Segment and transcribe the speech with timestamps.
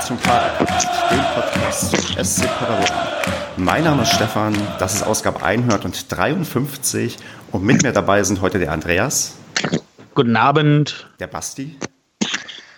[0.00, 2.90] zum Padercast, dem Podcast zum SC Paderborn.
[3.58, 7.18] Mein Name ist Stefan, das ist Ausgabe 153
[7.52, 9.36] und mit mir dabei sind heute der Andreas.
[10.14, 11.10] Guten Abend.
[11.20, 11.76] Der Basti.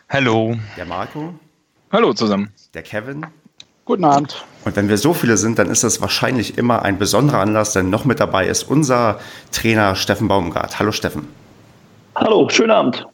[0.08, 0.56] Hallo.
[0.76, 1.34] Der Marco.
[1.92, 2.52] Hallo zusammen.
[2.74, 3.24] Der Kevin.
[3.84, 4.44] Guten Abend.
[4.64, 7.88] Und wenn wir so viele sind, dann ist das wahrscheinlich immer ein besonderer Anlass, denn
[7.88, 9.20] noch mit dabei ist unser
[9.52, 10.80] Trainer Steffen Baumgart.
[10.80, 11.28] Hallo Steffen.
[12.16, 13.06] Hallo, schönen Abend.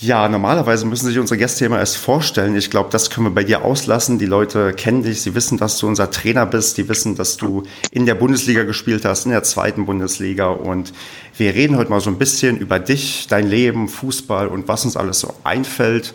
[0.00, 2.54] Ja, normalerweise müssen sich unsere Gäste immer erst vorstellen.
[2.54, 4.20] Ich glaube, das können wir bei dir auslassen.
[4.20, 7.64] Die Leute kennen dich, sie wissen, dass du unser Trainer bist, die wissen, dass du
[7.90, 10.50] in der Bundesliga gespielt hast, in der zweiten Bundesliga.
[10.50, 10.92] Und
[11.36, 14.96] wir reden heute mal so ein bisschen über dich, dein Leben, Fußball und was uns
[14.96, 16.14] alles so einfällt.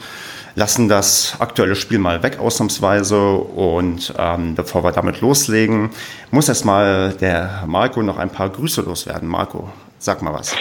[0.55, 3.31] Lassen das aktuelle Spiel mal weg ausnahmsweise.
[3.31, 5.89] Und ähm, bevor wir damit loslegen,
[6.31, 9.27] muss erstmal der Marco noch ein paar Grüße loswerden.
[9.27, 10.55] Marco, sag mal was.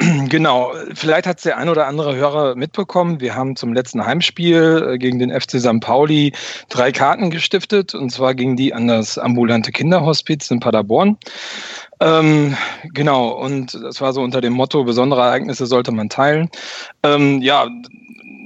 [0.28, 3.20] Genau, vielleicht hat es der ein oder andere Hörer mitbekommen.
[3.20, 5.80] Wir haben zum letzten Heimspiel äh, gegen den FC St.
[5.80, 6.32] Pauli
[6.68, 7.94] drei Karten gestiftet.
[7.94, 11.18] Und zwar gingen die an das ambulante Kinderhospiz in Paderborn.
[12.00, 12.56] Ähm,
[12.94, 16.48] genau, und das war so unter dem Motto, besondere Ereignisse sollte man teilen.
[17.02, 17.68] Ähm, ja,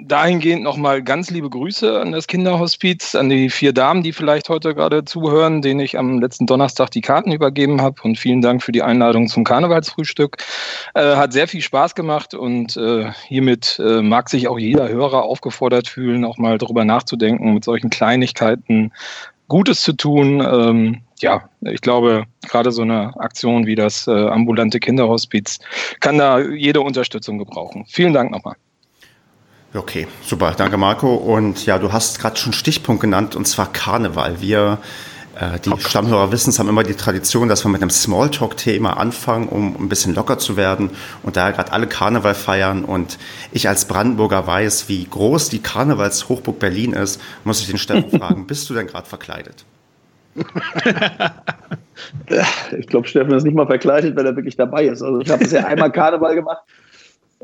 [0.06, 4.74] dahingehend nochmal ganz liebe Grüße an das Kinderhospiz, an die vier Damen, die vielleicht heute
[4.74, 8.02] gerade zuhören, denen ich am letzten Donnerstag die Karten übergeben habe.
[8.02, 10.38] Und vielen Dank für die Einladung zum Karnevalsfrühstück.
[10.94, 15.22] Äh, hat sehr viel Spaß gemacht und äh, hiermit äh, mag sich auch jeder Hörer
[15.22, 18.92] aufgefordert fühlen, auch mal darüber nachzudenken, mit solchen Kleinigkeiten
[19.48, 20.40] Gutes zu tun.
[20.40, 25.58] Ähm, ja, ich glaube, gerade so eine Aktion wie das äh, ambulante Kinderhospiz
[26.00, 27.84] kann da jede Unterstützung gebrauchen.
[27.88, 28.56] Vielen Dank nochmal.
[29.76, 31.14] Okay, super, danke Marco.
[31.14, 34.40] Und ja, du hast gerade schon Stichpunkt genannt, und zwar Karneval.
[34.40, 34.78] Wir,
[35.34, 38.96] äh, die oh Stammhörer wissen es, haben immer die Tradition, dass wir mit einem Smalltalk-Thema
[38.96, 40.90] anfangen, um ein bisschen locker zu werden.
[41.24, 43.18] Und da gerade alle Karneval feiern und
[43.50, 48.46] ich als Brandenburger weiß, wie groß die Karnevalshochburg Berlin ist, muss ich den Steffen fragen,
[48.46, 49.64] bist du denn gerade verkleidet?
[52.78, 55.02] ich glaube, Steffen ist nicht mal verkleidet, wenn er wirklich dabei ist.
[55.02, 56.62] Also ich habe bisher einmal Karneval gemacht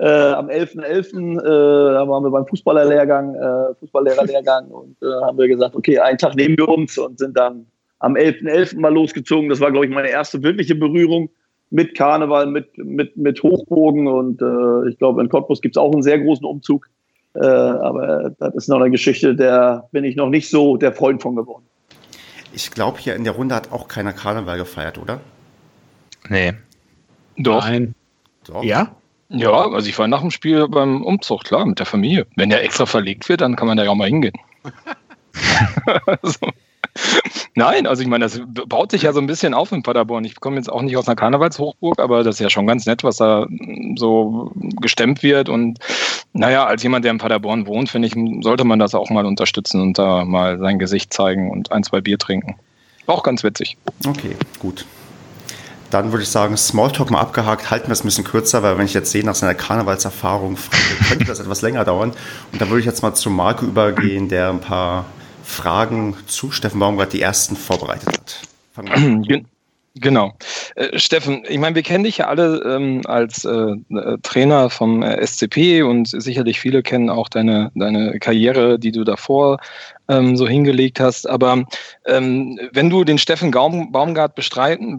[0.01, 0.81] äh, am 11.11.
[0.81, 5.99] .11., äh, da waren wir beim Fußballerlehrgang, äh, Fußballlehrerlehrgang und äh, haben wir gesagt, okay,
[5.99, 7.67] einen Tag nehmen wir uns und sind dann
[7.99, 8.49] am 11.11.
[8.49, 8.81] .11.
[8.81, 9.51] mal losgezogen.
[9.51, 11.29] Das war, glaube ich, meine erste wirkliche Berührung
[11.69, 15.93] mit Karneval, mit, mit, mit Hochbogen und äh, ich glaube, in Cottbus gibt es auch
[15.93, 16.89] einen sehr großen Umzug.
[17.35, 21.21] Äh, aber das ist noch eine Geschichte, der bin ich noch nicht so der Freund
[21.21, 21.65] von geworden.
[22.55, 25.21] Ich glaube, hier in der Runde hat auch keiner Karneval gefeiert, oder?
[26.31, 26.55] Nee.
[27.37, 27.65] Doch.
[27.65, 27.95] Nein.
[28.47, 28.65] Doch.
[28.65, 28.97] Ja?
[29.31, 32.27] Ja, also ich war nach dem Spiel beim Umzug, klar, mit der Familie.
[32.35, 34.35] Wenn der extra verlegt wird, dann kann man da ja auch mal hingehen.
[36.23, 36.49] also,
[37.55, 40.25] nein, also ich meine, das baut sich ja so ein bisschen auf in Paderborn.
[40.25, 43.05] Ich komme jetzt auch nicht aus einer Karnevalshochburg, aber das ist ja schon ganz nett,
[43.05, 43.47] was da
[43.95, 45.49] so gestemmt wird.
[45.49, 45.79] Und
[46.33, 49.81] naja, als jemand, der in Paderborn wohnt, finde ich, sollte man das auch mal unterstützen
[49.81, 52.57] und da mal sein Gesicht zeigen und ein, zwei Bier trinken.
[53.07, 53.77] Auch ganz witzig.
[54.05, 54.85] Okay, gut.
[55.91, 58.87] Dann würde ich sagen, Smalltalk mal abgehakt, halten wir es ein bisschen kürzer, weil wenn
[58.87, 60.57] ich jetzt sehe, nach seiner Karnevalserfahrung,
[61.09, 62.13] könnte das etwas länger dauern.
[62.53, 65.07] Und dann würde ich jetzt mal zu Marco übergehen, der ein paar
[65.45, 68.43] Fragen zu Steffen Baumgart die ersten vorbereitet hat.
[68.73, 69.47] Fangen wir an.
[69.97, 70.33] Genau.
[70.77, 75.03] Äh, Steffen, ich meine, wir kennen dich ja alle ähm, als äh, äh Trainer vom
[75.03, 79.59] äh, SCP und sicherlich viele kennen auch deine, deine Karriere, die du davor
[80.09, 81.29] ähm, so hingelegt hast.
[81.29, 81.65] Aber
[82.07, 84.99] ähm, wenn du den Steffen Baum, Baumgart beschreiben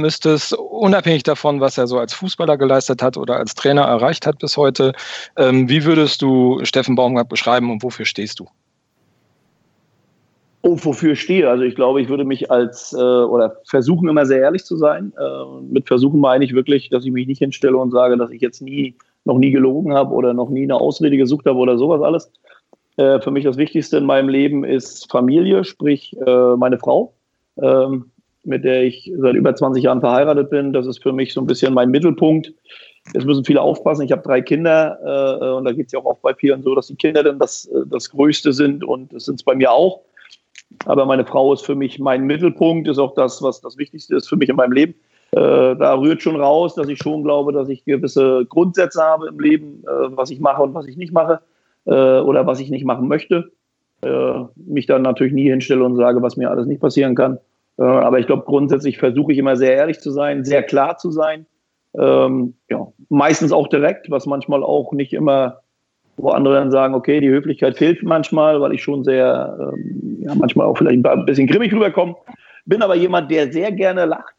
[0.00, 4.38] müsstest, unabhängig davon, was er so als Fußballer geleistet hat oder als Trainer erreicht hat
[4.38, 4.92] bis heute,
[5.38, 8.48] ähm, wie würdest du Steffen Baumgart beschreiben und wofür stehst du?
[10.62, 11.48] Und wofür ich stehe.
[11.48, 15.12] Also ich glaube, ich würde mich als äh, oder versuchen immer sehr ehrlich zu sein.
[15.18, 18.40] Äh, mit versuchen meine ich wirklich, dass ich mich nicht hinstelle und sage, dass ich
[18.40, 18.94] jetzt nie
[19.24, 22.30] noch nie gelogen habe oder noch nie eine Ausrede gesucht habe oder sowas alles.
[22.96, 27.14] Äh, für mich das Wichtigste in meinem Leben ist Familie, sprich äh, meine Frau,
[27.60, 28.10] ähm,
[28.44, 30.72] mit der ich seit über 20 Jahren verheiratet bin.
[30.72, 32.52] Das ist für mich so ein bisschen mein Mittelpunkt.
[33.14, 34.02] Jetzt müssen viele aufpassen.
[34.02, 34.98] Ich habe drei Kinder
[35.40, 37.38] äh, und da geht es ja auch oft bei vielen so, dass die Kinder dann
[37.38, 40.00] das, äh, das Größte sind und das sind es bei mir auch.
[40.84, 44.28] Aber meine Frau ist für mich mein Mittelpunkt, ist auch das, was das Wichtigste ist
[44.28, 44.94] für mich in meinem Leben.
[45.32, 49.38] Äh, da rührt schon raus, dass ich schon glaube, dass ich gewisse Grundsätze habe im
[49.38, 51.40] Leben, äh, was ich mache und was ich nicht mache
[51.86, 53.52] äh, oder was ich nicht machen möchte.
[54.02, 57.38] Äh, mich dann natürlich nie hinstelle und sage, was mir alles nicht passieren kann.
[57.78, 61.10] Äh, aber ich glaube, grundsätzlich versuche ich immer sehr ehrlich zu sein, sehr klar zu
[61.10, 61.46] sein.
[61.94, 65.60] Ähm, ja, meistens auch direkt, was manchmal auch nicht immer
[66.22, 70.34] wo andere dann sagen, okay, die Höflichkeit fehlt manchmal, weil ich schon sehr, ähm, ja,
[70.34, 72.14] manchmal auch vielleicht ein bisschen grimmig rüberkomme.
[72.66, 74.34] Bin aber jemand, der sehr gerne lacht,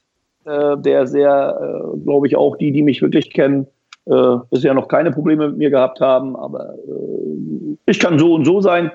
[0.45, 3.67] äh, der sehr, äh, glaube ich, auch die, die mich wirklich kennen,
[4.05, 8.45] äh, bisher noch keine Probleme mit mir gehabt haben, aber äh, ich kann so und
[8.45, 8.91] so sein.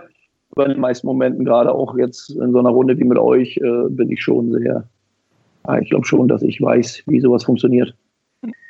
[0.56, 3.88] in den meisten Momenten, gerade auch jetzt in so einer Runde wie mit euch, äh,
[3.88, 4.84] bin ich schon sehr,
[5.82, 7.94] ich glaube schon, dass ich weiß, wie sowas funktioniert.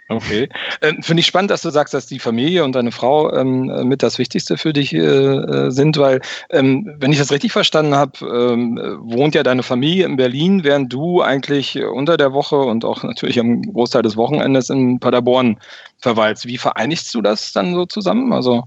[0.08, 0.49] Okay.
[0.82, 4.05] Äh, Finde ich spannend, dass du sagst, dass die Familie und deine Frau ähm, mit
[4.05, 6.20] das Wichtigste für dich äh, äh sind, weil,
[6.50, 10.93] ähm, wenn ich das richtig verstanden habe, ähm, wohnt ja deine Familie in Berlin, während
[10.93, 15.58] du eigentlich unter der Woche und auch natürlich am Großteil des Wochenendes in Paderborn
[15.99, 16.47] verweilst.
[16.47, 18.32] Wie vereinigst du das dann so zusammen?
[18.32, 18.62] Also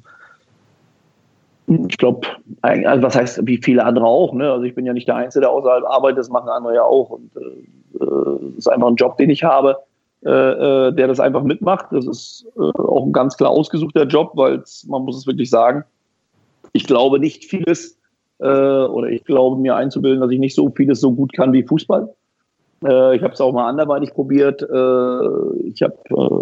[1.88, 2.28] ich glaube,
[2.64, 4.34] also was heißt, wie viele andere auch.
[4.34, 4.52] Ne?
[4.52, 7.12] Also ich bin ja nicht der Einzige, der außerhalb arbeitet, das machen andere ja auch.
[7.12, 9.89] Und äh, äh ist einfach ein Job, den ich habe äh, äh,
[10.22, 11.88] der das einfach mitmacht.
[11.92, 15.86] Das ist äh, auch ein ganz klar ausgesuchter Job, weil man muss es wirklich sagen,
[16.74, 17.98] ich glaube nicht vieles
[18.40, 21.64] äh, oder ich glaube mir einzubilden, dass ich nicht so vieles so gut kann wie
[21.64, 22.14] Fußball.
[22.84, 24.62] Äh, ich habe es auch mal anderweitig probiert.
[24.62, 25.98] Äh, ich habe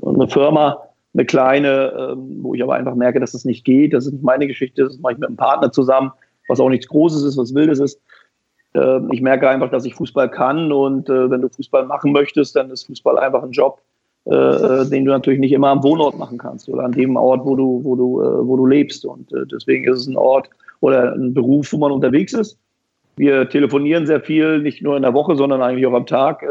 [0.06, 0.80] eine Firma,
[1.14, 3.94] eine kleine, ähm, wo ich aber einfach merke, dass es das nicht geht.
[3.94, 6.12] Das ist nicht meine Geschichte, das mache ich mit einem Partner zusammen,
[6.48, 8.02] was auch nichts Großes ist, was Wildes ist.
[8.74, 12.56] Äh, ich merke einfach, dass ich Fußball kann und äh, wenn du Fußball machen möchtest,
[12.56, 13.82] dann ist Fußball einfach ein Job,
[14.26, 17.56] äh, den du natürlich nicht immer am Wohnort machen kannst oder an dem Ort, wo
[17.56, 19.06] du, wo du, wo du lebst.
[19.06, 20.50] Und deswegen ist es ein Ort
[20.80, 22.58] oder ein Beruf, wo man unterwegs ist.
[23.16, 26.46] Wir telefonieren sehr viel, nicht nur in der Woche, sondern eigentlich auch am Tag,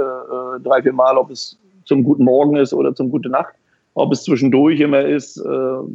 [0.65, 3.55] drei, vier Mal, ob es zum guten Morgen ist oder zum gute Nacht,
[3.95, 5.41] ob es zwischendurch immer ist.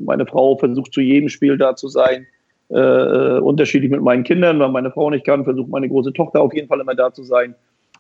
[0.06, 2.26] meine Frau versucht zu jedem Spiel da zu sein
[2.74, 6.40] äh, äh, unterschiedlich mit meinen Kindern, weil meine Frau nicht kann, versucht meine große Tochter
[6.40, 7.54] auf jeden Fall immer da zu sein.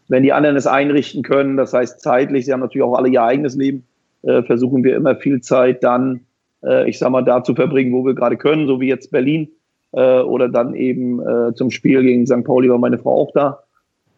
[0.08, 3.22] Wenn die anderen es einrichten können, das heißt zeitlich, sie haben natürlich auch alle ihr
[3.22, 3.84] eigenes Leben,
[4.22, 6.22] äh, versuchen wir immer viel Zeit dann,
[6.64, 9.50] äh, ich sag mal, da zu verbringen, wo wir gerade können, so wie jetzt Berlin
[9.92, 12.46] äh, oder dann eben äh, zum Spiel gegen St.
[12.46, 13.60] Pauli war meine Frau auch da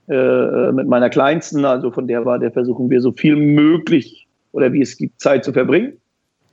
[0.05, 4.81] mit meiner Kleinsten, also von der war der versuchen wir so viel möglich oder wie
[4.81, 5.93] es gibt Zeit zu verbringen.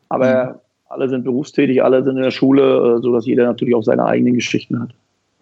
[0.09, 0.61] Aber mhm
[0.91, 4.35] alle sind berufstätig, alle sind in der Schule, äh, sodass jeder natürlich auch seine eigenen
[4.35, 4.91] Geschichten hat.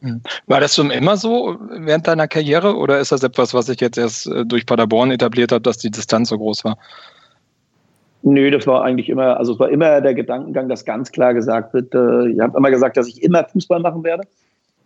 [0.03, 0.21] Hm.
[0.47, 3.99] War das schon immer so während deiner Karriere oder ist das etwas, was sich jetzt
[3.99, 6.79] erst äh, durch Paderborn etabliert hat, dass die Distanz so groß war?
[8.23, 11.73] Nö, das war eigentlich immer, also es war immer der Gedankengang, dass ganz klar gesagt
[11.73, 14.25] wird, äh, ich habe immer gesagt, dass ich immer Fußball machen werde.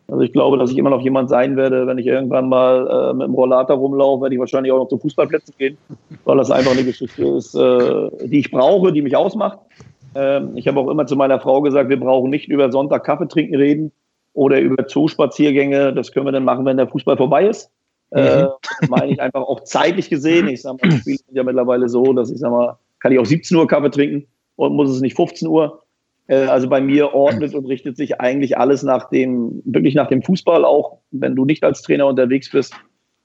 [0.08, 3.14] Also ich glaube, dass ich immer noch jemand sein werde, wenn ich irgendwann mal äh,
[3.14, 5.76] mit dem Rollator rumlaufe, werde ich wahrscheinlich auch noch zu Fußballplätzen gehen,
[6.24, 9.58] weil das einfach eine Geschichte ist, äh, die ich brauche, die mich ausmacht.
[10.14, 13.28] Ähm, ich habe auch immer zu meiner Frau gesagt, wir brauchen nicht über Sonntag Kaffee
[13.28, 13.92] trinken reden
[14.34, 15.92] oder über Zoospaziergänge.
[15.92, 17.70] Das können wir dann machen, wenn der Fußball vorbei ist.
[18.10, 18.18] Mhm.
[18.18, 18.46] Äh,
[18.80, 20.48] das meine ich einfach auch zeitlich gesehen.
[20.48, 23.18] Ich sage mal, die Spiele sind ja mittlerweile so, dass ich sage mal, kann ich
[23.18, 24.26] auch 17 Uhr Kaffee trinken
[24.56, 25.82] und muss es nicht 15 Uhr.
[26.28, 30.22] Äh, also bei mir ordnet und richtet sich eigentlich alles nach dem, wirklich nach dem
[30.22, 30.64] Fußball.
[30.64, 32.74] Auch wenn du nicht als Trainer unterwegs bist,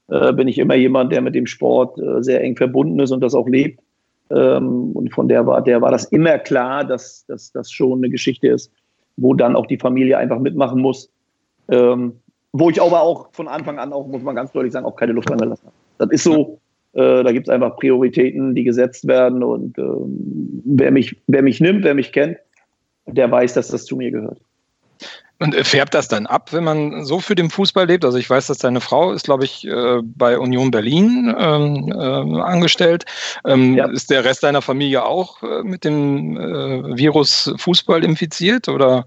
[0.08, 3.34] äh, bin ich immer jemand, der mit dem Sport sehr eng verbunden ist und das
[3.34, 3.80] auch lebt.
[4.30, 8.10] Ähm, und von der war, der war das immer klar, dass, dass das schon eine
[8.10, 8.70] Geschichte ist,
[9.16, 11.10] wo dann auch die Familie einfach mitmachen muss.
[11.70, 12.14] Ähm,
[12.52, 15.12] wo ich aber auch von Anfang an auch, muss man ganz deutlich sagen, auch keine
[15.12, 15.76] Luft reingelassen habe.
[15.98, 16.58] Das ist so,
[16.94, 21.60] äh, da gibt es einfach Prioritäten, die gesetzt werden und ähm, wer, mich, wer mich
[21.60, 22.38] nimmt, wer mich kennt,
[23.06, 24.40] der weiß, dass das zu mir gehört.
[25.40, 28.04] Und färbt das dann ab, wenn man so für den Fußball lebt?
[28.04, 32.40] Also ich weiß, dass deine Frau ist, glaube ich, äh, bei Union Berlin ähm, äh,
[32.40, 33.04] angestellt.
[33.46, 33.86] Ähm, ja.
[33.86, 39.06] Ist der Rest deiner Familie auch äh, mit dem äh, Virus Fußball infiziert oder?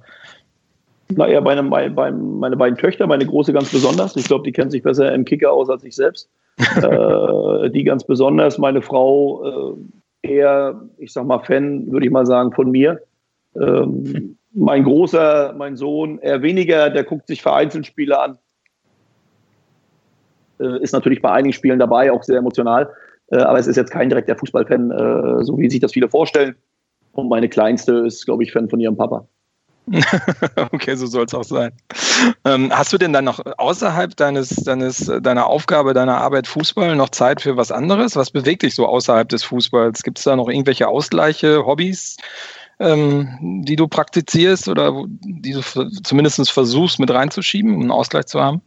[1.10, 4.16] Naja, meine, meine, meine beiden Töchter, meine große ganz besonders.
[4.16, 6.30] Ich glaube, die kennt sich besser im Kicker aus als ich selbst.
[6.58, 8.58] äh, die ganz besonders.
[8.58, 9.76] Meine Frau
[10.24, 13.02] äh, eher, ich sag mal, Fan, würde ich mal sagen, von mir.
[13.56, 18.38] Ähm, mein Großer, mein Sohn, eher weniger, der guckt sich vereinzelt Spiele an.
[20.60, 22.92] Äh, ist natürlich bei einigen Spielen dabei, auch sehr emotional.
[23.32, 26.56] Äh, aber es ist jetzt kein direkter Fußballfan, äh, so wie sich das viele vorstellen.
[27.14, 29.28] Und meine Kleinste ist, glaube ich, Fan von ihrem Papa.
[30.72, 31.72] okay, so soll es auch sein.
[32.46, 37.10] Ähm, hast du denn dann noch außerhalb deines, deines, deiner Aufgabe, deiner Arbeit Fußball noch
[37.10, 38.16] Zeit für was anderes?
[38.16, 40.04] Was bewegt dich so außerhalb des Fußballs?
[40.04, 42.18] Gibt es da noch irgendwelche Ausgleiche, Hobbys,
[42.82, 45.62] ähm, die du praktizierst oder die du
[46.04, 48.62] zumindest versuchst mit reinzuschieben, um einen Ausgleich zu haben?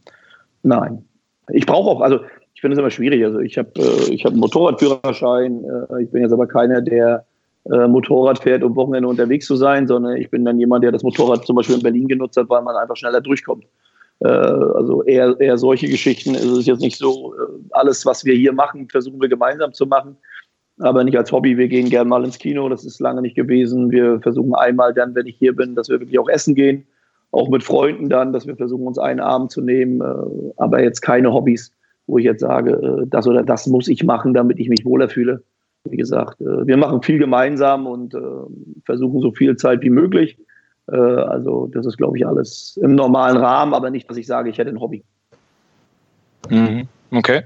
[0.63, 1.03] Nein.
[1.49, 2.19] Ich brauche auch, also
[2.53, 3.23] ich finde es immer schwierig.
[3.23, 5.63] Also ich habe äh, hab einen Motorradführerschein.
[5.63, 7.25] Äh, ich bin jetzt aber keiner, der
[7.71, 11.03] äh, Motorrad fährt, um Wochenende unterwegs zu sein, sondern ich bin dann jemand, der das
[11.03, 13.65] Motorrad zum Beispiel in Berlin genutzt hat, weil man einfach schneller durchkommt.
[14.19, 16.35] Äh, also eher, eher solche Geschichten.
[16.35, 17.37] Es ist jetzt nicht so, äh,
[17.71, 20.17] alles, was wir hier machen, versuchen wir gemeinsam zu machen
[20.79, 21.57] aber nicht als Hobby.
[21.57, 23.91] Wir gehen gerne mal ins Kino, das ist lange nicht gewesen.
[23.91, 26.85] Wir versuchen einmal dann, wenn ich hier bin, dass wir wirklich auch essen gehen,
[27.31, 31.01] auch mit Freunden dann, dass wir versuchen, uns einen Abend zu nehmen, äh, aber jetzt
[31.01, 31.71] keine Hobbys,
[32.07, 35.09] wo ich jetzt sage, äh, das oder das muss ich machen, damit ich mich wohler
[35.09, 35.43] fühle.
[35.85, 38.15] Wie gesagt, äh, wir machen viel gemeinsam und
[38.85, 40.37] versuchen so viel Zeit wie möglich.
[40.87, 44.59] Also das ist, glaube ich, alles im normalen Rahmen, aber nicht, dass ich sage, ich
[44.59, 45.03] hätte ein Hobby.
[46.49, 46.87] Mhm.
[47.09, 47.41] Okay.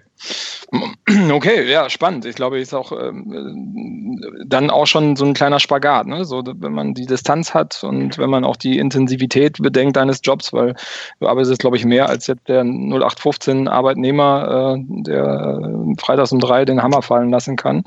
[1.31, 2.25] Okay, ja, spannend.
[2.25, 6.25] Ich glaube, ist auch ähm, dann auch schon so ein kleiner Spagat, ne?
[6.25, 10.53] So, wenn man die Distanz hat und wenn man auch die Intensivität bedenkt deines Jobs,
[10.53, 10.75] weil
[11.19, 16.65] du arbeitest, glaube ich, mehr als jetzt der 0815 Arbeitnehmer, äh, der freitags um drei
[16.65, 17.83] den Hammer fallen lassen kann.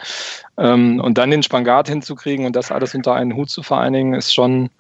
[0.58, 4.34] Ähm, und dann den Spagat hinzukriegen und das alles unter einen Hut zu vereinigen, ist
[4.34, 4.70] schon,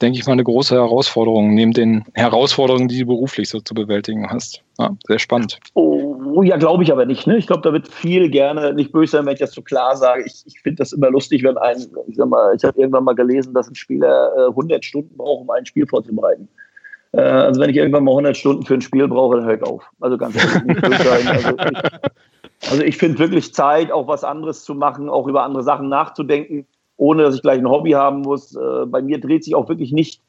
[0.00, 4.28] denke ich mal, eine große Herausforderung, neben den Herausforderungen, die du beruflich so zu bewältigen
[4.30, 4.62] hast.
[4.78, 5.58] Ja, sehr spannend.
[5.74, 7.26] Oh, ja, glaube ich aber nicht.
[7.26, 7.36] Ne?
[7.36, 10.24] Ich glaube, da wird viel gerne, nicht böse sein, wenn ich das so klar sage.
[10.26, 13.14] Ich, ich finde das immer lustig, wenn ein, ich sag mal, ich habe irgendwann mal
[13.14, 16.48] gelesen, dass ein Spieler äh, 100 Stunden braucht, um ein Spiel vorzubereiten.
[17.12, 19.62] Äh, also wenn ich irgendwann mal 100 Stunden für ein Spiel brauche, dann höre ich
[19.62, 19.88] auf.
[20.00, 21.28] Also ganz ehrlich, nicht böse sein.
[21.28, 25.62] Also ich, also ich finde wirklich Zeit, auch was anderes zu machen, auch über andere
[25.62, 28.54] Sachen nachzudenken ohne dass ich gleich ein Hobby haben muss.
[28.54, 30.20] Äh, bei mir dreht sich auch wirklich nicht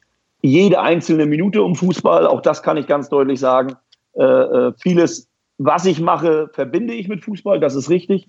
[0.42, 2.26] jede einzelne Minute um Fußball.
[2.26, 3.76] Auch das kann ich ganz deutlich sagen.
[4.14, 8.28] Äh, äh, vieles, was ich mache, verbinde ich mit Fußball, das ist richtig.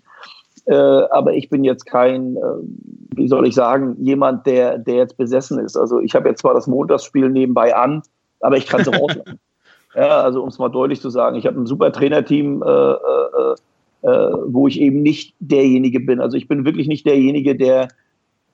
[0.66, 2.36] aber ich bin jetzt kein,
[3.16, 5.78] wie soll ich sagen, jemand, der, der jetzt besessen ist.
[5.78, 8.02] Also ich habe jetzt zwar das Montagsspiel nebenbei an,
[8.42, 9.40] aber ich kann es auch auslassen.
[9.98, 13.56] Ja, also um es mal deutlich zu sagen, ich habe ein super Trainerteam, äh, äh,
[14.04, 16.20] äh, wo ich eben nicht derjenige bin.
[16.20, 17.88] Also ich bin wirklich nicht derjenige, der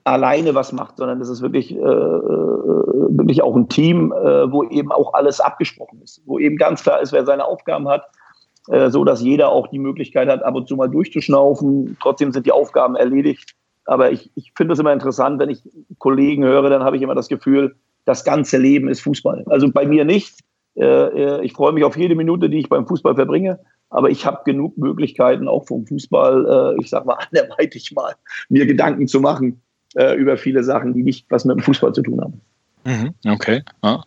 [0.04, 4.64] alleine was macht, sondern es ist wirklich, äh, äh, wirklich auch ein Team, äh, wo
[4.66, 8.06] eben auch alles abgesprochen ist, wo eben ganz klar ist, wer seine Aufgaben hat,
[8.70, 11.98] äh, so dass jeder auch die Möglichkeit hat, ab und zu mal durchzuschnaufen.
[12.02, 13.56] Trotzdem sind die Aufgaben erledigt.
[13.86, 15.62] Aber ich, ich finde es immer interessant, wenn ich
[15.98, 19.44] Kollegen höre, dann habe ich immer das Gefühl, das ganze Leben ist Fußball.
[19.48, 20.40] Also bei mir nicht.
[20.76, 23.60] Äh, äh, ich freue mich auf jede Minute, die ich beim Fußball verbringe.
[23.90, 28.16] Aber ich habe genug Möglichkeiten, auch vom Fußball, ich sag mal, anderweitig mal
[28.50, 29.62] mir Gedanken zu machen,
[29.96, 32.42] äh, über viele Sachen, die nicht was mit dem Fußball zu tun haben.
[32.86, 33.62] Mhm, okay.
[33.82, 34.04] Ja.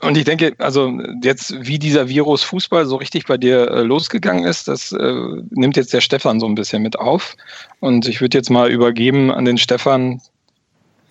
[0.00, 4.44] Und ich denke, also jetzt, wie dieser Virus Fußball so richtig bei dir äh, losgegangen
[4.44, 5.14] ist, das äh,
[5.50, 7.36] nimmt jetzt der Stefan so ein bisschen mit auf.
[7.80, 10.20] Und ich würde jetzt mal übergeben an den Stefan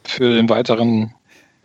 [0.05, 1.13] für den weiteren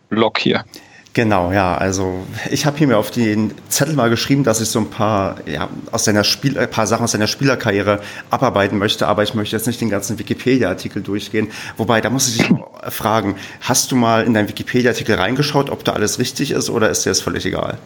[0.09, 0.65] Blog hier.
[1.13, 1.75] Genau, ja.
[1.75, 5.37] Also ich habe hier mir auf den Zettel mal geschrieben, dass ich so ein paar,
[5.47, 7.99] ja, aus seiner Spiel, ein paar Sachen aus seiner Spielerkarriere
[8.29, 11.47] abarbeiten möchte, aber ich möchte jetzt nicht den ganzen Wikipedia-Artikel durchgehen.
[11.77, 12.55] Wobei, da muss ich dich
[12.89, 17.05] fragen, hast du mal in deinen Wikipedia-Artikel reingeschaut, ob da alles richtig ist oder ist
[17.05, 17.79] dir das völlig egal?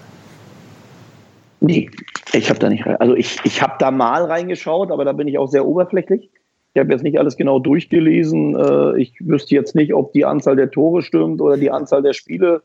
[1.61, 1.89] Nee,
[2.33, 2.97] ich habe da nicht rein.
[2.97, 6.29] Also ich, ich habe da mal reingeschaut, aber da bin ich auch sehr oberflächlich.
[6.73, 8.55] Ich habe jetzt nicht alles genau durchgelesen.
[8.55, 12.11] Äh, ich wüsste jetzt nicht, ob die Anzahl der Tore stimmt oder die Anzahl der
[12.11, 12.63] Spiele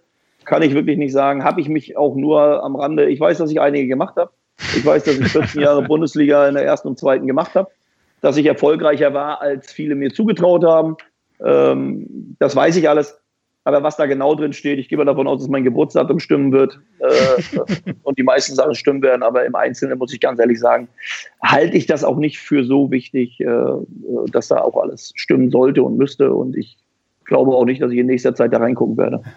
[0.49, 1.45] kann ich wirklich nicht sagen.
[1.45, 4.31] Habe ich mich auch nur am Rande, ich weiß, dass ich einige gemacht habe.
[4.77, 7.71] Ich weiß, dass ich 14 Jahre Bundesliga in der ersten und zweiten gemacht habe.
[8.21, 10.97] Dass ich erfolgreicher war, als viele mir zugetraut haben.
[11.45, 13.21] Ähm, das weiß ich alles.
[13.65, 16.53] Aber was da genau drin steht, ich gehe mal davon aus, dass mein Geburtsdatum stimmen
[16.53, 17.59] wird äh,
[18.03, 19.23] und die meisten Sachen stimmen werden.
[19.23, 20.89] Aber im Einzelnen muss ich ganz ehrlich sagen,
[21.43, 23.47] halte ich das auch nicht für so wichtig, äh,
[24.33, 26.33] dass da auch alles stimmen sollte und müsste.
[26.33, 26.79] Und ich
[27.29, 29.23] glaube auch nicht, dass ich in nächster Zeit da reingucken werde.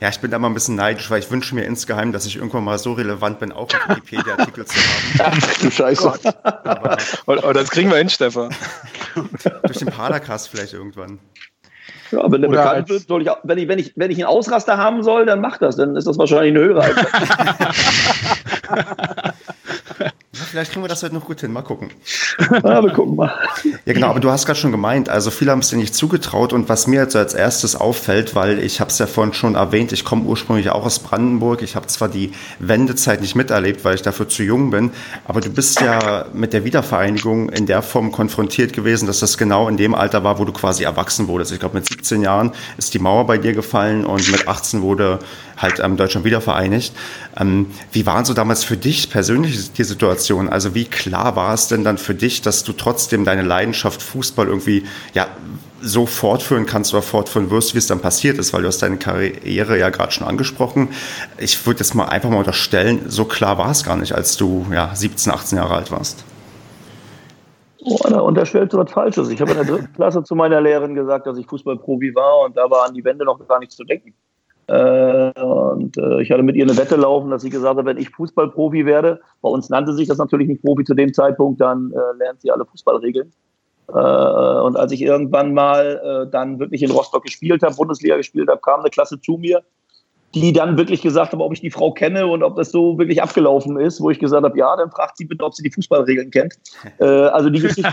[0.00, 2.36] Ja, ich bin da mal ein bisschen neidisch, weil ich wünsche mir insgeheim, dass ich
[2.36, 5.38] irgendwann mal so relevant bin, auch Wikipedia-Artikel zu haben.
[5.42, 6.12] Ach, du Scheiße.
[6.42, 8.54] Aber, oh, das kriegen wir hin, Stefan.
[9.62, 11.20] durch den Paracast vielleicht irgendwann.
[12.10, 14.26] Ja, wenn der Oder bekannt wird, soll ich, wenn ich, wenn ich, wenn ich einen
[14.26, 16.94] Ausraster haben soll, dann mach das, dann ist das wahrscheinlich eine höhere.
[20.54, 21.52] Vielleicht kriegen wir das heute noch gut hin.
[21.52, 21.90] Mal gucken.
[22.64, 23.32] Ja, wir gucken mal.
[23.84, 24.08] Ja, genau.
[24.08, 26.52] Aber du hast gerade schon gemeint, also viele haben es dir nicht zugetraut.
[26.52, 29.92] Und was mir jetzt als erstes auffällt, weil ich habe es ja vorhin schon erwähnt,
[29.92, 31.62] ich komme ursprünglich auch aus Brandenburg.
[31.62, 34.92] Ich habe zwar die Wendezeit nicht miterlebt, weil ich dafür zu jung bin.
[35.24, 39.68] Aber du bist ja mit der Wiedervereinigung in der Form konfrontiert gewesen, dass das genau
[39.68, 41.50] in dem Alter war, wo du quasi erwachsen wurdest.
[41.50, 45.18] Ich glaube, mit 17 Jahren ist die Mauer bei dir gefallen und mit 18 wurde
[45.56, 46.94] halt ähm, Deutschland wiedervereinigt.
[47.38, 50.48] Ähm, wie waren so damals für dich persönlich die Situation?
[50.48, 54.46] Also wie klar war es denn dann für dich, dass du trotzdem deine Leidenschaft Fußball
[54.46, 54.84] irgendwie
[55.14, 55.28] ja
[55.84, 58.96] so fortführen kannst oder fortführen wirst, wie es dann passiert ist, weil du hast deine
[58.96, 60.88] Karriere ja gerade schon angesprochen.
[61.38, 64.66] Ich würde jetzt mal einfach mal unterstellen, so klar war es gar nicht, als du
[64.72, 66.24] ja 17, 18 Jahre alt warst.
[67.86, 69.28] Oh, da unterstellst du was Falsches.
[69.28, 72.56] Ich habe in der dritten Klasse zu meiner Lehrerin gesagt, dass ich Fußballprofi war und
[72.56, 74.14] da war an die Wende noch gar nichts zu denken.
[74.66, 77.98] Äh, und äh, ich hatte mit ihr eine Wette laufen, dass sie gesagt hat, wenn
[77.98, 81.92] ich Fußballprofi werde, bei uns nannte sich das natürlich nicht Profi zu dem Zeitpunkt, dann
[81.92, 83.32] äh, lernt sie alle Fußballregeln.
[83.86, 88.80] und als ich irgendwann mal dann wirklich in Rostock gespielt habe, Bundesliga gespielt habe, kam
[88.80, 89.62] eine Klasse zu mir,
[90.34, 93.22] die dann wirklich gesagt haben, ob ich die Frau kenne und ob das so wirklich
[93.22, 96.30] abgelaufen ist, wo ich gesagt habe, ja, dann fragt sie bitte, ob sie die Fußballregeln
[96.30, 96.54] kennt.
[96.98, 97.92] also die Geschichte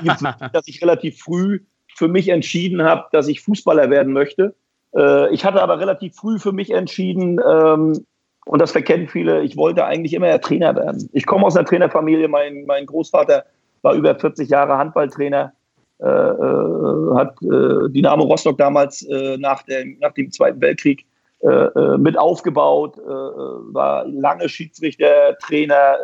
[0.53, 1.59] dass ich relativ früh
[1.97, 4.55] für mich entschieden habe, dass ich Fußballer werden möchte
[4.95, 8.05] Äh, ich hatte aber relativ früh für mich entschieden, ähm,
[8.45, 11.09] und das verkennen viele, ich wollte eigentlich immer Trainer werden.
[11.13, 13.45] Ich komme aus einer Trainerfamilie, mein, mein Großvater
[13.83, 15.53] war über 40 Jahre Handballtrainer,
[15.99, 21.05] äh, äh, hat äh, Dynamo Rostock damals äh, nach, dem, nach dem Zweiten Weltkrieg
[21.41, 25.97] äh, äh, mit aufgebaut, war lange Schiedsrichter, Trainer,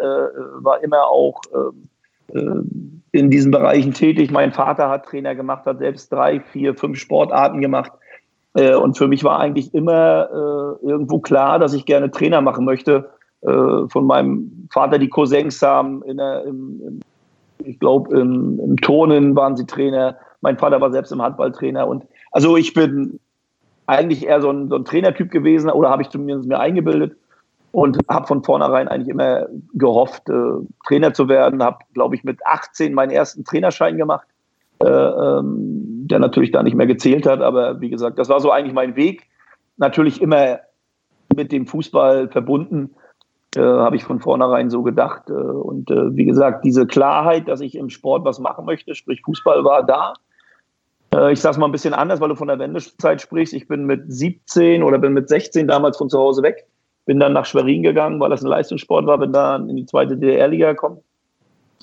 [0.62, 1.41] war immer auch
[3.12, 4.32] in diesen Bereichen tätig.
[4.32, 7.91] Mein Vater hat Trainer gemacht, hat selbst drei, vier, fünf Sportarten gemacht.
[8.58, 13.10] Und für mich war eigentlich immer irgendwo klar, dass ich gerne Trainer machen möchte.
[13.42, 17.02] Von meinem Vater die Cousins haben der, im,
[17.64, 20.18] ich glaube, im, im, Turnen waren sie Trainer.
[20.42, 21.88] Mein Vater war selbst im Handballtrainer.
[21.88, 23.20] Und also ich bin
[23.86, 27.16] eigentlich eher so ein, so ein Trainertyp gewesen oder habe ich zumindest mir eingebildet
[27.72, 30.34] und habe von vornherein eigentlich immer gehofft, äh,
[30.88, 31.64] Trainer zu werden.
[31.64, 34.37] Habe, glaube ich, mit 18 meinen ersten Trainerschein gemacht, äh,
[34.79, 37.41] der natürlich da nicht mehr gezählt hat.
[37.41, 39.24] Aber wie gesagt, das war so eigentlich mein Weg.
[39.77, 40.60] Natürlich immer
[41.36, 42.91] mit dem Fußball verbunden
[43.55, 45.29] äh, habe ich von vornherein so gedacht.
[45.29, 49.22] Äh, und äh, wie gesagt, diese Klarheit, dass ich im Sport was machen möchte, sprich
[49.24, 50.13] Fußball, war da.
[51.13, 53.53] Äh, ich sage es mal ein bisschen anders, weil du von der Wendezeit sprichst.
[53.53, 56.67] Ich bin mit 17 oder bin mit 16 damals von zu Hause weg,
[57.05, 60.17] bin dann nach Schwerin gegangen, weil das ein Leistungssport war, bin dann in die zweite
[60.17, 61.00] DDR-Liga gekommen.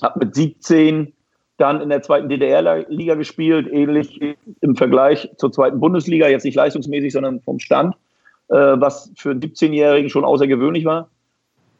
[0.01, 1.13] Habe mit 17
[1.57, 4.19] dann in der zweiten DDR-Liga gespielt, ähnlich
[4.61, 7.95] im Vergleich zur zweiten Bundesliga, jetzt nicht leistungsmäßig, sondern vom Stand,
[8.49, 11.09] äh, was für einen 17-Jährigen schon außergewöhnlich war.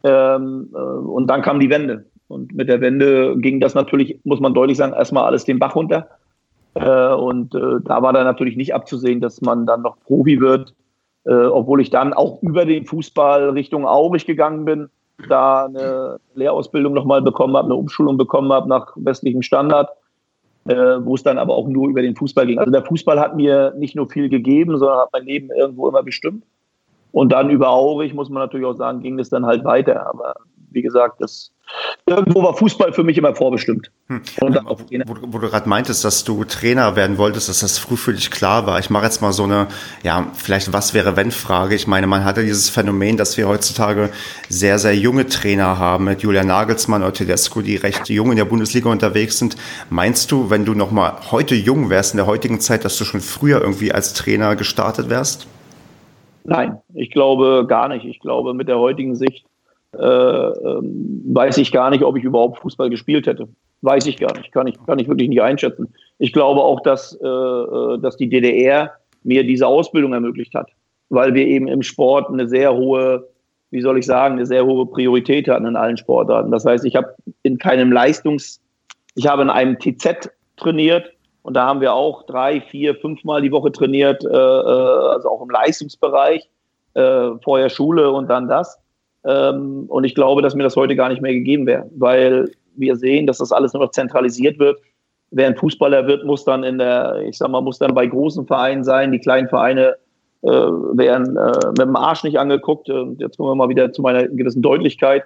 [0.03, 2.05] Ähm, äh, und dann kam die Wende.
[2.27, 5.75] Und mit der Wende ging das natürlich, muss man deutlich sagen, erstmal alles den Bach
[5.75, 6.09] runter.
[6.75, 10.73] Äh, und äh, da war dann natürlich nicht abzusehen, dass man dann noch Profi wird,
[11.25, 14.89] äh, obwohl ich dann auch über den Fußball Richtung Aurich gegangen bin,
[15.29, 19.89] da eine Lehrausbildung nochmal bekommen habe, eine Umschulung bekommen habe nach westlichem Standard,
[20.67, 22.59] äh, wo es dann aber auch nur über den Fußball ging.
[22.59, 26.03] Also der Fußball hat mir nicht nur viel gegeben, sondern hat mein Leben irgendwo immer
[26.03, 26.43] bestimmt.
[27.11, 30.05] Und dann über Aurich, muss man natürlich auch sagen, ging es dann halt weiter.
[30.07, 30.33] Aber
[30.75, 31.51] wie gesagt, das
[32.05, 33.91] irgendwo war Fußball für mich immer vorbestimmt.
[34.07, 34.21] Hm.
[34.39, 38.29] Wo, wo, du gerade meintest, dass du Trainer werden wolltest, dass das früh für dich
[38.29, 38.77] klar war.
[38.79, 39.67] Ich mache jetzt mal so eine,
[40.03, 41.73] ja, vielleicht was wäre wenn Frage.
[41.73, 44.11] Ich meine, man hatte dieses Phänomen, dass wir heutzutage
[44.47, 48.45] sehr, sehr junge Trainer haben mit Julian Nagelsmann oder Tedesco, die recht jung in der
[48.45, 49.55] Bundesliga unterwegs sind.
[49.89, 53.05] Meinst du, wenn du noch mal heute jung wärst in der heutigen Zeit, dass du
[53.05, 55.47] schon früher irgendwie als Trainer gestartet wärst?
[56.43, 58.05] Nein, ich glaube gar nicht.
[58.05, 59.45] Ich glaube, mit der heutigen Sicht
[59.97, 63.47] weiß ich gar nicht, ob ich überhaupt Fußball gespielt hätte.
[63.81, 64.51] Weiß ich gar nicht.
[64.51, 65.93] Kann ich, kann ich wirklich nicht einschätzen.
[66.17, 68.91] Ich glaube auch, dass, äh, äh dass die DDR
[69.23, 70.69] mir diese Ausbildung ermöglicht hat,
[71.09, 73.27] weil wir eben im Sport eine sehr hohe,
[73.71, 76.51] wie soll ich sagen, eine sehr hohe Priorität hatten in allen Sportarten.
[76.51, 78.61] Das heißt, ich habe in keinem Leistungs,
[79.15, 81.11] ich habe in einem TZ trainiert,
[81.45, 85.43] und da haben wir auch drei, vier, fünfmal die Woche trainiert, äh, äh, also auch
[85.43, 86.49] im Leistungsbereich,
[86.95, 88.79] äh, vorher Schule und dann das.
[89.25, 92.95] Ähm, und ich glaube, dass mir das heute gar nicht mehr gegeben wäre, weil wir
[92.95, 94.79] sehen, dass das alles nur noch zentralisiert wird.
[95.31, 98.45] Wer ein Fußballer wird, muss dann in der, ich sag mal, muss dann bei großen
[98.45, 99.11] Vereinen sein.
[99.11, 99.95] Die kleinen Vereine
[100.43, 102.89] äh, werden äh, mit dem Arsch nicht angeguckt.
[102.89, 105.23] Und jetzt kommen wir mal wieder zu meiner gewissen Deutlichkeit.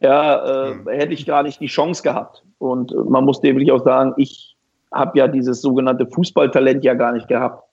[0.00, 0.88] Ja, äh, hm.
[0.88, 2.42] hätte ich gar nicht die Chance gehabt.
[2.58, 4.56] Und man muss dem wirklich auch sagen, ich
[4.92, 7.64] habe ja dieses sogenannte Fußballtalent ja gar nicht gehabt.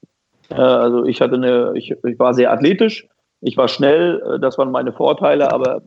[0.49, 3.07] Äh, also ich hatte eine, ich, ich, war sehr athletisch,
[3.41, 5.81] ich war schnell, äh, das waren meine Vorteile, aber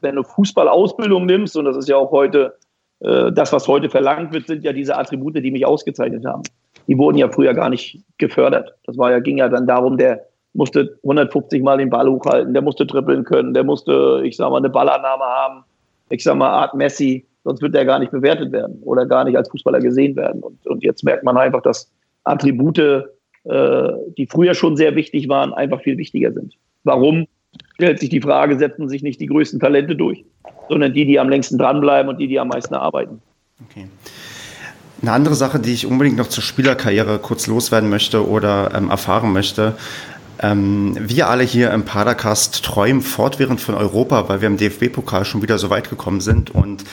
[0.00, 2.56] wenn du Fußballausbildung nimmst, und das ist ja auch heute,
[3.00, 6.42] äh, das, was heute verlangt wird, sind ja diese Attribute, die mich ausgezeichnet haben.
[6.86, 8.74] Die wurden ja früher gar nicht gefördert.
[8.84, 12.62] Das war ja, ging ja dann darum, der musste 150 Mal den Ball hochhalten, der
[12.62, 15.64] musste trippeln können, der musste, ich sag mal, eine Ballannahme haben.
[16.08, 19.36] Ich sag mal, Art Messi, sonst wird er gar nicht bewertet werden oder gar nicht
[19.36, 20.42] als Fußballer gesehen werden.
[20.42, 21.90] Und, und jetzt merkt man einfach, dass
[22.24, 23.04] Attribute,
[23.44, 26.54] äh, die früher schon sehr wichtig waren, einfach viel wichtiger sind.
[26.84, 27.26] Warum?
[27.74, 30.24] Stellt sich die Frage, setzen sich nicht die größten Talente durch,
[30.68, 33.20] sondern die, die am längsten dranbleiben und die, die am meisten arbeiten.
[33.68, 33.86] Okay.
[35.02, 39.32] Eine andere Sache, die ich unbedingt noch zur Spielerkarriere kurz loswerden möchte oder ähm, erfahren
[39.32, 39.74] möchte,
[40.42, 45.42] ähm, wir alle hier im Padercast träumen fortwährend von Europa, weil wir im DFB-Pokal schon
[45.42, 46.50] wieder so weit gekommen sind.
[46.50, 46.84] Und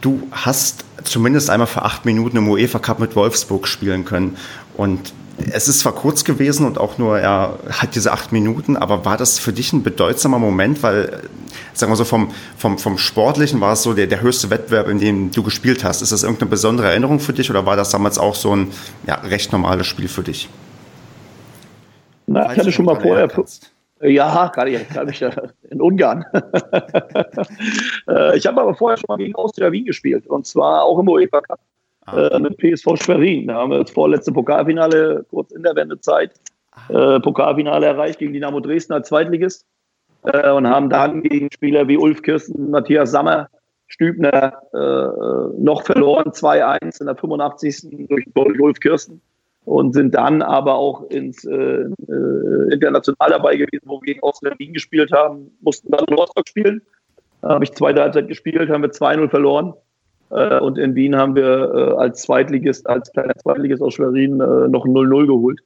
[0.00, 4.36] du hast zumindest einmal für acht Minuten im UEFA Cup mit Wolfsburg spielen können.
[4.76, 5.12] Und
[5.52, 9.16] es ist zwar kurz gewesen und auch nur, ja, hat diese acht Minuten, aber war
[9.16, 11.22] das für dich ein bedeutsamer Moment, weil,
[11.74, 14.98] sagen wir so, vom, vom, vom Sportlichen war es so der, der höchste Wettbewerb, in
[14.98, 16.02] dem du gespielt hast.
[16.02, 18.72] Ist das irgendeine besondere Erinnerung für dich oder war das damals auch so ein
[19.06, 20.48] ja, recht normales Spiel für dich?
[22.26, 23.28] Na, ich hatte schon mal vorher.
[24.02, 25.24] Ja, kann ich, kann ich
[25.70, 26.24] in Ungarn.
[28.08, 31.08] Äh, ich habe aber vorher schon mal gegen Austria Wien gespielt und zwar auch im
[31.08, 31.58] UEFA Cup
[32.06, 32.28] ah.
[32.28, 33.48] äh, mit PSV Schwerin.
[33.48, 36.32] Da haben wir das vorletzte Pokalfinale kurz in der Wendezeit
[36.88, 39.64] äh, Pokalfinale erreicht gegen Dynamo Dresden als Zweitligist
[40.24, 43.48] äh, und haben dann gegen Spieler wie Ulf Kirsten, Matthias Sammer,
[43.88, 48.08] Stübner äh, noch verloren, 2-1 in der 85.
[48.08, 49.20] durch, Ulf Kirsten
[49.64, 51.84] und sind dann aber auch ins äh,
[52.70, 56.82] international dabei gewesen, wo wir gegen Ausland Wien gespielt haben, mussten dann in Rostock spielen.
[57.42, 59.74] Da habe ich zweite Halbzeit gespielt, haben wir 2-0 verloren.
[60.30, 64.68] Äh, und in Wien haben wir äh, als Zweitligist, als kleiner Zweitligist aus Schwerin äh,
[64.68, 65.60] noch 0-0 geholt.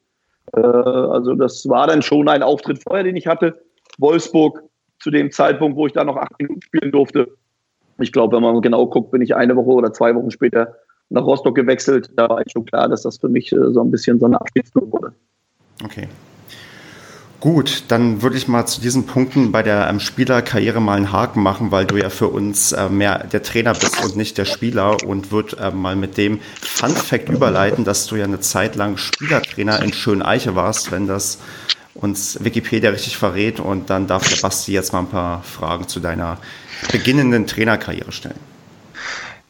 [0.52, 3.62] Also das war dann schon ein Auftritt vorher, den ich hatte.
[3.98, 4.60] Wolfsburg
[4.98, 7.28] zu dem Zeitpunkt, wo ich da noch acht Minuten spielen durfte.
[8.00, 10.74] Ich glaube, wenn man genau guckt, bin ich eine Woche oder zwei Wochen später
[11.10, 12.10] nach Rostock gewechselt.
[12.16, 14.92] Da war ich schon klar, dass das für mich so ein bisschen so eine Abschiedsflug
[14.92, 15.12] wurde.
[15.84, 16.08] Okay.
[17.40, 21.42] Gut, dann würde ich mal zu diesen Punkten bei der ähm, Spielerkarriere mal einen Haken
[21.42, 25.02] machen, weil du ja für uns äh, mehr der Trainer bist und nicht der Spieler
[25.04, 28.98] und würde äh, mal mit dem Fun Fact überleiten, dass du ja eine Zeit lang
[28.98, 31.38] Spielertrainer in Schöneiche warst, wenn das
[31.94, 35.98] uns Wikipedia richtig verrät und dann darf der Basti jetzt mal ein paar Fragen zu
[35.98, 36.36] deiner
[36.92, 38.49] beginnenden Trainerkarriere stellen.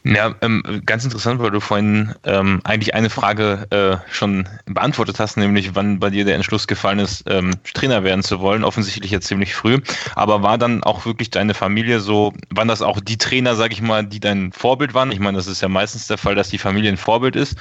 [0.03, 5.37] Ja, ähm, ganz interessant, weil du vorhin ähm, eigentlich eine Frage äh, schon beantwortet hast,
[5.37, 8.63] nämlich wann bei dir der Entschluss gefallen ist, ähm, Trainer werden zu wollen.
[8.63, 9.77] Offensichtlich jetzt ziemlich früh.
[10.15, 13.81] Aber war dann auch wirklich deine Familie so, waren das auch die Trainer, sag ich
[13.83, 15.11] mal, die dein Vorbild waren?
[15.11, 17.55] Ich meine, das ist ja meistens der Fall, dass die Familie ein Vorbild ist.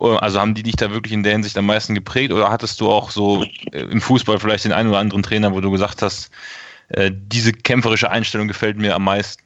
[0.00, 2.32] Äh, also haben die dich da wirklich in der Hinsicht am meisten geprägt?
[2.32, 5.60] Oder hattest du auch so äh, im Fußball vielleicht den einen oder anderen Trainer, wo
[5.60, 6.30] du gesagt hast,
[6.88, 9.43] äh, diese kämpferische Einstellung gefällt mir am meisten?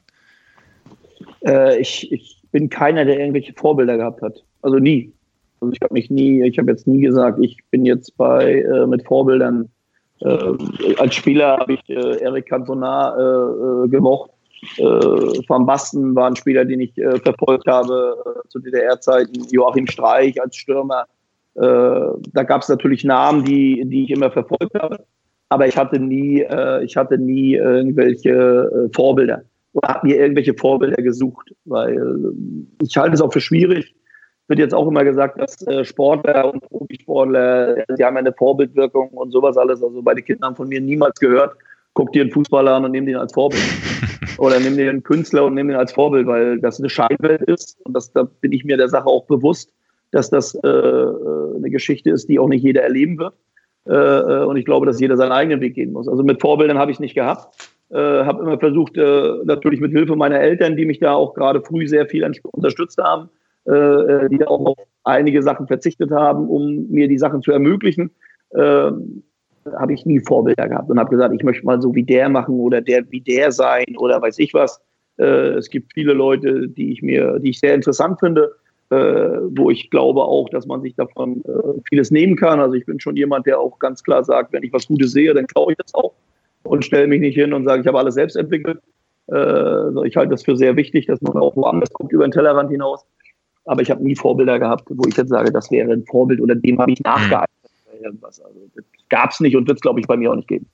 [1.45, 4.43] Äh, ich, ich bin keiner, der irgendwelche Vorbilder gehabt hat.
[4.61, 5.11] Also nie.
[5.61, 8.87] Also ich habe mich nie, ich habe jetzt nie gesagt, ich bin jetzt bei äh,
[8.87, 9.69] mit Vorbildern.
[10.21, 10.53] Äh,
[10.97, 14.31] als Spieler habe ich äh, Eric Cantona äh, äh, gemocht.
[14.77, 18.17] Äh, Van Basten war ein Spieler, den ich äh, verfolgt habe
[18.49, 19.47] zu DDR-Zeiten.
[19.51, 21.05] Joachim Streich als Stürmer.
[21.55, 25.03] Da gab es natürlich Namen, die, die ich immer verfolgt habe.
[25.49, 29.41] Aber ich hatte nie, äh, ich hatte nie irgendwelche Vorbilder
[29.83, 33.95] habe mir irgendwelche Vorbilder gesucht, weil äh, ich halte es auch für schwierig.
[34.47, 39.31] Wird jetzt auch immer gesagt, dass äh, Sportler und Profisportler, die haben eine Vorbildwirkung und
[39.31, 39.83] sowas alles.
[39.83, 41.55] Also bei den Kindern haben von mir niemals gehört,
[41.93, 43.63] guck dir einen Fußballer an und nimm den als Vorbild.
[44.39, 47.77] Oder nimm dir einen Künstler und nimm den als Vorbild, weil das eine Scheinwelt ist.
[47.83, 49.73] Und das, da bin ich mir der Sache auch bewusst,
[50.11, 53.33] dass das äh, äh eine Geschichte ist, die auch nicht jeder erleben wird.
[53.85, 56.07] Äh, und ich glaube, dass jeder seinen eigenen Weg gehen muss.
[56.07, 57.68] Also mit Vorbildern habe ich nicht gehabt.
[57.91, 61.61] Äh, habe immer versucht, äh, natürlich mit Hilfe meiner Eltern, die mich da auch gerade
[61.61, 63.29] früh sehr viel unterstützt haben,
[63.67, 68.11] äh, äh, die auch auf einige Sachen verzichtet haben, um mir die Sachen zu ermöglichen,
[68.51, 68.91] äh,
[69.73, 72.59] habe ich nie Vorbilder gehabt und habe gesagt, ich möchte mal so wie der machen
[72.59, 74.79] oder der wie der sein oder weiß ich was.
[75.17, 78.51] Äh, es gibt viele Leute, die ich mir, die ich sehr interessant finde,
[78.91, 82.59] äh, wo ich glaube auch, dass man sich davon äh, vieles nehmen kann.
[82.59, 85.33] Also ich bin schon jemand, der auch ganz klar sagt, wenn ich was Gutes sehe,
[85.33, 86.13] dann glaube ich das auch
[86.63, 88.79] und stelle mich nicht hin und sage, ich habe alles selbst entwickelt.
[89.31, 92.71] Äh, ich halte das für sehr wichtig, dass man auch woanders kommt über den Tellerrand
[92.71, 93.05] hinaus.
[93.65, 96.55] Aber ich habe nie Vorbilder gehabt, wo ich jetzt sage, das wäre ein Vorbild oder
[96.55, 97.49] dem habe ich nachgeeifert.
[98.01, 98.39] Irgendwas.
[98.41, 100.65] Also, das gab es nicht und wird es, glaube ich, bei mir auch nicht geben.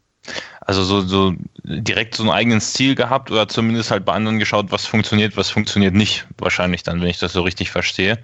[0.61, 4.71] Also so, so direkt so einen eigenen Stil gehabt oder zumindest halt bei anderen geschaut,
[4.71, 6.25] was funktioniert, was funktioniert nicht.
[6.37, 8.17] Wahrscheinlich dann, wenn ich das so richtig verstehe.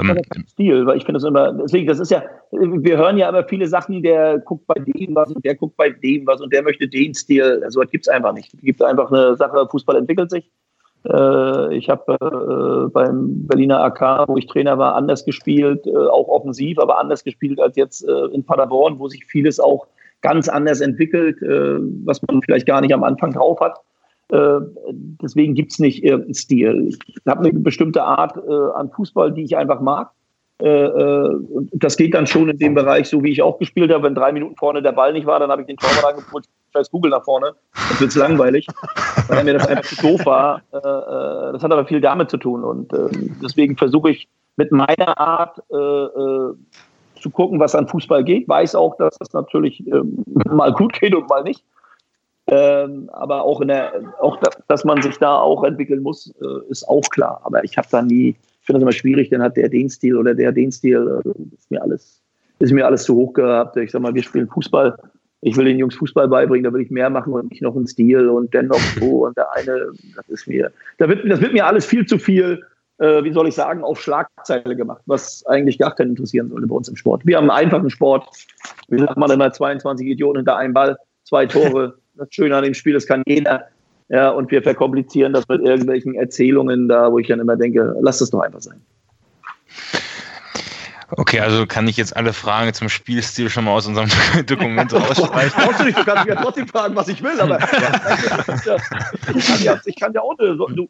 [0.00, 0.16] Ähm,
[0.48, 3.66] Stil, weil ich finde das immer, deswegen, das ist ja, wir hören ja immer viele
[3.66, 6.88] Sachen, der guckt bei dem was und der guckt bei dem was und der möchte
[6.88, 7.62] den Stil.
[7.64, 8.54] Also das gibt es einfach nicht.
[8.54, 10.50] Es gibt einfach eine Sache, Fußball entwickelt sich.
[11.04, 16.28] Äh, ich habe äh, beim Berliner AK, wo ich Trainer war, anders gespielt, äh, auch
[16.28, 19.86] offensiv, aber anders gespielt als jetzt äh, in Paderborn, wo sich vieles auch
[20.20, 23.78] ganz anders entwickelt, äh, was man vielleicht gar nicht am Anfang drauf hat.
[24.30, 24.60] Äh,
[25.22, 26.88] deswegen gibt es nicht irgendeinen Stil.
[26.88, 30.10] Ich habe eine bestimmte Art äh, an Fußball, die ich einfach mag.
[30.58, 30.88] Äh,
[31.72, 34.04] das geht dann schon in dem Bereich, so wie ich auch gespielt habe.
[34.04, 36.90] Wenn drei Minuten vorne der Ball nicht war, dann habe ich den Torwart angeholt, scheiß
[36.90, 37.52] Google nach vorne.
[37.72, 38.66] Das wird langweilig,
[39.28, 40.62] weil mir das einfach zu doof war.
[40.72, 42.64] Das hat aber viel damit zu tun.
[42.64, 48.48] Und ähm, deswegen versuche ich mit meiner Art zu gucken, was an Fußball geht.
[48.48, 51.64] Weiß auch, dass das natürlich ähm, mal gut geht und mal nicht.
[52.50, 56.70] Ähm, aber auch, in der, auch da, dass man sich da auch entwickeln muss, äh,
[56.70, 57.40] ist auch klar.
[57.44, 60.16] Aber ich habe da nie, ich finde das immer schwierig, dann hat der den Stil
[60.16, 61.20] oder der den Stil.
[61.24, 62.22] Äh, ist mir alles,
[62.58, 63.76] ist mir alles zu hoch gehabt.
[63.76, 64.96] Ich sag mal, wir spielen Fußball.
[65.40, 67.86] Ich will den Jungs Fußball beibringen, da will ich mehr machen und nicht noch einen
[67.86, 71.64] Stil und dennoch so und der eine, das ist mir, da wird, das wird mir
[71.64, 72.64] alles viel zu viel,
[72.98, 76.74] äh, wie soll ich sagen, auf Schlagzeile gemacht, was eigentlich gar keinen interessieren sollte bei
[76.74, 77.24] uns im Sport.
[77.24, 78.28] Wir haben einen einfachen Sport.
[78.88, 81.98] Wie sagt man immer, 22 Idioten hinter einem Ball, zwei Tore.
[82.18, 83.68] Das Schöne an dem Spiel, das kann jeder.
[84.10, 88.18] Ja, und wir verkomplizieren das mit irgendwelchen Erzählungen da, wo ich dann immer denke, lass
[88.18, 88.80] das doch einfach sein.
[91.10, 94.10] Okay, also kann ich jetzt alle Fragen zum Spielstil schon mal aus unserem
[94.46, 95.62] Dokument rausstreichen?
[95.62, 97.58] Brauchst du nicht, du kannst mich ja trotzdem fragen, was ich will, aber
[99.34, 100.36] ich, kann ja, ich kann ja auch,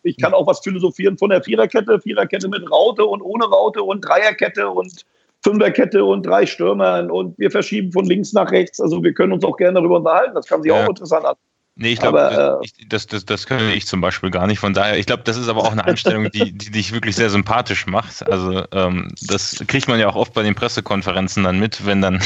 [0.03, 4.01] ich kann auch was philosophieren von der Viererkette, Viererkette mit Raute und ohne Raute und
[4.01, 5.05] Dreierkette und
[5.43, 8.81] Fünferkette und drei Stürmern und wir verschieben von links nach rechts.
[8.81, 10.35] Also wir können uns auch gerne darüber unterhalten.
[10.35, 10.85] Das kann sich ja.
[10.85, 11.37] auch interessant an.
[11.81, 14.59] Nee, ich glaube, äh, das, das, das könnte ich zum Beispiel gar nicht.
[14.59, 17.31] Von daher, ich glaube, das ist aber auch eine Einstellung, die, die dich wirklich sehr
[17.31, 18.29] sympathisch macht.
[18.29, 22.21] Also ähm, das kriegt man ja auch oft bei den Pressekonferenzen dann mit, wenn dann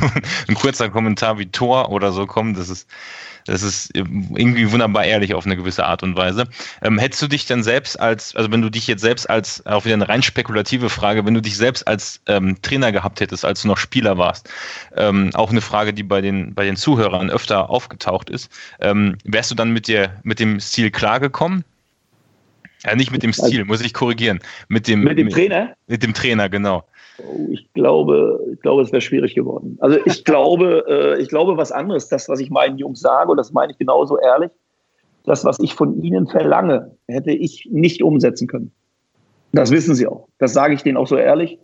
[0.48, 2.58] ein kurzer Kommentar wie Tor oder so kommt.
[2.58, 2.86] Das ist
[3.48, 6.46] das ist irgendwie wunderbar ehrlich auf eine gewisse Art und Weise.
[6.82, 9.84] Ähm, hättest du dich denn selbst als, also wenn du dich jetzt selbst als, auch
[9.84, 13.62] wieder eine rein spekulative Frage, wenn du dich selbst als ähm, Trainer gehabt hättest, als
[13.62, 14.50] du noch Spieler warst,
[14.96, 19.50] ähm, auch eine Frage, die bei den, bei den Zuhörern öfter aufgetaucht ist, ähm, wärst
[19.50, 21.64] du dann mit dir, mit dem Stil klargekommen?
[22.84, 24.40] Ja, nicht mit dem Stil, muss ich korrigieren.
[24.68, 25.74] Mit dem, mit dem Trainer?
[25.88, 26.84] Mit dem Trainer, genau.
[27.22, 29.76] Oh, ich glaube, ich glaube, es wäre schwierig geworden.
[29.80, 32.08] Also ich glaube, äh, ich glaube was anderes.
[32.08, 34.50] Das, was ich meinen Jungs sage, und das meine ich genauso ehrlich,
[35.24, 38.72] das, was ich von ihnen verlange, hätte ich nicht umsetzen können.
[39.52, 40.28] Das wissen sie auch.
[40.38, 41.58] Das sage ich denen auch so ehrlich.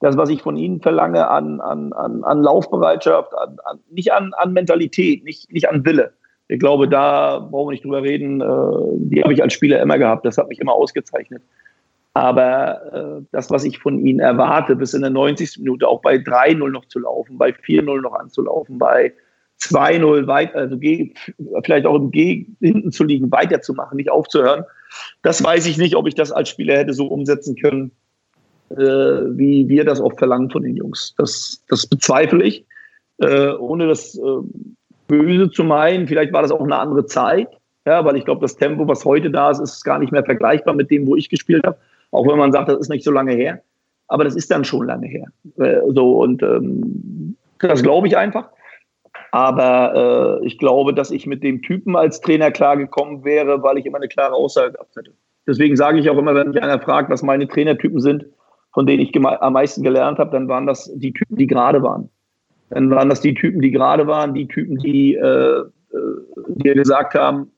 [0.00, 4.32] Das, was ich von ihnen verlange an, an, an, an Laufbereitschaft, an, an, nicht an,
[4.36, 6.12] an Mentalität, nicht, nicht an Wille.
[6.46, 8.40] Ich glaube, da brauchen wir nicht drüber reden.
[8.40, 8.44] Äh,
[9.10, 10.24] die habe ich als Spieler immer gehabt.
[10.24, 11.42] Das hat mich immer ausgezeichnet.
[12.14, 15.58] Aber äh, das, was ich von ihnen erwarte, bis in der 90.
[15.58, 19.12] Minute auch bei 3-0 noch zu laufen, bei 4-0 noch anzulaufen, bei
[19.60, 24.64] 2-0 weit, also vielleicht auch im G hinten zu liegen, weiterzumachen, nicht aufzuhören.
[25.22, 27.90] Das weiß ich nicht, ob ich das als Spieler hätte so umsetzen können,
[28.70, 31.14] äh, wie wir das oft verlangen von den Jungs.
[31.18, 32.64] Das, das bezweifle ich,
[33.18, 34.20] äh, ohne das äh,
[35.08, 36.06] böse zu meinen.
[36.06, 37.48] Vielleicht war das auch eine andere Zeit,
[37.84, 40.74] ja, weil ich glaube, das Tempo, was heute da ist, ist gar nicht mehr vergleichbar
[40.74, 41.78] mit dem, wo ich gespielt habe.
[42.10, 43.62] Auch wenn man sagt, das ist nicht so lange her.
[44.08, 45.26] Aber das ist dann schon lange her.
[45.56, 48.48] Äh, so, und ähm, das glaube ich einfach.
[49.32, 53.84] Aber äh, ich glaube, dass ich mit dem Typen als Trainer klargekommen wäre, weil ich
[53.84, 55.12] immer eine klare Aussage gehabt hätte.
[55.46, 58.24] Deswegen sage ich auch immer, wenn mich einer fragt, was meine Trainertypen sind,
[58.72, 62.08] von denen ich am meisten gelernt habe, dann waren das die Typen, die gerade waren.
[62.70, 65.64] Dann waren das die Typen, die gerade waren, die Typen, die äh, äh
[66.48, 67.50] dir gesagt haben,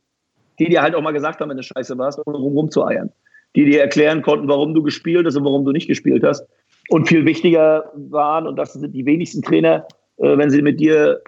[0.58, 3.12] die dir halt auch mal gesagt haben, wenn du scheiße warst, um rumzueiern
[3.56, 6.46] die dir erklären konnten, warum du gespielt hast und warum du nicht gespielt hast.
[6.88, 9.86] Und viel wichtiger waren, und das sind die wenigsten Trainer,
[10.18, 11.20] äh, wenn sie mit dir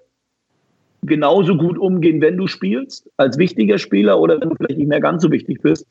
[1.02, 5.00] genauso gut umgehen, wenn du spielst, als wichtiger Spieler oder wenn du vielleicht nicht mehr
[5.00, 5.87] ganz so wichtig bist,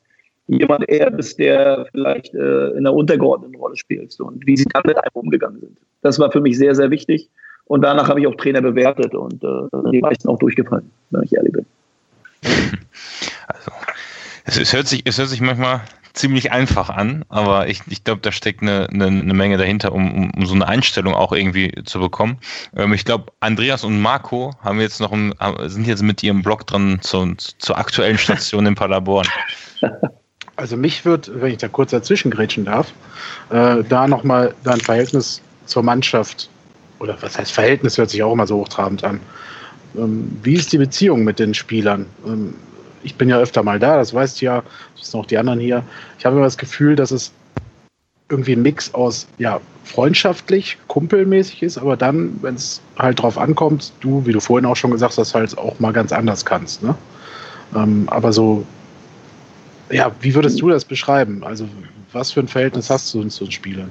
[0.46, 4.82] jemand eher bist, der vielleicht äh, in einer untergeordneten Rolle spielst und wie sie dann
[4.86, 5.78] mit einem umgegangen sind.
[6.00, 7.28] Das war für mich sehr, sehr wichtig.
[7.66, 11.34] Und danach habe ich auch Trainer bewertet und äh, die meisten auch durchgefallen, wenn ich
[11.34, 11.66] ehrlich bin.
[13.48, 13.72] Also,
[14.44, 15.82] es, es, hört sich, es hört sich manchmal
[16.14, 20.12] ziemlich einfach an, aber ich, ich glaube, da steckt eine, eine, eine Menge dahinter, um,
[20.12, 22.38] um, um so eine Einstellung auch irgendwie zu bekommen.
[22.76, 25.34] Ähm, ich glaube, Andreas und Marco haben jetzt noch ein,
[25.66, 29.26] sind jetzt mit ihrem Blog dran zu, zur aktuellen Station in Paderborn.
[30.56, 32.92] Also mich wird, wenn ich da kurz dazwischen grätschen darf,
[33.50, 36.50] äh, da nochmal dein Verhältnis zur Mannschaft,
[36.98, 39.18] oder was heißt Verhältnis, hört sich auch immer so hochtrabend an.
[39.96, 42.06] Ähm, wie ist die Beziehung mit den Spielern?
[42.26, 42.54] Ähm,
[43.02, 44.62] ich bin ja öfter mal da, das weißt du ja,
[44.96, 45.82] das sind auch die anderen hier.
[46.18, 47.32] Ich habe immer das Gefühl, dass es
[48.28, 53.92] irgendwie ein Mix aus, ja, freundschaftlich, kumpelmäßig ist, aber dann, wenn es halt drauf ankommt,
[54.00, 56.82] du, wie du vorhin auch schon gesagt hast, halt auch mal ganz anders kannst.
[56.82, 56.94] Ne?
[57.74, 58.64] Ähm, aber so,
[59.90, 61.44] ja, wie würdest du das beschreiben?
[61.44, 61.66] Also,
[62.12, 63.90] was für ein Verhältnis hast du zu den Spielern?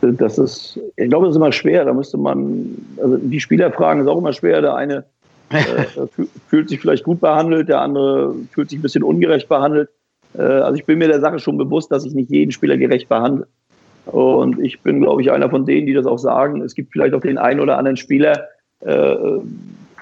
[0.00, 1.84] Das ist, ich glaube, das ist immer schwer.
[1.84, 4.60] Da müsste man, also die Spielerfragen ist auch immer schwer.
[4.60, 5.04] Der eine
[5.50, 5.84] äh,
[6.48, 9.88] fühlt sich vielleicht gut behandelt, der andere fühlt sich ein bisschen ungerecht behandelt.
[10.34, 13.08] Äh, also ich bin mir der Sache schon bewusst, dass ich nicht jeden Spieler gerecht
[13.08, 13.46] behandle.
[14.06, 16.62] Und ich bin, glaube ich, einer von denen, die das auch sagen.
[16.62, 18.48] Es gibt vielleicht auch den einen oder anderen Spieler,
[18.80, 19.16] äh,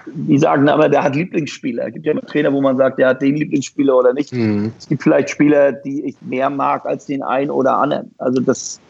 [0.07, 1.89] die sagen aber, der hat Lieblingsspieler.
[1.89, 4.33] Es gibt ja immer Trainer, wo man sagt, der hat den Lieblingsspieler oder nicht.
[4.33, 4.73] Mhm.
[4.79, 8.15] Es gibt vielleicht Spieler, die ich mehr mag als den einen oder anderen.
[8.19, 8.81] Also das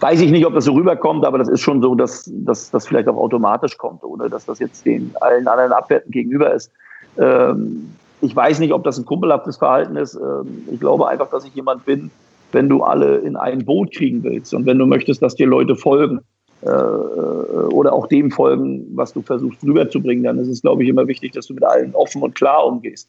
[0.00, 2.86] weiß ich nicht, ob das so rüberkommt, aber das ist schon so, dass, dass das
[2.86, 6.70] vielleicht auch automatisch kommt, oder dass das jetzt den allen anderen Abwerten gegenüber ist.
[7.18, 10.14] Ähm, ich weiß nicht, ob das ein kumpelhaftes Verhalten ist.
[10.14, 12.10] Ähm, ich glaube einfach, dass ich jemand bin,
[12.52, 15.76] wenn du alle in ein Boot kriegen willst und wenn du möchtest, dass dir Leute
[15.76, 16.20] folgen
[16.62, 21.06] äh, oder auch dem folgen, was du versuchst rüberzubringen, dann ist es, glaube ich, immer
[21.06, 23.08] wichtig, dass du mit allen offen und klar umgehst.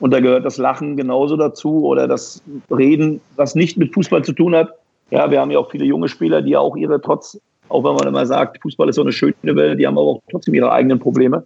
[0.00, 4.32] Und da gehört das Lachen genauso dazu oder das Reden, was nicht mit Fußball zu
[4.32, 4.74] tun hat,
[5.10, 7.94] ja, wir haben ja auch viele junge Spieler, die ja auch ihre trotz, auch wenn
[7.94, 10.72] man immer sagt, Fußball ist so eine schöne Welt, die haben aber auch trotzdem ihre
[10.72, 11.44] eigenen Probleme.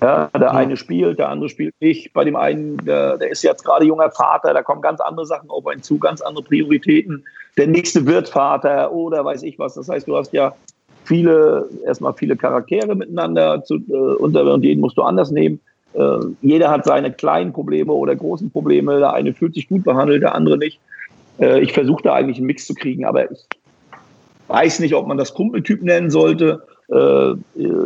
[0.00, 2.12] Ja, der eine spielt, der andere spielt nicht.
[2.12, 5.50] Bei dem einen, der, der ist jetzt gerade junger Vater, da kommen ganz andere Sachen
[5.50, 7.24] auf einen zu, ganz andere Prioritäten.
[7.56, 9.74] Der nächste wird Vater oder weiß ich was.
[9.74, 10.54] Das heißt, du hast ja
[11.04, 15.60] viele, erstmal viele Charaktere miteinander zu, äh, unter und jeden musst du anders nehmen.
[15.92, 18.98] Äh, jeder hat seine kleinen Probleme oder großen Probleme.
[18.98, 20.80] Der eine fühlt sich gut behandelt, der andere nicht.
[21.38, 23.46] Äh, ich versuche da eigentlich einen Mix zu kriegen, aber ich
[24.48, 26.62] weiß nicht, ob man das Kumpeltyp nennen sollte.
[26.88, 27.34] Äh,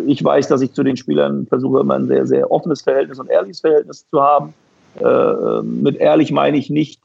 [0.07, 3.31] ich weiß, dass ich zu den Spielern versuche, immer ein sehr, sehr offenes Verhältnis und
[3.31, 4.55] ehrliches Verhältnis zu haben.
[5.01, 7.01] Äh, mit ehrlich meine ich nicht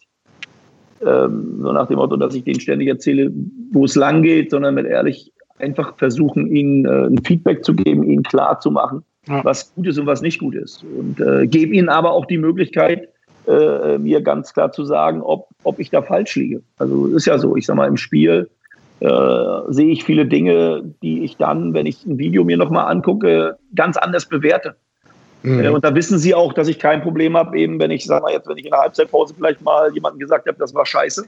[1.06, 3.32] ähm, so nach dem Motto, dass ich denen ständig erzähle,
[3.72, 8.24] wo es lang geht, sondern mit ehrlich einfach versuchen, ihnen ein Feedback zu geben, ihnen
[8.24, 9.44] klar zu machen, ja.
[9.46, 10.84] was gut ist und was nicht gut ist.
[10.84, 13.10] Und äh, gebe ihnen aber auch die Möglichkeit,
[13.48, 16.62] äh, mir ganz klar zu sagen, ob, ob ich da falsch liege.
[16.78, 18.50] Also ist ja so, ich sag mal, im Spiel
[19.00, 23.58] äh, sehe ich viele Dinge, die ich dann, wenn ich ein Video mir nochmal angucke,
[23.76, 24.76] ganz anders bewerte.
[25.44, 25.60] Mhm.
[25.64, 28.24] Äh, und da wissen sie auch, dass ich kein Problem habe, eben wenn ich, sag
[28.24, 31.26] mal jetzt, wenn ich in der Halbzeitpause vielleicht mal jemandem gesagt habe, das war scheiße.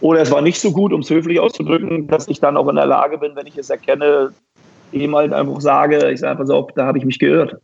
[0.00, 2.76] Oder es war nicht so gut, um es höflich auszudrücken, dass ich dann auch in
[2.76, 4.32] der Lage bin, wenn ich es erkenne,
[4.92, 7.56] eben halt einfach sage, ich sage einfach so, da habe ich mich geirrt.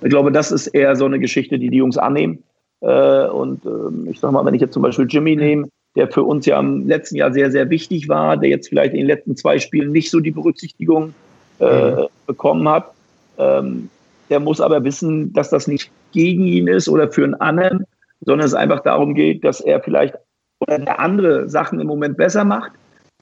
[0.00, 2.42] Ich glaube, das ist eher so eine Geschichte, die die Jungs annehmen.
[2.82, 6.22] Äh, und ähm, ich sage mal, wenn ich jetzt zum Beispiel Jimmy nehme, der für
[6.22, 9.36] uns ja im letzten Jahr sehr, sehr wichtig war, der jetzt vielleicht in den letzten
[9.36, 11.14] zwei Spielen nicht so die Berücksichtigung
[11.60, 12.06] äh, mhm.
[12.26, 12.92] bekommen hat.
[13.38, 13.88] Ähm,
[14.30, 17.84] der muss aber wissen, dass das nicht gegen ihn ist oder für einen anderen,
[18.20, 20.14] sondern es einfach darum geht, dass er vielleicht
[20.60, 22.72] oder der andere Sachen im Moment besser macht,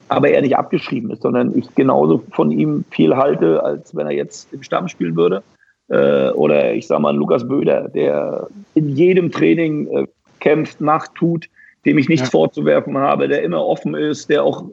[0.09, 4.13] aber er nicht abgeschrieben ist, sondern ich genauso von ihm viel halte, als wenn er
[4.13, 5.43] jetzt im Stamm spielen würde.
[5.91, 10.07] Äh, oder ich sage mal Lukas Böder, der in jedem Training äh,
[10.39, 11.49] kämpft, macht, tut,
[11.85, 12.31] dem ich nichts ja.
[12.31, 14.65] vorzuwerfen habe, der immer offen ist, der auch,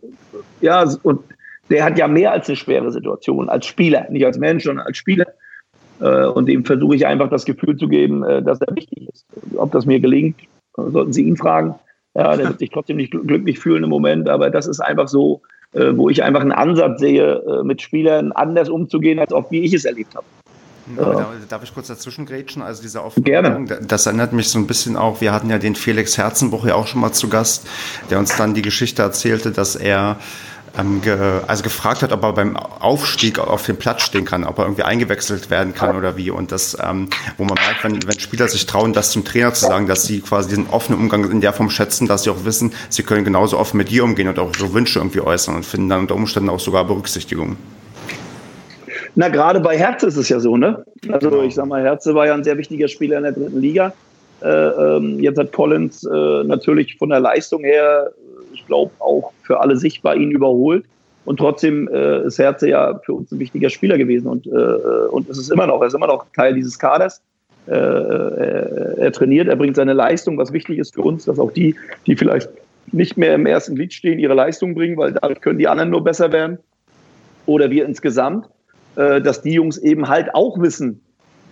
[0.60, 1.20] ja, und
[1.70, 4.96] der hat ja mehr als eine schwere Situation als Spieler, nicht als Mensch, sondern als
[4.96, 5.26] Spieler.
[6.00, 9.26] Äh, und dem versuche ich einfach das Gefühl zu geben, dass er wichtig ist.
[9.56, 10.36] Ob das mir gelingt,
[10.76, 11.74] sollten Sie ihn fragen.
[12.14, 15.42] Ja, der wird sich trotzdem nicht glücklich fühlen im Moment, aber das ist einfach so,
[15.72, 19.84] wo ich einfach einen Ansatz sehe, mit Spielern anders umzugehen, als oft wie ich es
[19.84, 20.24] erlebt habe.
[20.96, 21.32] Ja.
[21.48, 22.62] Darf ich kurz dazwischen grätschen?
[22.62, 23.86] Also diese Aufforderung, Gerne.
[23.86, 26.86] das erinnert mich so ein bisschen auch, wir hatten ja den Felix Herzenbruch ja auch
[26.86, 27.66] schon mal zu Gast,
[28.10, 30.18] der uns dann die Geschichte erzählte, dass er
[30.78, 34.58] ähm, ge, also gefragt hat, ob er beim Aufstieg auf dem Platz stehen kann, ob
[34.58, 36.30] er irgendwie eingewechselt werden kann oder wie.
[36.30, 39.66] Und das, ähm, wo man merkt, wenn, wenn Spieler sich trauen, das zum Trainer zu
[39.66, 42.72] sagen, dass sie quasi diesen offenen Umgang in der Form schätzen, dass sie auch wissen,
[42.88, 45.88] sie können genauso offen mit dir umgehen und auch so Wünsche irgendwie äußern und finden
[45.88, 47.56] dann unter Umständen auch sogar Berücksichtigung.
[49.18, 50.84] Na, gerade bei Herz ist es ja so, ne?
[51.10, 53.92] Also ich sag mal, Herze war ja ein sehr wichtiger Spieler in der dritten Liga.
[54.40, 58.12] Äh, ähm, jetzt hat Collins äh, natürlich von der Leistung her,
[58.54, 60.84] ich glaube, auch für alle sichtbar ihn überholt.
[61.24, 64.50] Und trotzdem äh, ist Herze ja für uns ein wichtiger Spieler gewesen und, äh,
[65.10, 67.20] und es ist immer noch, er ist immer noch Teil dieses Kaders.
[67.66, 71.50] Äh, er, er trainiert, er bringt seine Leistung, was wichtig ist für uns, dass auch
[71.50, 71.74] die,
[72.06, 72.50] die vielleicht
[72.92, 76.04] nicht mehr im ersten Glied stehen, ihre Leistung bringen, weil dadurch können die anderen nur
[76.04, 76.58] besser werden.
[77.46, 78.46] Oder wir insgesamt.
[78.98, 81.00] Äh, dass die Jungs eben halt auch wissen,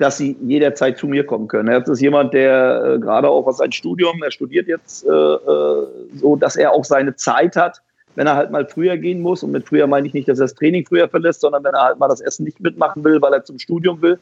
[0.01, 1.69] dass sie jederzeit zu mir kommen können.
[1.69, 5.87] Er ist jemand, der äh, gerade auch was sein Studium, er studiert jetzt äh, äh,
[6.17, 7.81] so, dass er auch seine Zeit hat,
[8.17, 9.45] wenn er halt mal früher gehen muss.
[9.45, 11.85] Und mit früher meine ich nicht, dass er das Training früher verlässt, sondern wenn er
[11.85, 14.19] halt mal das Essen nicht mitmachen will, weil er zum Studium will,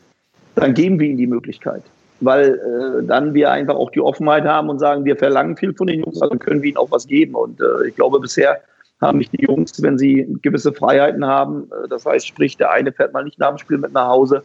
[0.56, 1.82] dann geben wir ihm die Möglichkeit.
[2.20, 5.86] Weil äh, dann wir einfach auch die Offenheit haben und sagen, wir verlangen viel von
[5.86, 7.36] den Jungs, also können wir ihnen auch was geben.
[7.36, 8.60] Und äh, ich glaube, bisher
[9.00, 12.92] haben mich die Jungs, wenn sie gewisse Freiheiten haben, äh, das heißt, sprich, der eine
[12.92, 14.42] fährt mal nicht nach dem Spiel mit nach Hause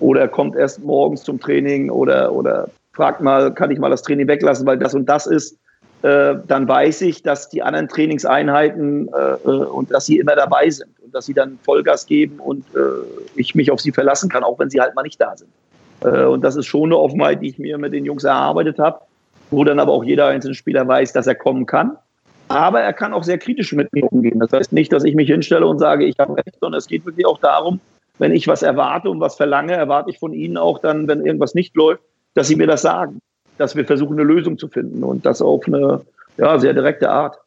[0.00, 4.28] oder kommt erst morgens zum Training oder, oder fragt mal, kann ich mal das Training
[4.28, 5.58] weglassen, weil das und das ist,
[6.02, 10.68] äh, dann weiß ich, dass die anderen Trainingseinheiten äh, äh und dass sie immer dabei
[10.68, 12.80] sind und dass sie dann Vollgas geben und äh,
[13.36, 15.50] ich mich auf sie verlassen kann, auch wenn sie halt mal nicht da sind.
[16.04, 18.98] Und das ist schon eine Offenheit, die ich mir mit den Jungs erarbeitet habe,
[19.52, 21.96] wo dann aber auch jeder einzelne Spieler weiß, dass er kommen kann
[22.52, 24.38] aber er kann auch sehr kritisch mit mir umgehen.
[24.38, 27.04] Das heißt nicht, dass ich mich hinstelle und sage, ich habe recht, sondern es geht
[27.06, 27.80] wirklich auch darum,
[28.18, 31.54] wenn ich was erwarte und was verlange, erwarte ich von Ihnen auch dann, wenn irgendwas
[31.54, 32.02] nicht läuft,
[32.34, 33.20] dass Sie mir das sagen,
[33.58, 36.02] dass wir versuchen, eine Lösung zu finden und das auf eine
[36.36, 37.38] ja, sehr direkte Art.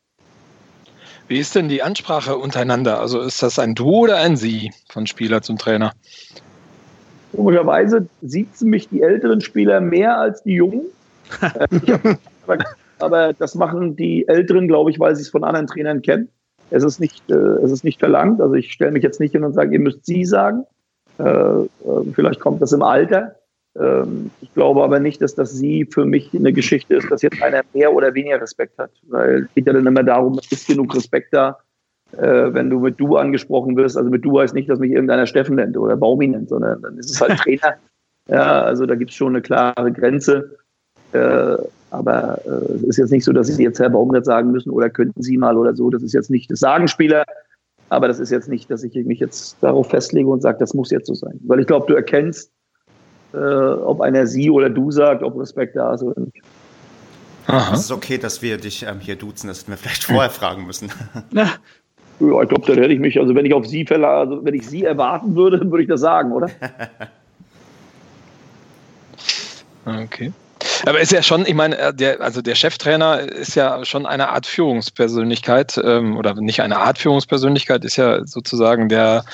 [1.27, 2.99] Wie ist denn die Ansprache untereinander?
[2.99, 5.93] Also ist das ein Du oder ein Sie von Spieler zum Trainer?
[7.35, 10.83] Komischerweise sieht mich die älteren Spieler mehr als die Jungen.
[11.83, 12.17] ich habe
[12.99, 16.29] aber das machen die Älteren, glaube ich, weil sie es von anderen Trainern kennen.
[16.71, 18.41] Es ist nicht, äh, es ist nicht verlangt.
[18.41, 20.65] Also ich stelle mich jetzt nicht hin und sage, ihr müsst sie sagen.
[21.19, 21.67] Äh, äh,
[22.13, 23.35] vielleicht kommt das im Alter.
[23.77, 27.41] Ähm, ich glaube aber nicht, dass das sie für mich eine Geschichte ist, dass jetzt
[27.41, 28.91] einer mehr oder weniger Respekt hat.
[29.03, 31.59] Weil es geht ja dann immer darum, es ist genug Respekt da,
[32.13, 33.97] äh, wenn du mit du angesprochen wirst.
[33.97, 36.97] Also mit du heißt nicht, dass mich irgendeiner Steffen nennt oder Baumi nennt, sondern dann
[36.97, 37.75] ist es halt Trainer.
[38.27, 40.57] Ja, also da gibt es schon eine klare Grenze.
[41.11, 41.57] Äh,
[41.95, 44.89] aber äh, es ist jetzt nicht so, dass Sie jetzt Herr Baumgart sagen müssen oder
[44.89, 45.89] könnten Sie mal oder so.
[45.89, 47.25] Das ist jetzt nicht das Sagen Spieler.
[47.89, 50.89] Aber das ist jetzt nicht, dass ich mich jetzt darauf festlege und sage, das muss
[50.89, 51.39] jetzt so sein.
[51.43, 52.51] Weil ich glaube, du erkennst,
[53.33, 56.41] äh, ob einer Sie oder du sagt, ob Respekt da ist oder nicht.
[57.47, 57.73] Aha.
[57.73, 60.89] Es ist okay, dass wir dich ähm, hier duzen, dass wir vielleicht vorher fragen müssen.
[61.31, 61.49] Ja,
[62.19, 64.53] ja ich glaube, dann hätte ich mich, also wenn ich auf Sie verla also wenn
[64.53, 66.49] ich Sie erwarten würde, dann würde ich das sagen, oder?
[69.85, 70.31] okay.
[70.85, 74.29] Aber ist ja schon, ich meine, äh, der, also der Cheftrainer ist ja schon eine
[74.29, 79.25] Art Führungspersönlichkeit ähm, oder nicht eine Art Führungspersönlichkeit, ist ja sozusagen der,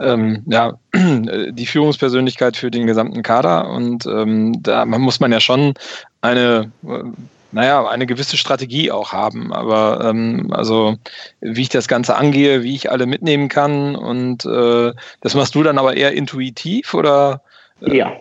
[0.00, 5.74] ähm, ja, die Führungspersönlichkeit für den gesamten Kader und ähm, da muss man ja schon
[6.20, 7.02] eine äh,
[7.50, 9.52] naja, eine gewisse Strategie auch haben.
[9.52, 10.96] Aber ähm, also
[11.40, 15.62] wie ich das Ganze angehe, wie ich alle mitnehmen kann und äh, das machst du
[15.62, 17.40] dann aber eher intuitiv oder?
[17.80, 17.96] Äh?
[17.96, 18.12] Ja.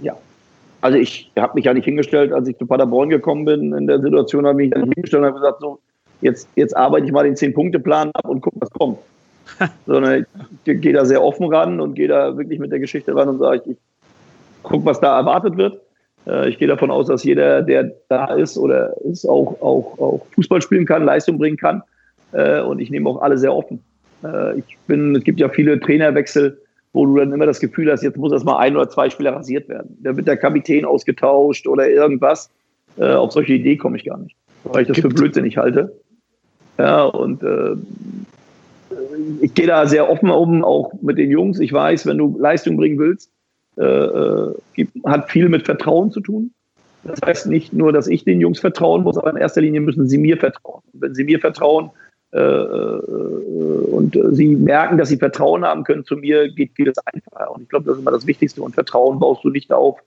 [0.00, 0.16] Ja.
[0.80, 4.00] Also ich habe mich ja nicht hingestellt, als ich zu Paderborn gekommen bin, in der
[4.00, 5.78] Situation habe ich mich nicht hingestellt und habe gesagt, so,
[6.20, 8.98] jetzt, jetzt arbeite ich mal den Zehn-Punkte-Plan ab und gucke, was kommt.
[9.86, 10.26] Sondern
[10.64, 13.38] ich gehe da sehr offen ran und gehe da wirklich mit der Geschichte ran und
[13.38, 13.78] sage, ich, ich
[14.62, 15.80] gucke, was da erwartet wird.
[16.26, 20.26] Äh, ich gehe davon aus, dass jeder, der da ist oder ist, auch, auch, auch
[20.34, 21.82] Fußball spielen kann, Leistung bringen kann.
[22.32, 23.82] Äh, und ich nehme auch alle sehr offen.
[24.24, 26.60] Äh, ich bin, es gibt ja viele Trainerwechsel,
[26.96, 29.34] wo du dann immer das Gefühl hast, jetzt muss erst mal ein oder zwei Spieler
[29.34, 29.98] rasiert werden.
[30.02, 32.50] Da wird der Kapitän ausgetauscht oder irgendwas.
[32.96, 34.34] Äh, auf solche Idee komme ich gar nicht,
[34.64, 35.08] weil ich das Gibt.
[35.08, 35.94] für blödsinnig halte.
[36.78, 37.76] Ja, und äh,
[39.42, 41.60] ich gehe da sehr offen um, auch mit den Jungs.
[41.60, 43.30] Ich weiß, wenn du Leistung bringen willst,
[43.76, 44.54] äh, äh
[45.04, 46.52] hat viel mit Vertrauen zu tun.
[47.04, 50.08] Das heißt nicht nur, dass ich den Jungs vertrauen muss, aber in erster Linie müssen
[50.08, 50.82] sie mir vertrauen.
[50.94, 51.90] Und wenn sie mir vertrauen,
[52.36, 57.50] und sie merken, dass sie Vertrauen haben können zu mir, geht vieles einfacher.
[57.50, 58.62] Und ich glaube, das ist immer das Wichtigste.
[58.62, 59.98] Und Vertrauen baust du nicht auf,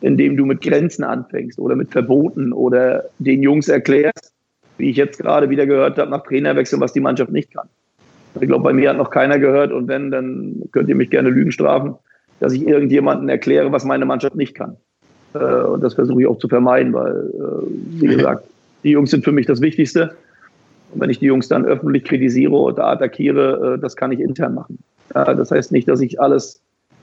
[0.00, 4.32] indem du mit Grenzen anfängst oder mit Verboten oder den Jungs erklärst,
[4.78, 7.68] wie ich jetzt gerade wieder gehört habe, nach Trainerwechsel, was die Mannschaft nicht kann.
[8.40, 11.30] Ich glaube, bei mir hat noch keiner gehört und wenn, dann könnt ihr mich gerne
[11.30, 11.94] Lügen strafen,
[12.40, 14.76] dass ich irgendjemanden erkläre, was meine Mannschaft nicht kann.
[15.34, 17.30] Äh, und das versuche ich auch zu vermeiden, weil,
[18.00, 18.44] wie gesagt,
[18.82, 20.16] die Jungs sind für mich das Wichtigste.
[20.94, 24.54] Und wenn ich die Jungs dann öffentlich kritisiere oder attackiere, äh, das kann ich intern
[24.54, 24.78] machen.
[25.10, 26.62] Das heißt nicht, dass ich alles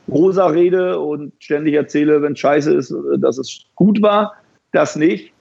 [0.10, 4.34] rosa rede und ständig erzähle, wenn es scheiße ist, äh, dass es gut war.
[4.72, 5.34] Das nicht.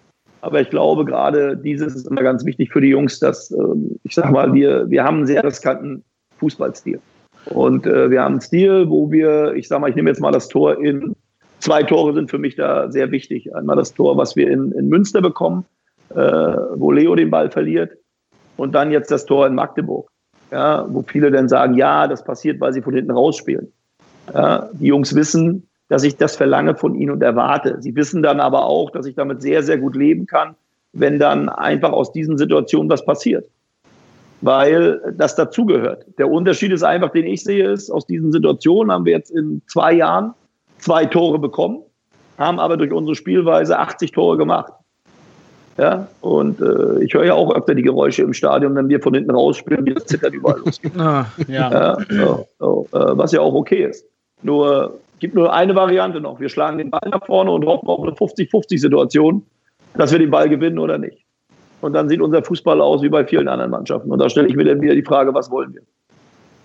[0.43, 4.15] Aber ich glaube, gerade dieses ist immer ganz wichtig für die Jungs, dass, ähm, ich
[4.15, 6.03] sag mal, wir, wir haben einen sehr riskanten
[6.39, 6.99] Fußballstil.
[7.47, 10.33] Und äh, wir haben einen Stil, wo wir, ich sag mal, ich nehme jetzt mal
[10.33, 11.15] das Tor in,
[11.61, 13.55] zwei Tore sind für mich da sehr wichtig.
[13.55, 15.65] Einmal das Tor, was wir in, in Münster bekommen,
[16.09, 18.00] wo Leo den Ball verliert
[18.61, 20.11] und dann jetzt das Tor in Magdeburg.
[20.51, 23.73] Ja, wo viele dann sagen, ja, das passiert, weil sie von hinten rausspielen.
[24.35, 27.81] Ja, die Jungs wissen, dass ich das verlange von ihnen und erwarte.
[27.81, 30.55] Sie wissen dann aber auch, dass ich damit sehr, sehr gut leben kann,
[30.93, 33.49] wenn dann einfach aus diesen Situationen was passiert.
[34.43, 36.05] Weil das dazugehört.
[36.19, 39.63] Der Unterschied ist einfach, den ich sehe, ist, aus diesen Situationen haben wir jetzt in
[39.69, 40.35] zwei Jahren
[40.79, 41.83] zwei Tore bekommen,
[42.39, 44.73] haben aber durch unsere Spielweise 80 Tore gemacht.
[45.81, 49.15] Ja, und äh, ich höre ja auch öfter die Geräusche im Stadion, wenn wir von
[49.15, 50.79] hinten rausspielen, wie das zittert überall los.
[50.99, 51.73] ah, ja.
[51.73, 54.05] ja so, so, äh, was ja auch okay ist.
[54.43, 56.39] Nur gibt nur eine Variante noch.
[56.39, 59.43] Wir schlagen den Ball nach vorne und hoffen auf eine 50-50-Situation,
[59.95, 61.25] dass wir den Ball gewinnen oder nicht.
[61.81, 64.13] Und dann sieht unser Fußball aus wie bei vielen anderen Mannschaften.
[64.13, 65.83] Und da stelle ich mir dann wieder die Frage, was wollen wir?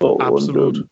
[0.02, 0.58] So, Absolut.
[0.58, 0.90] Und, ähm,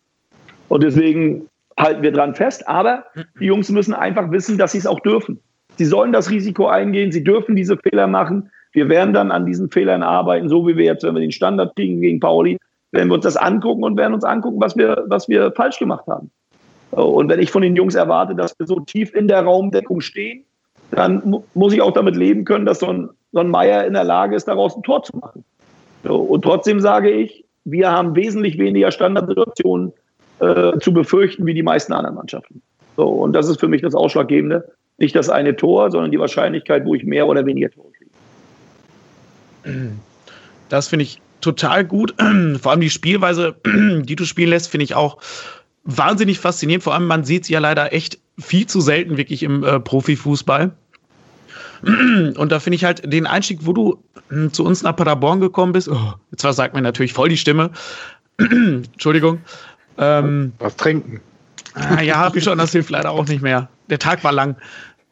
[0.68, 1.46] und deswegen
[1.78, 2.66] halten wir dran fest.
[2.66, 3.04] Aber
[3.38, 5.40] die Jungs müssen einfach wissen, dass sie es auch dürfen.
[5.76, 8.50] Sie sollen das Risiko eingehen, sie dürfen diese Fehler machen.
[8.72, 11.74] Wir werden dann an diesen Fehlern arbeiten, so wie wir jetzt, wenn wir den Standard
[11.76, 12.58] kriegen gegen Pauli,
[12.92, 16.06] werden wir uns das angucken und werden uns angucken, was wir, was wir falsch gemacht
[16.06, 16.30] haben.
[16.90, 20.44] Und wenn ich von den Jungs erwarte, dass wir so tief in der Raumdeckung stehen,
[20.92, 24.04] dann muss ich auch damit leben können, dass so ein, so ein Meier in der
[24.04, 25.44] Lage ist, daraus ein Tor zu machen.
[26.04, 29.92] Und trotzdem sage ich, wir haben wesentlich weniger Standardsituationen
[30.38, 32.62] äh, zu befürchten wie die meisten anderen Mannschaften.
[32.96, 36.84] So, und das ist für mich das Ausschlaggebende nicht das eine Tor, sondern die Wahrscheinlichkeit,
[36.84, 38.10] wo ich mehr oder weniger Tore kriege.
[40.68, 42.14] Das finde ich total gut.
[42.60, 45.18] Vor allem die Spielweise, die du spielen lässt, finde ich auch
[45.84, 46.84] wahnsinnig faszinierend.
[46.84, 50.72] Vor allem, man sieht sie ja leider echt viel zu selten wirklich im äh, Profifußball.
[51.82, 55.72] Und da finde ich halt den Einstieg, wo du hm, zu uns nach Paderborn gekommen
[55.72, 55.88] bist.
[55.88, 57.70] Oh, jetzt sagt mir natürlich voll die Stimme.
[58.38, 59.40] Entschuldigung.
[59.98, 61.20] Ähm, Was trinken?
[61.74, 63.68] Ah, ja, habe ich schon, das hilft leider auch nicht mehr.
[63.90, 64.56] Der Tag war lang.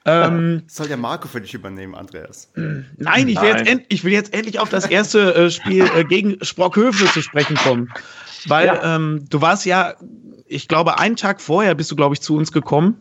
[0.05, 2.51] Ähm, Soll der Marco für dich übernehmen, Andreas?
[2.55, 3.67] Nein, ich will, Nein.
[3.67, 7.57] Jetzt, ich will jetzt endlich auf das erste äh, Spiel äh, gegen Sprockhöfe zu sprechen
[7.57, 7.93] kommen.
[8.47, 8.97] Weil ja.
[8.97, 9.95] ähm, du warst ja,
[10.47, 13.01] ich glaube, einen Tag vorher bist du, glaube ich, zu uns gekommen.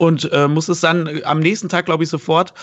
[0.00, 2.54] Und äh, musstest dann am nächsten Tag, glaube ich, sofort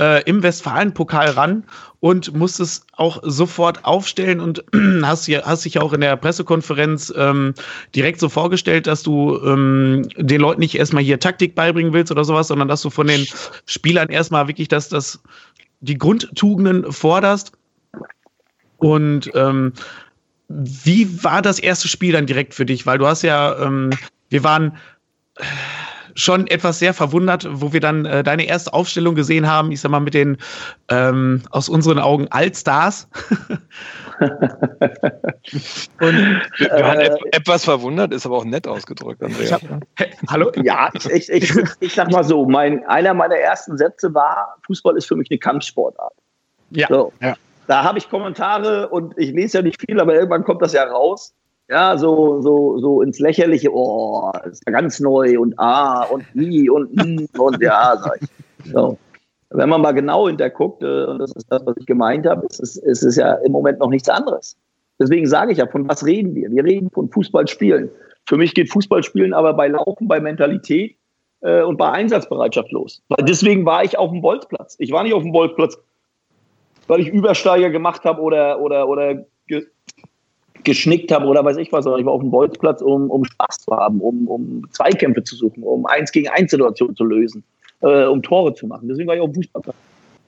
[0.00, 1.62] äh, im Westfalen-Pokal ran
[2.00, 4.64] und musstest auch sofort aufstellen und
[5.04, 7.54] hast, hast dich auch in der Pressekonferenz ähm,
[7.94, 12.24] direkt so vorgestellt, dass du ähm, den Leuten nicht erstmal hier Taktik beibringen willst oder
[12.24, 13.24] sowas, sondern dass du von den
[13.66, 15.22] Spielern erstmal wirklich das, das,
[15.78, 17.52] die Grundtugenden forderst.
[18.78, 19.74] Und ähm,
[20.48, 22.84] wie war das erste Spiel dann direkt für dich?
[22.84, 23.90] Weil du hast ja, ähm,
[24.28, 24.76] wir waren
[26.14, 29.90] schon etwas sehr verwundert, wo wir dann äh, deine erste Aufstellung gesehen haben, ich sag
[29.90, 30.36] mal mit den
[30.88, 33.08] ähm, aus unseren Augen Allstars.
[34.20, 36.16] Und
[36.58, 39.52] wir waren äh, etwas verwundert, ist aber auch nett ausgedrückt, Andreas.
[39.52, 39.62] Hab,
[40.28, 40.52] hallo?
[40.62, 45.06] Ja, ich, ich, ich, sag mal so, mein, einer meiner ersten Sätze war, Fußball ist
[45.06, 46.12] für mich eine Kampfsportart.
[46.70, 46.86] Ja.
[46.88, 47.12] So.
[47.20, 47.34] ja.
[47.66, 50.84] Da habe ich Kommentare und ich lese ja nicht viel, aber irgendwann kommt das ja
[50.84, 51.34] raus
[51.70, 56.24] ja, so, so, so ins Lächerliche, oh, das ist ja ganz neu und ah und
[56.34, 58.72] wie und mm, und ja, sag ich.
[58.72, 58.98] So.
[59.50, 62.58] Wenn man mal genau hinterguckt, äh, und das ist das, was ich gemeint habe, es
[62.58, 64.56] ist, es ist ja im Moment noch nichts anderes.
[64.98, 66.50] Deswegen sage ich ja, von was reden wir?
[66.50, 67.88] Wir reden von Fußballspielen.
[68.26, 70.96] Für mich geht Fußballspielen aber bei Laufen, bei Mentalität
[71.40, 73.00] äh, und bei Einsatzbereitschaft los.
[73.08, 74.76] Weil deswegen war ich auf dem Bolzplatz.
[74.78, 75.78] Ich war nicht auf dem Bolzplatz,
[76.88, 79.24] weil ich Übersteiger gemacht habe oder, oder, oder
[80.64, 83.58] geschnickt habe oder weiß ich was, sondern ich war auf dem Bolzplatz, um, um Spaß
[83.58, 87.44] zu haben, um, um Zweikämpfe zu suchen, um eins gegen eins Situationen zu lösen,
[87.80, 88.88] äh, um Tore zu machen.
[88.88, 89.76] Deswegen war ich auf dem Fußballplatz.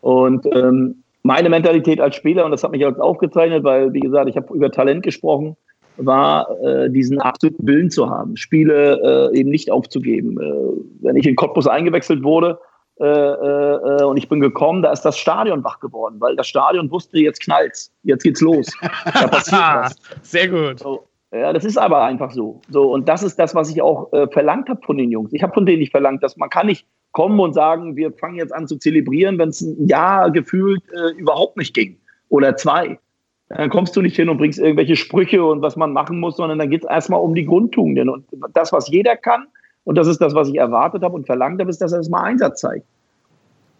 [0.00, 4.28] Und ähm, meine Mentalität als Spieler, und das hat mich jetzt aufgezeichnet, weil, wie gesagt,
[4.28, 5.56] ich habe über Talent gesprochen,
[5.96, 10.40] war, äh, diesen absoluten Willen zu haben, Spiele äh, eben nicht aufzugeben.
[10.40, 12.58] Äh, wenn ich in Cottbus eingewechselt wurde,
[13.02, 16.46] äh, äh, äh, und ich bin gekommen, da ist das Stadion wach geworden, weil das
[16.46, 18.66] Stadion wusste, jetzt knallt's, jetzt geht's los.
[18.80, 19.96] Da passiert was.
[20.22, 20.78] Sehr gut.
[20.78, 22.60] So, ja, das ist aber einfach so.
[22.68, 25.32] So und das ist das, was ich auch äh, verlangt habe von den Jungs.
[25.32, 28.36] Ich habe von denen nicht verlangt, dass man kann nicht kommen und sagen, wir fangen
[28.36, 31.98] jetzt an zu zelebrieren, wenn es ein Jahr gefühlt äh, überhaupt nicht ging
[32.28, 33.00] oder zwei.
[33.48, 36.60] Dann kommst du nicht hin und bringst irgendwelche Sprüche und was man machen muss, sondern
[36.60, 39.46] dann geht es erstmal um die Grundtugenden und das, was jeder kann,
[39.84, 42.08] und das ist das, was ich erwartet habe und verlangt habe, ist, dass er das
[42.08, 42.86] mal Einsatz zeigt.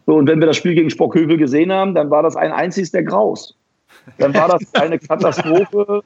[0.07, 2.91] So, und wenn wir das Spiel gegen Spockhövel gesehen haben, dann war das ein einziges
[2.91, 3.57] der Graus.
[4.19, 6.03] Dann war das eine Katastrophe.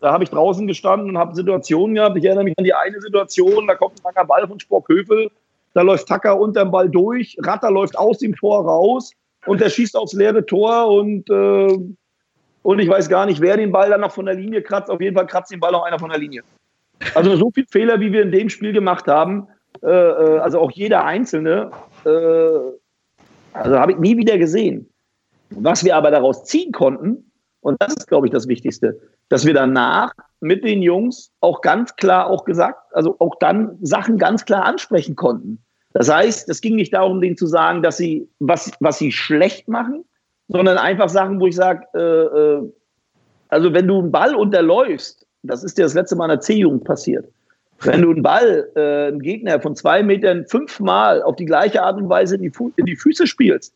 [0.00, 2.16] Da habe ich draußen gestanden und habe Situationen gehabt.
[2.16, 5.30] Ich erinnere mich an die eine Situation, da kommt ein langer Ball von Spockhövel,
[5.74, 9.12] da läuft Tacker unter dem Ball durch, Ratter läuft aus dem Tor raus
[9.46, 11.78] und der schießt aufs leere Tor und, äh,
[12.62, 14.90] und ich weiß gar nicht, wer den Ball dann noch von der Linie kratzt.
[14.90, 16.42] Auf jeden Fall kratzt den Ball noch einer von der Linie.
[17.14, 19.48] Also so viele Fehler, wie wir in dem Spiel gemacht haben,
[19.82, 21.70] äh, äh, also auch jeder Einzelne,
[22.04, 22.08] äh,
[23.52, 24.88] also habe ich nie wieder gesehen.
[25.50, 27.30] Was wir aber daraus ziehen konnten,
[27.60, 31.96] und das ist, glaube ich, das Wichtigste, dass wir danach mit den Jungs auch ganz
[31.96, 35.62] klar auch gesagt, also auch dann Sachen ganz klar ansprechen konnten.
[35.92, 39.68] Das heißt, es ging nicht darum, denen zu sagen, dass sie was, was sie schlecht
[39.68, 40.04] machen,
[40.48, 42.72] sondern einfach Sachen, wo ich sage, äh, äh,
[43.48, 46.84] also wenn du einen Ball unterläufst, das ist dir das letzte Mal in der C-Jugend
[46.84, 47.26] passiert.
[47.80, 51.96] Wenn du einen Ball, äh, einen Gegner von zwei Metern fünfmal auf die gleiche Art
[51.96, 53.74] und Weise in die, in die Füße spielst,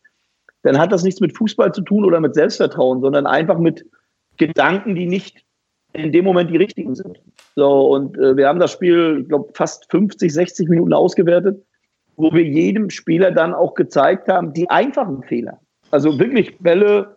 [0.63, 3.85] dann hat das nichts mit Fußball zu tun oder mit Selbstvertrauen, sondern einfach mit
[4.37, 5.43] Gedanken, die nicht
[5.93, 7.19] in dem Moment die richtigen sind.
[7.55, 11.63] So, und äh, wir haben das Spiel, ich glaube, fast 50, 60 Minuten ausgewertet,
[12.15, 15.59] wo wir jedem Spieler dann auch gezeigt haben, die einfachen Fehler.
[15.91, 17.15] Also wirklich Bälle,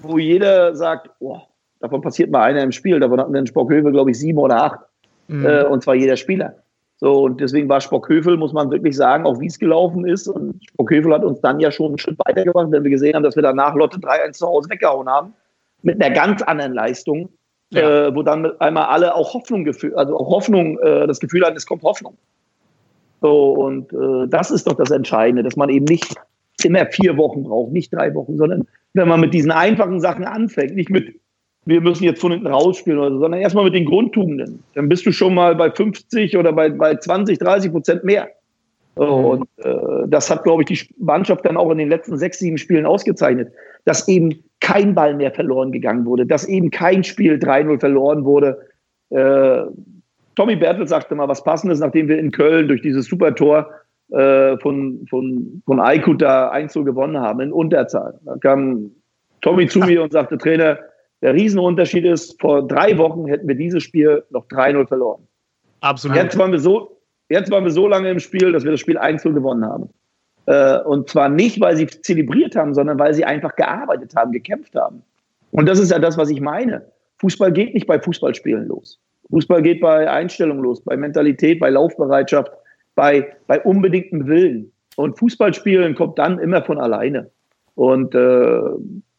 [0.00, 1.40] wo jeder sagt, oh,
[1.80, 3.00] Davon passiert mal einer im Spiel.
[3.00, 4.80] Davon hatten wir in Spockhövel, glaube ich, sieben oder acht.
[5.28, 5.46] Mhm.
[5.46, 6.54] Äh, und zwar jeder Spieler.
[6.96, 10.26] So, und deswegen war Spockhövel, muss man wirklich sagen, auch wie es gelaufen ist.
[10.26, 13.36] Und Spockhövel hat uns dann ja schon einen Schritt weitergebracht, wenn wir gesehen haben, dass
[13.36, 15.32] wir danach Lotte 3-1 zu Hause weggehauen haben.
[15.82, 17.28] Mit einer ganz anderen Leistung.
[17.70, 18.06] Ja.
[18.06, 21.44] Äh, wo dann mit einmal alle auch Hoffnung gefühlt, also auch Hoffnung, äh, das Gefühl
[21.44, 22.16] hatten, es kommt Hoffnung.
[23.20, 26.14] So, und äh, das ist doch das Entscheidende, dass man eben nicht
[26.64, 30.76] immer vier Wochen braucht, nicht drei Wochen, sondern wenn man mit diesen einfachen Sachen anfängt,
[30.76, 31.20] nicht mit
[31.68, 34.64] wir müssen jetzt von hinten rausspielen oder so, sondern erstmal mit den Grundtugenden.
[34.74, 38.28] Dann bist du schon mal bei 50 oder bei, bei 20, 30 Prozent mehr.
[38.96, 39.02] Mhm.
[39.02, 42.56] Und äh, das hat, glaube ich, die Mannschaft dann auch in den letzten sechs, sieben
[42.56, 43.52] Spielen ausgezeichnet,
[43.84, 48.58] dass eben kein Ball mehr verloren gegangen wurde, dass eben kein Spiel 3-0 verloren wurde.
[49.10, 49.64] Äh,
[50.36, 53.68] Tommy Bertel sagte mal was Passendes, nachdem wir in Köln durch dieses Supertor
[54.10, 58.18] äh, von, von, von Aykut da 1 gewonnen haben, in Unterzahl.
[58.24, 58.90] Da kam
[59.42, 60.78] Tommy zu mir und sagte, Trainer,
[61.22, 65.26] der Riesenunterschied ist, vor drei Wochen hätten wir dieses Spiel noch 3-0 verloren.
[65.80, 66.16] Absolut.
[66.16, 68.98] Jetzt waren, wir so, jetzt waren wir so lange im Spiel, dass wir das Spiel
[68.98, 69.88] 1 gewonnen haben.
[70.46, 74.74] Äh, und zwar nicht, weil sie zelebriert haben, sondern weil sie einfach gearbeitet haben, gekämpft
[74.74, 75.02] haben.
[75.50, 76.86] Und das ist ja das, was ich meine.
[77.18, 79.00] Fußball geht nicht bei Fußballspielen los.
[79.30, 82.50] Fußball geht bei Einstellung los, bei Mentalität, bei Laufbereitschaft,
[82.94, 84.72] bei, bei unbedingtem Willen.
[84.96, 87.30] Und Fußballspielen kommt dann immer von alleine.
[87.74, 88.60] Und äh,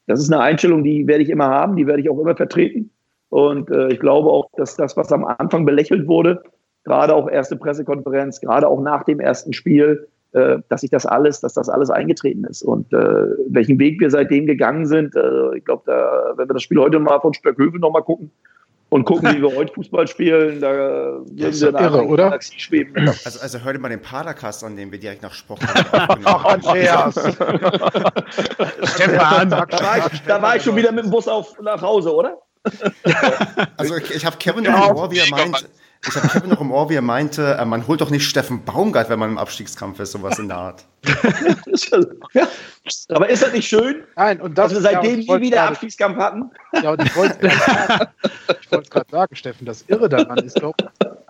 [0.10, 2.90] das ist eine Einstellung, die werde ich immer haben, die werde ich auch immer vertreten.
[3.30, 6.42] Und äh, ich glaube auch, dass das, was am Anfang belächelt wurde,
[6.84, 11.42] gerade auch erste Pressekonferenz, gerade auch nach dem ersten Spiel, äh, dass sich das alles,
[11.42, 12.64] dass das alles eingetreten ist.
[12.64, 15.84] Und äh, welchen Weg wir seitdem gegangen sind, äh, ich glaube,
[16.36, 18.32] wenn wir das Spiel heute mal von Stöckhövel nochmal gucken,
[18.90, 22.24] und gucken, wie wir heute Fußball spielen, da würden wir da irre, oder?
[22.26, 23.10] Galaxie schweben.
[23.24, 25.62] Also, also hör dir mal den Padercast an, den wir direkt nach Sport
[25.92, 27.16] Ach, Andreas.
[28.96, 29.50] Stefan.
[29.50, 32.38] Da war, ich, da war ich schon wieder mit dem Bus auf, nach Hause, oder?
[33.78, 35.70] Also ich, ich habe Kevin im Ohr, wie er meint,
[36.08, 38.64] ich habe Kevin noch im Ohr, wie er meinte, äh, man holt doch nicht Steffen
[38.64, 40.86] Baumgart, wenn man im Abstiegskampf ist, sowas in der Art.
[42.34, 42.48] ja.
[43.10, 44.04] Aber ist das nicht schön?
[44.16, 46.52] Nein, und das, dass wir seitdem ja, nie wieder grade, Abstiegskampf hatten?
[46.82, 50.74] Ja, und ich wollte es gerade sagen, Steffen, das Irre daran ist doch,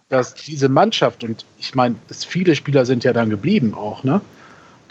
[0.09, 1.95] dass diese Mannschaft, und ich meine,
[2.27, 4.21] viele Spieler sind ja dann geblieben auch, ne?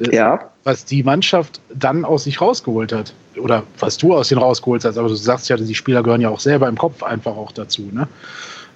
[0.00, 0.50] Ja.
[0.64, 3.12] Was die Mannschaft dann aus sich rausgeholt hat.
[3.36, 6.28] Oder was du aus denen rausgeholt hast, aber du sagst ja, die Spieler gehören ja
[6.28, 8.06] auch selber im Kopf einfach auch dazu, ne?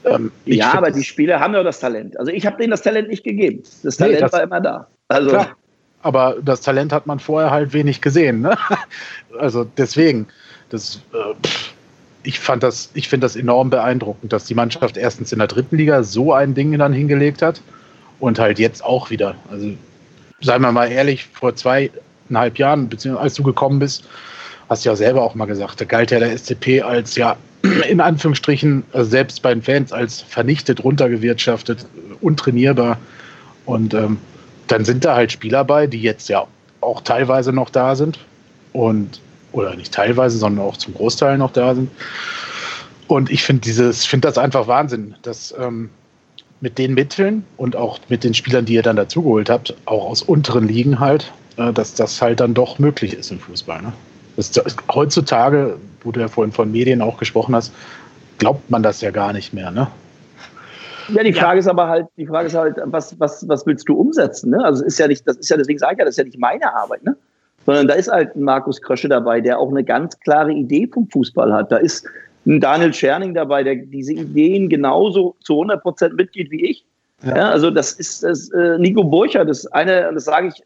[0.05, 2.19] Ähm, ja, aber die Spieler haben ja das Talent.
[2.19, 3.63] Also ich habe denen das Talent nicht gegeben.
[3.83, 4.89] Das Talent nee, das, war immer da.
[5.09, 5.57] Also klar.
[6.03, 8.41] Aber das Talent hat man vorher halt wenig gesehen.
[8.41, 8.57] Ne?
[9.39, 10.27] Also deswegen,
[10.69, 11.35] das, äh,
[12.23, 15.77] ich fand das, ich finde das enorm beeindruckend, dass die Mannschaft erstens in der dritten
[15.77, 17.63] Liga so ein Ding dann hingelegt hat
[18.21, 19.35] und halt jetzt auch wieder.
[19.51, 19.71] Also
[20.43, 24.05] seien wir mal ehrlich, vor zweieinhalb Jahren, beziehungsweise als du gekommen bist,
[24.69, 27.37] hast du ja selber auch mal gesagt, da galt ja der SCP als ja
[27.89, 31.87] in Anführungsstrichen, selbst bei den Fans als vernichtet, runtergewirtschaftet,
[32.21, 32.99] untrainierbar.
[33.67, 34.19] Und ähm,
[34.67, 36.47] dann sind da halt Spieler bei, die jetzt ja
[36.81, 38.19] auch teilweise noch da sind.
[38.73, 39.21] Und,
[39.53, 41.91] oder nicht teilweise, sondern auch zum Großteil noch da sind.
[43.07, 45.91] Und ich finde dieses, das einfach Wahnsinn, dass ähm,
[46.61, 50.23] mit den Mitteln und auch mit den Spielern, die ihr dann dazugeholt habt, auch aus
[50.23, 53.83] unteren Ligen halt, äh, dass das halt dann doch möglich ist im Fußball.
[53.83, 53.93] Ne?
[54.37, 54.53] Das,
[54.93, 57.73] heutzutage, wo du ja vorhin von Medien auch gesprochen hast,
[58.39, 59.89] glaubt man das ja gar nicht mehr, ne?
[61.09, 61.61] Ja, die Frage ja.
[61.61, 64.51] ist aber halt, die Frage ist halt, was, was, was willst du umsetzen?
[64.51, 64.65] Ne?
[64.65, 66.25] Also es ist ja nicht, das ist ja deswegen sage ich ja, das ist ja
[66.25, 67.17] nicht meine Arbeit, ne?
[67.67, 71.09] Sondern da ist halt ein Markus Krösche dabei, der auch eine ganz klare Idee vom
[71.09, 71.71] Fußball hat.
[71.71, 72.07] Da ist
[72.47, 76.85] ein Daniel Scherning dabei, der diese Ideen genauso zu 100 Prozent mitgeht wie ich.
[77.25, 77.37] Ja.
[77.37, 77.51] ja.
[77.51, 80.63] also das ist das, äh, Nico Burcher, das eine, das sage ich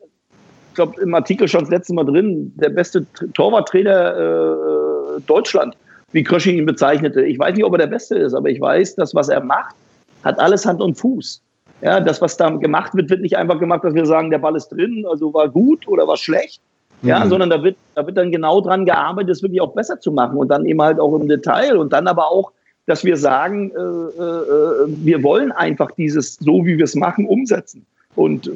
[0.77, 3.05] glaube, im Artikel schon das letzte Mal drin, der beste
[3.35, 5.77] Torwarttrainer äh, Deutschland,
[6.13, 7.23] wie Krösche ihn bezeichnete.
[7.23, 9.75] Ich weiß nicht, ob er der Beste ist, aber ich weiß, dass was er macht,
[10.23, 11.43] hat alles Hand und Fuß.
[11.83, 14.57] Ja, das, was da gemacht wird, wird nicht einfach gemacht, dass wir sagen, der Ball
[14.57, 16.61] ist drin, also war gut oder war schlecht.
[17.03, 17.29] Ja, mhm.
[17.29, 20.39] sondern da wird, da wird dann genau dran gearbeitet, das wirklich auch besser zu machen
[20.39, 22.53] und dann eben halt auch im Detail und dann aber auch,
[22.87, 27.85] dass wir sagen, äh, äh, wir wollen einfach dieses, so wie wir es machen, umsetzen.
[28.15, 28.51] Und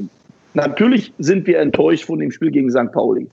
[0.55, 2.93] Natürlich sind wir enttäuscht von dem Spiel gegen St.
[2.93, 3.29] Pauli.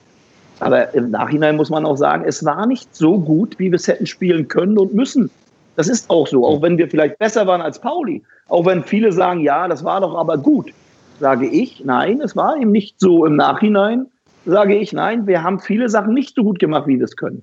[0.60, 3.86] Aber im Nachhinein muss man auch sagen, es war nicht so gut, wie wir es
[3.86, 5.30] hätten spielen können und müssen.
[5.76, 8.22] Das ist auch so, auch wenn wir vielleicht besser waren als Pauli.
[8.48, 10.72] Auch wenn viele sagen, ja, das war doch aber gut.
[11.20, 14.06] Sage ich, nein, es war eben nicht so im Nachhinein.
[14.46, 17.42] Sage ich, nein, wir haben viele Sachen nicht so gut gemacht, wie wir es können.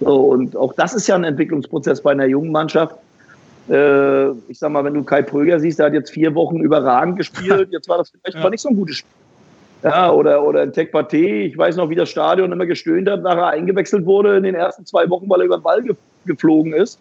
[0.00, 2.96] So, und auch das ist ja ein Entwicklungsprozess bei einer jungen Mannschaft.
[3.68, 7.16] Äh, ich sag mal, wenn du Kai Pröger siehst, der hat jetzt vier Wochen überragend
[7.16, 7.68] gespielt.
[7.72, 8.50] Jetzt war das vielleicht ja.
[8.50, 9.10] nicht so ein gutes Spiel.
[9.82, 11.16] Ja, oder, oder ein Tech Pate.
[11.16, 14.86] Ich weiß noch, wie das Stadion immer gestöhnt hat, nachher eingewechselt wurde in den ersten
[14.86, 15.94] zwei Wochen, weil er über den Ball ge
[16.26, 16.98] geflogen ist.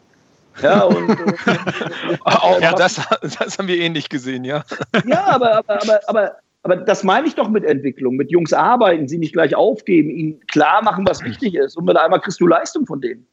[0.61, 4.66] Ja, und, äh, auch, ja das, das haben wir ähnlich gesehen, ja.
[5.05, 6.32] Ja, aber, aber, aber, aber,
[6.64, 10.39] aber das meine ich doch mit Entwicklung, mit Jungs arbeiten, sie nicht gleich aufgeben, ihnen
[10.47, 11.78] klar machen, was wichtig ist.
[11.78, 13.26] Und mit einmal kriegst du Leistung von denen.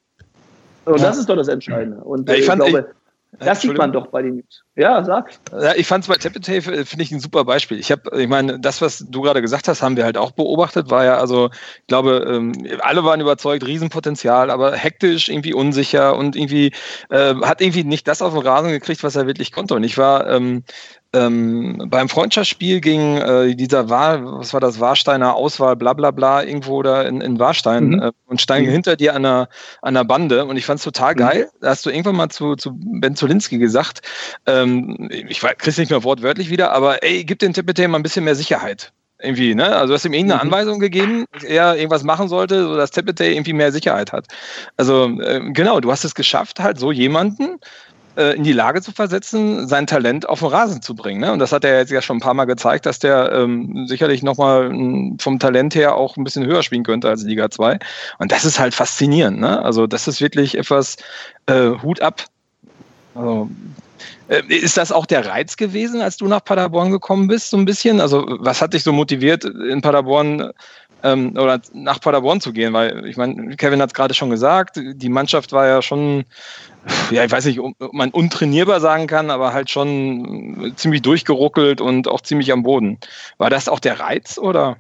[0.85, 1.09] Und ja.
[1.09, 1.99] das ist doch das Entscheidende.
[2.03, 3.00] Und ja, ich, ich, fand, glaube, ich,
[3.39, 4.65] das sieht man doch bei den News.
[4.75, 5.31] Ja, sag.
[5.53, 7.79] Ja, ich fand es bei Tepete, äh, finde ich ein super Beispiel.
[7.79, 10.91] Ich habe, ich meine, das, was du gerade gesagt hast, haben wir halt auch beobachtet,
[10.91, 16.35] war ja, also, ich glaube, ähm, alle waren überzeugt, Riesenpotenzial, aber hektisch, irgendwie unsicher und
[16.35, 16.73] irgendwie
[17.11, 19.75] äh, hat irgendwie nicht das auf den Rasen gekriegt, was er wirklich konnte.
[19.75, 20.65] Und ich war ähm,
[21.13, 26.43] ähm, beim Freundschaftsspiel gegen äh, dieser Wahl, was war das, Warsteiner Auswahl, bla bla bla,
[26.43, 28.03] irgendwo da in, in Warstein mhm.
[28.03, 28.73] äh, und steigen mhm.
[28.73, 29.49] hinter dir an der,
[29.83, 31.19] an der Bande und ich fand es total mhm.
[31.19, 31.51] geil.
[31.53, 31.59] Mhm.
[31.61, 34.03] Da hast du irgendwann mal zu, zu Ben Zolinski gesagt,
[34.47, 38.25] ähm, ich krieg's nicht mehr wortwörtlich wieder, aber ey, gib den Tippete mal ein bisschen
[38.25, 38.93] mehr Sicherheit
[39.23, 39.77] irgendwie, ne?
[39.77, 40.49] Also du hast ihm irgendeine mhm.
[40.49, 44.27] Anweisung gegeben, dass er irgendwas machen sollte, so dass Tepete irgendwie mehr Sicherheit hat.
[44.77, 47.59] Also äh, genau, du hast es geschafft, halt so jemanden
[48.21, 51.21] äh, in die Lage zu versetzen, sein Talent auf den Rasen zu bringen.
[51.21, 51.33] Ne?
[51.33, 54.23] Und das hat er jetzt ja schon ein paar Mal gezeigt, dass der ähm, sicherlich
[54.23, 54.71] nochmal
[55.19, 57.79] vom Talent her auch ein bisschen höher spielen könnte als Liga 2.
[58.19, 59.41] Und das ist halt faszinierend.
[59.41, 59.63] Ne?
[59.65, 60.97] Also das ist wirklich etwas
[61.47, 62.25] äh, Hut ab.
[63.15, 63.49] Also
[64.29, 67.65] Äh, ist das auch der Reiz gewesen, als du nach Paderborn gekommen bist, so ein
[67.65, 68.01] bisschen?
[68.01, 70.53] Also, was hat dich so motiviert, in Paderborn
[71.03, 72.73] ähm, oder nach Paderborn zu gehen?
[72.73, 76.25] Weil, ich meine, Kevin hat es gerade schon gesagt, die Mannschaft war ja schon,
[77.11, 82.09] ja, ich weiß nicht, ob man untrainierbar sagen kann, aber halt schon ziemlich durchgeruckelt und
[82.09, 82.99] auch ziemlich am Boden.
[83.39, 84.77] War das auch der Reiz, oder?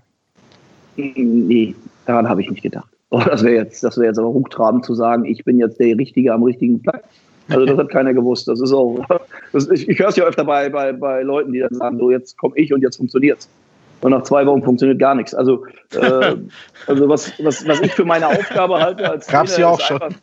[0.97, 1.75] Nee,
[2.07, 2.89] daran habe ich nicht gedacht.
[3.13, 5.99] Oh, das wäre jetzt, das wäre jetzt aber hochtrabend zu sagen, ich bin jetzt der
[5.99, 7.03] Richtige am richtigen Platz.
[7.49, 8.47] Also das hat keiner gewusst.
[8.47, 9.05] Das ist auch,
[9.53, 12.13] das, ich, ich höre es ja öfter bei, bei, bei Leuten, die dann sagen, so
[12.13, 13.49] jetzt komme ich und jetzt funktioniert's.
[14.01, 15.35] Und nach zwei Wochen funktioniert gar nichts.
[15.35, 16.37] Also, äh,
[16.87, 20.15] also was, was, was ich für meine Aufgabe halte als Gab's Trainer, ja auch schon.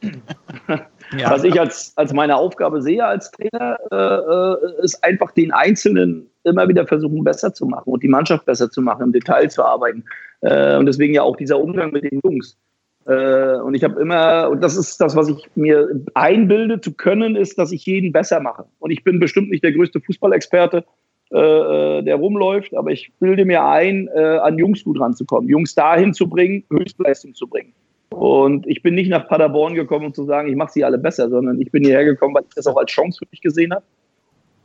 [1.16, 5.52] Ja, was ich als, als meine Aufgabe sehe als Trainer, äh, äh, ist einfach den
[5.52, 9.50] Einzelnen immer wieder versuchen, besser zu machen und die Mannschaft besser zu machen, im Detail
[9.50, 10.04] zu arbeiten.
[10.42, 12.58] Äh, und deswegen ja auch dieser Umgang mit den Jungs.
[13.06, 17.36] Äh, und ich habe immer, und das ist das, was ich mir einbilde zu können,
[17.36, 18.66] ist, dass ich jeden besser mache.
[18.80, 20.84] Und ich bin bestimmt nicht der größte Fußballexperte,
[21.32, 26.14] äh, äh, der rumläuft, aber ich bilde mir ein, an Jungs gut ranzukommen, Jungs dahin
[26.14, 27.74] zu bringen, Höchstleistung zu bringen.
[28.10, 31.30] Und ich bin nicht nach Paderborn gekommen, um zu sagen, ich mache sie alle besser,
[31.30, 33.84] sondern ich bin hierher gekommen, weil ich das auch als Chance für mich gesehen habe.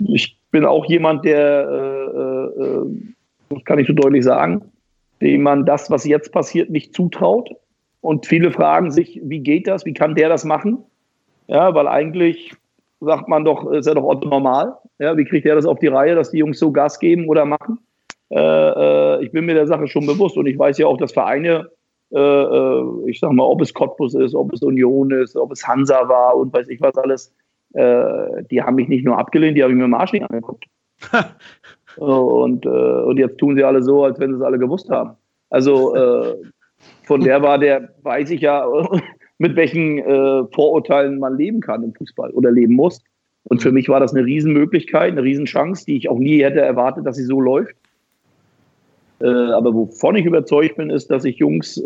[0.09, 2.87] Ich bin auch jemand, der, äh, äh,
[3.51, 4.63] das kann ich so deutlich sagen,
[5.21, 7.51] dem man das, was jetzt passiert, nicht zutraut.
[8.01, 9.85] Und viele fragen sich, wie geht das?
[9.85, 10.79] Wie kann der das machen?
[11.47, 12.53] Ja, weil eigentlich
[13.01, 14.77] sagt man doch, ist ja doch Otto normal.
[14.99, 17.45] Ja, wie kriegt der das auf die Reihe, dass die Jungs so Gas geben oder
[17.45, 17.79] machen?
[18.31, 21.13] Äh, äh, ich bin mir der Sache schon bewusst und ich weiß ja auch, dass
[21.13, 21.69] Vereine,
[22.15, 26.37] ich sag mal, ob es Cottbus ist, ob es Union ist, ob es Hansa war
[26.37, 27.33] und weiß ich was alles,
[27.73, 30.65] äh, die haben mich nicht nur abgelehnt, die haben mir im Arsch nicht angeguckt.
[31.97, 35.17] und, äh, und jetzt tun sie alle so, als wenn sie es alle gewusst haben.
[35.49, 35.95] Also
[37.05, 38.67] von der war der, weiß ich ja,
[39.39, 43.03] mit welchen äh, Vorurteilen man leben kann im Fußball oder leben muss.
[43.45, 47.05] Und für mich war das eine Riesenmöglichkeit, eine Riesenchance, die ich auch nie hätte erwartet,
[47.07, 47.77] dass sie so läuft.
[49.23, 51.83] Äh, aber wovon ich überzeugt bin, ist, dass ich Jungs äh,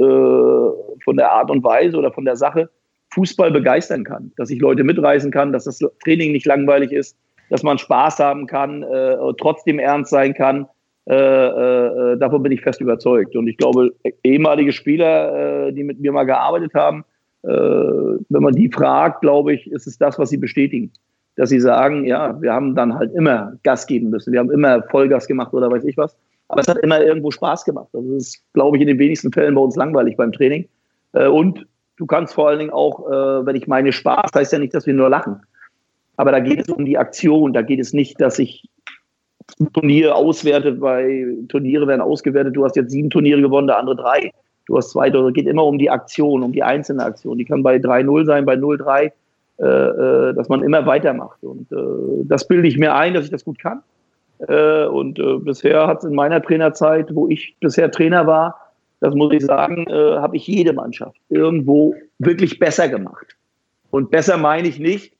[1.04, 2.70] von der Art und Weise oder von der Sache
[3.14, 4.32] Fußball begeistern kann.
[4.36, 7.16] Dass ich Leute mitreißen kann, dass das Training nicht langweilig ist,
[7.50, 10.66] dass man Spaß haben kann, äh, trotzdem ernst sein kann
[11.08, 13.36] äh, äh, davon bin ich fest überzeugt.
[13.36, 13.92] Und ich glaube,
[14.24, 17.04] ehemalige Spieler, äh, die mit mir mal gearbeitet haben,
[17.44, 20.90] äh, wenn man die fragt, glaube ich, ist es das, was sie bestätigen.
[21.36, 24.32] Dass sie sagen, ja, wir haben dann halt immer Gas geben müssen.
[24.32, 26.16] Wir haben immer Vollgas gemacht oder weiß ich was.
[26.48, 27.88] Aber es hat immer irgendwo Spaß gemacht.
[27.92, 30.68] Das ist, glaube ich, in den wenigsten Fällen bei uns langweilig beim Training.
[31.12, 31.66] Äh, und
[31.96, 34.86] du kannst vor allen Dingen auch, äh, wenn ich meine Spaß, heißt ja nicht, dass
[34.86, 35.42] wir nur lachen.
[36.16, 37.52] Aber da geht es um die Aktion.
[37.52, 38.68] Da geht es nicht, dass ich
[39.74, 42.56] Turnier auswertet, weil Turniere werden ausgewertet.
[42.56, 44.32] Du hast jetzt sieben Turniere gewonnen, der andere drei.
[44.66, 45.08] Du hast zwei.
[45.08, 47.38] Es geht immer um die Aktion, um die einzelne Aktion.
[47.38, 51.42] Die kann bei 3-0 sein, bei 0-3, äh, dass man immer weitermacht.
[51.44, 51.68] Und
[52.24, 53.82] das bilde ich mir ein, dass ich das gut kann.
[54.48, 58.66] Äh, und äh, bisher hat es in meiner Trainerzeit, wo ich bisher Trainer war,
[59.00, 63.36] das muss ich sagen, äh, habe ich jede Mannschaft irgendwo wirklich besser gemacht.
[63.90, 65.12] Und besser meine ich nicht,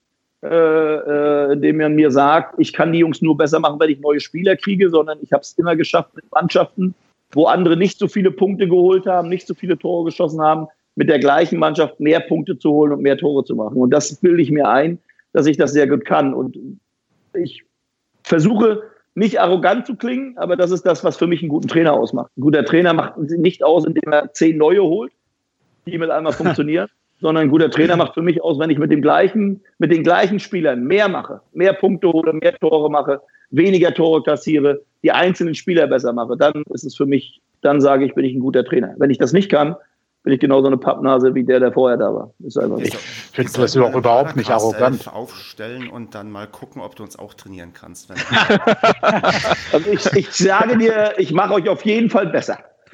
[0.42, 4.00] äh, äh, indem man mir sagt, ich kann die Jungs nur besser machen, wenn ich
[4.00, 6.94] neue Spieler kriege, sondern ich habe es immer geschafft mit Mannschaften,
[7.32, 11.08] wo andere nicht so viele Punkte geholt haben, nicht so viele Tore geschossen haben, mit
[11.08, 13.76] der gleichen Mannschaft mehr Punkte zu holen und mehr Tore zu machen.
[13.76, 14.98] Und das bilde ich mir ein,
[15.32, 16.32] dass ich das sehr gut kann.
[16.32, 16.56] Und
[17.34, 17.64] ich
[18.22, 18.82] versuche
[19.16, 22.30] nicht arrogant zu klingen, aber das ist das, was für mich einen guten Trainer ausmacht.
[22.36, 25.10] Ein guter Trainer macht nicht aus, indem er zehn neue holt,
[25.86, 26.88] die mit einmal funktionieren,
[27.20, 30.02] sondern ein guter Trainer macht für mich aus, wenn ich mit dem gleichen, mit den
[30.02, 35.54] gleichen Spielern mehr mache, mehr Punkte hole, mehr Tore mache, weniger Tore kassiere, die einzelnen
[35.54, 38.64] Spieler besser mache, dann ist es für mich, dann sage ich, bin ich ein guter
[38.64, 38.94] Trainer.
[38.98, 39.76] Wenn ich das nicht kann,
[40.26, 42.32] bin ich genauso eine Pappnase wie der, der vorher da war.
[42.44, 45.06] Ist einfach ich finde das auch überhaupt nicht arrogant.
[45.06, 48.10] Aufstellen und dann mal gucken, ob du uns auch trainieren kannst.
[49.72, 52.58] also ich, ich sage dir, ich mache euch auf jeden Fall besser.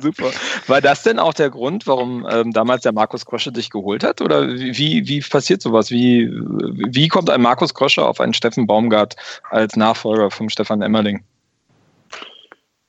[0.00, 0.30] Super.
[0.66, 4.20] War das denn auch der Grund, warum ähm, damals der Markus Krosche dich geholt hat?
[4.20, 5.92] Oder wie, wie passiert sowas?
[5.92, 9.14] Wie, wie kommt ein Markus Krosche auf einen Steffen Baumgart
[9.50, 11.22] als Nachfolger vom Stefan Emmerling?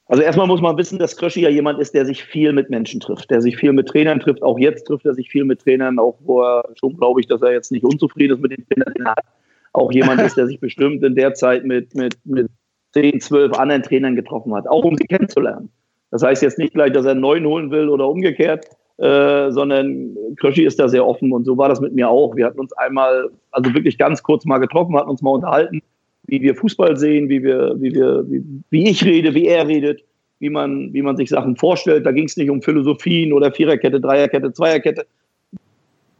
[0.08, 3.00] Also erstmal muss man wissen, dass Kröschi ja jemand ist, der sich viel mit Menschen
[3.00, 4.44] trifft, der sich viel mit Trainern trifft.
[4.44, 7.42] Auch jetzt trifft er sich viel mit Trainern, auch wo er schon, glaube ich, dass
[7.42, 9.26] er jetzt nicht unzufrieden ist mit den Trainern, den er hat.
[9.74, 12.48] Auch jemand ist, der sich bestimmt in der Zeit mit, mit, mit
[12.94, 15.70] 10, 12 anderen Trainern getroffen hat, auch um sie kennenzulernen.
[16.12, 20.16] Das heißt jetzt nicht gleich, dass er einen neuen holen will oder umgekehrt, äh, sondern
[20.38, 22.36] Kröschi ist da sehr offen und so war das mit mir auch.
[22.36, 25.82] Wir hatten uns einmal, also wirklich ganz kurz mal getroffen, hatten uns mal unterhalten,
[26.28, 30.04] wie wir Fußball sehen, wie wir, wie wir, wie, wie ich rede, wie er redet,
[30.40, 32.06] wie man, wie man sich Sachen vorstellt.
[32.06, 35.06] Da ging es nicht um Philosophien oder Viererkette, Dreierkette, Zweierkette.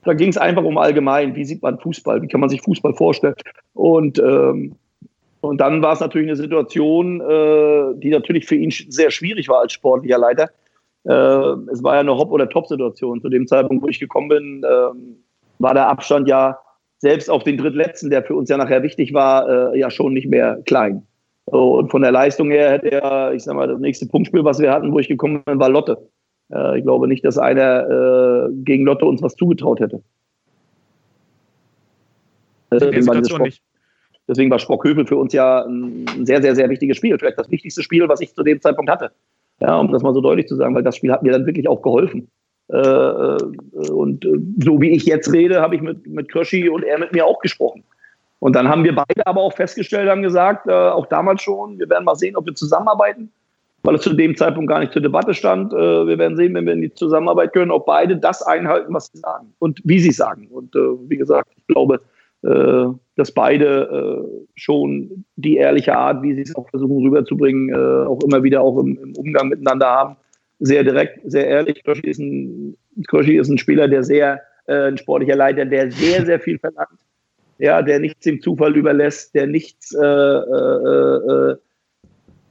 [0.04, 2.94] Da ging es einfach um allgemein, wie sieht man Fußball, wie kann man sich Fußball
[2.94, 3.36] vorstellen.
[3.74, 4.76] Und, ähm,
[5.42, 9.62] und dann war es natürlich eine Situation, äh, die natürlich für ihn sehr schwierig war
[9.62, 10.50] als sportlicher Leiter.
[11.06, 13.22] Äh, es war ja eine Hop- oder Top-Situation.
[13.22, 16.60] Zu dem Zeitpunkt, wo ich gekommen bin, äh, war der Abstand ja
[17.06, 20.28] selbst auf den Drittletzten, der für uns ja nachher wichtig war, äh, ja schon nicht
[20.28, 21.04] mehr klein.
[21.46, 24.60] So, und von der Leistung her hätte er, ich sag mal, das nächste Punktspiel, was
[24.60, 26.00] wir hatten, wo ich gekommen bin, war Lotte.
[26.52, 30.02] Äh, ich glaube nicht, dass einer äh, gegen Lotte uns was zugetraut hätte.
[32.72, 33.50] Deswegen war, Spock,
[34.28, 37.20] deswegen war Spockhövel für uns ja ein sehr, sehr, sehr wichtiges Spiel.
[37.20, 39.12] Vielleicht das wichtigste Spiel, was ich zu dem Zeitpunkt hatte.
[39.60, 41.68] Ja, um das mal so deutlich zu sagen, weil das Spiel hat mir dann wirklich
[41.68, 42.32] auch geholfen.
[42.72, 46.84] Äh, äh und äh, so wie ich jetzt rede, habe ich mit, mit Kröschi und
[46.84, 47.84] er mit mir auch gesprochen.
[48.40, 52.04] Und dann haben wir beide aber auch festgestellt, haben gesagt, auch damals schon, wir werden
[52.04, 53.32] mal sehen, ob wir zusammenarbeiten
[53.86, 55.72] weil es zu dem Zeitpunkt gar nicht zur Debatte stand.
[55.72, 59.20] Wir werden sehen, wenn wir in die Zusammenarbeit können, ob beide das einhalten, was sie
[59.20, 60.48] sagen und wie sie sagen.
[60.48, 62.02] Und wie gesagt, ich glaube,
[62.42, 67.76] dass beide schon die ehrliche Art, wie sie es auch versuchen rüberzubringen,
[68.08, 70.16] auch immer wieder auch im Umgang miteinander haben.
[70.60, 71.84] Sehr direkt, sehr ehrlich.
[71.84, 72.78] Kröschi ist ein,
[73.08, 77.00] Kröschi ist ein Spieler, der sehr, ein sportlicher Leiter, der sehr, sehr viel verlangt.
[77.58, 81.56] Ja, der nichts dem Zufall überlässt, der nichts äh, äh,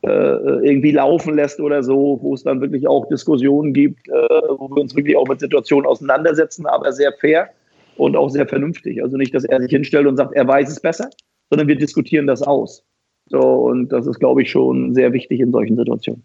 [0.04, 4.68] äh, irgendwie laufen lässt oder so, wo es dann wirklich auch Diskussionen gibt, äh, wo
[4.68, 7.48] wir uns wirklich auch mit Situationen auseinandersetzen, aber sehr fair
[7.96, 9.02] und auch sehr vernünftig.
[9.02, 11.08] Also nicht, dass er sich hinstellt und sagt, er weiß es besser,
[11.48, 12.84] sondern wir diskutieren das aus.
[13.26, 16.22] So, und das ist, glaube ich, schon sehr wichtig in solchen Situationen.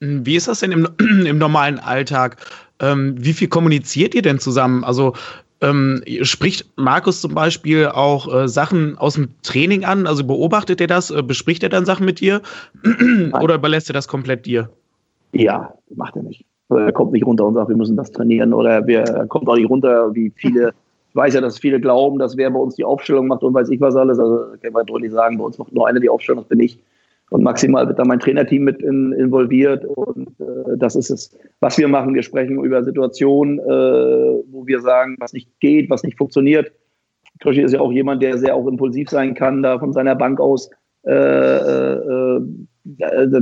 [0.00, 0.88] Wie ist das denn im,
[1.26, 2.36] im normalen Alltag?
[2.80, 4.84] Ähm, wie viel kommuniziert ihr denn zusammen?
[4.84, 5.14] Also
[5.60, 10.06] ähm, spricht Markus zum Beispiel auch äh, Sachen aus dem Training an?
[10.06, 11.10] Also beobachtet er das?
[11.10, 12.42] Äh, bespricht er dann Sachen mit dir?
[13.40, 14.70] Oder überlässt er das komplett dir?
[15.32, 16.44] Ja, macht er nicht.
[16.70, 18.52] Er kommt nicht runter und sagt, wir müssen das trainieren.
[18.52, 20.72] Oder er kommt auch nicht runter, wie viele.
[21.08, 23.70] Ich weiß ja, dass viele glauben, dass wer bei uns die Aufstellung macht und weiß
[23.70, 24.18] ich was alles.
[24.18, 26.78] Also kann man deutlich sagen, bei uns macht nur einer die Aufstellung, das bin ich.
[27.30, 29.84] Und maximal wird da mein Trainerteam mit in, involviert.
[29.84, 32.14] Und äh, das ist es, was wir machen.
[32.14, 33.62] Wir sprechen über Situationen, äh,
[34.50, 36.72] wo wir sagen, was nicht geht, was nicht funktioniert.
[37.40, 40.40] Kröschi ist ja auch jemand, der sehr auch impulsiv sein kann, da von seiner Bank
[40.40, 40.70] aus.
[41.06, 42.40] Äh, äh, äh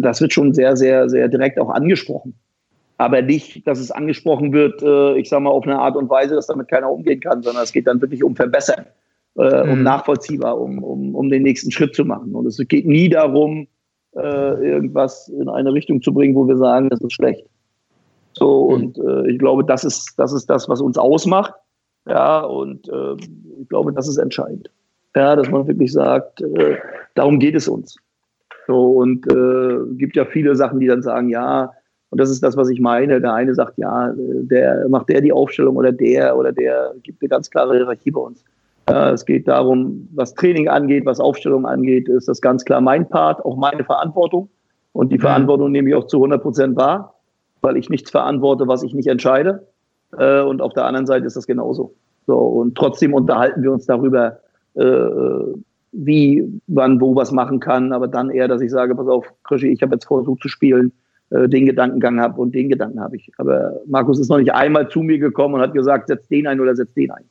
[0.01, 2.34] das wird schon sehr, sehr, sehr direkt auch angesprochen.
[2.99, 6.34] Aber nicht, dass es angesprochen wird, äh, ich sage mal, auf eine Art und Weise,
[6.34, 8.87] dass damit keiner umgehen kann, sondern es geht dann wirklich um Verbessern,
[9.34, 9.82] um mhm.
[9.82, 12.34] nachvollziehbar, um, um, um den nächsten Schritt zu machen.
[12.34, 13.68] Und es geht nie darum,
[14.23, 17.47] irgendwas in eine Richtung zu bringen, wo wir sagen, das ist schlecht.
[18.33, 18.75] So, mhm.
[18.75, 21.55] und äh, ich glaube, das ist, das ist das, was uns ausmacht.
[22.07, 23.14] Ja, und äh,
[23.61, 24.71] ich glaube, das ist entscheidend.
[25.17, 26.77] Ja, dass man wirklich sagt, äh,
[27.14, 27.97] darum geht es uns.
[28.67, 31.73] So, und äh, gibt ja viele Sachen, die dann sagen, ja,
[32.11, 33.21] und das ist das, was ich meine.
[33.21, 37.29] Der eine sagt, ja, der macht der die Aufstellung oder der oder der gibt eine
[37.29, 38.45] ganz klare Hierarchie bei uns.
[38.89, 43.09] Äh, es geht darum, was Training angeht, was Aufstellung angeht, ist das ganz klar mein
[43.09, 44.49] Part, auch meine Verantwortung.
[44.93, 45.22] Und die mhm.
[45.22, 47.14] Verantwortung nehme ich auch zu 100 Prozent wahr,
[47.61, 49.66] weil ich nichts verantworte, was ich nicht entscheide.
[50.16, 51.95] Äh, und auf der anderen Seite ist das genauso.
[52.26, 54.39] So, und trotzdem unterhalten wir uns darüber,
[54.74, 54.82] äh,
[55.93, 57.93] wie, wann, wo was machen kann.
[57.93, 60.49] Aber dann eher, dass ich sage, pass auf, Krischi, ich habe jetzt vor, so zu
[60.49, 60.93] spielen,
[61.28, 63.32] den Gedankengang habe und den Gedanken habe ich.
[63.39, 66.61] Aber Markus ist noch nicht einmal zu mir gekommen und hat gesagt, setz den ein
[66.61, 67.24] oder setz den ein.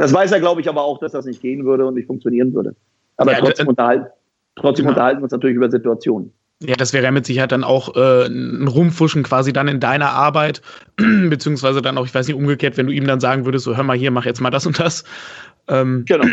[0.00, 2.54] Das weiß er, glaube ich, aber auch, dass das nicht gehen würde und nicht funktionieren
[2.54, 2.74] würde.
[3.18, 4.06] Aber ja, trotzdem, unterhalten,
[4.56, 4.90] trotzdem ja.
[4.90, 6.32] unterhalten wir uns natürlich über Situationen.
[6.62, 10.10] Ja, das wäre ja mit Sicherheit dann auch äh, ein Rumfuschen quasi dann in deiner
[10.10, 10.62] Arbeit,
[10.96, 13.84] beziehungsweise dann auch, ich weiß nicht, umgekehrt, wenn du ihm dann sagen würdest, so hör
[13.84, 15.04] mal hier, mach jetzt mal das und das.
[15.68, 16.24] Ähm, genau.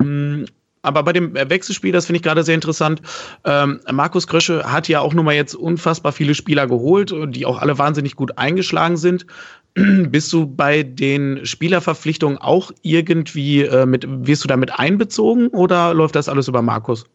[0.82, 3.00] Aber bei dem Wechselspiel, das finde ich gerade sehr interessant.
[3.44, 7.62] Ähm, Markus Krösche hat ja auch nun mal jetzt unfassbar viele Spieler geholt, die auch
[7.62, 9.26] alle wahnsinnig gut eingeschlagen sind.
[9.74, 16.16] Bist du bei den Spielerverpflichtungen auch irgendwie äh, mit, wirst du damit einbezogen oder läuft
[16.16, 17.06] das alles über Markus?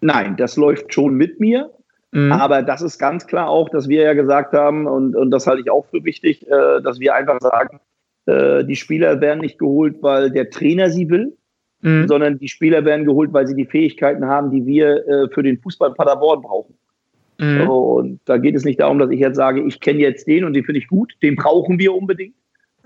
[0.00, 1.70] Nein, das läuft schon mit mir.
[2.10, 2.32] Mhm.
[2.32, 5.62] Aber das ist ganz klar auch, dass wir ja gesagt haben, und, und das halte
[5.62, 7.80] ich auch für wichtig, äh, dass wir einfach sagen,
[8.26, 11.36] äh, die Spieler werden nicht geholt, weil der Trainer sie will,
[11.84, 12.08] mhm.
[12.08, 15.58] sondern die Spieler werden geholt, weil sie die Fähigkeiten haben, die wir äh, für den
[15.58, 16.74] Fußball Paderborn brauchen.
[17.38, 17.68] Mhm.
[17.68, 20.54] Und da geht es nicht darum, dass ich jetzt sage, ich kenne jetzt den und
[20.54, 22.34] den finde ich gut, den brauchen wir unbedingt.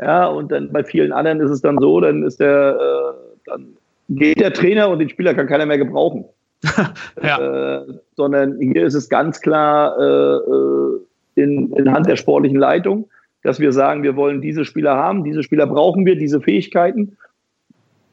[0.01, 3.67] Ja, und dann bei vielen anderen ist es dann so, dann ist der, äh, dann
[4.09, 6.25] geht der Trainer und den Spieler kann keiner mehr gebrauchen.
[7.23, 7.83] ja.
[7.83, 7.87] äh,
[8.17, 13.09] sondern hier ist es ganz klar äh, äh, in, in Hand der sportlichen Leitung,
[13.45, 17.17] dass wir sagen, wir wollen diese Spieler haben, diese Spieler brauchen wir, diese Fähigkeiten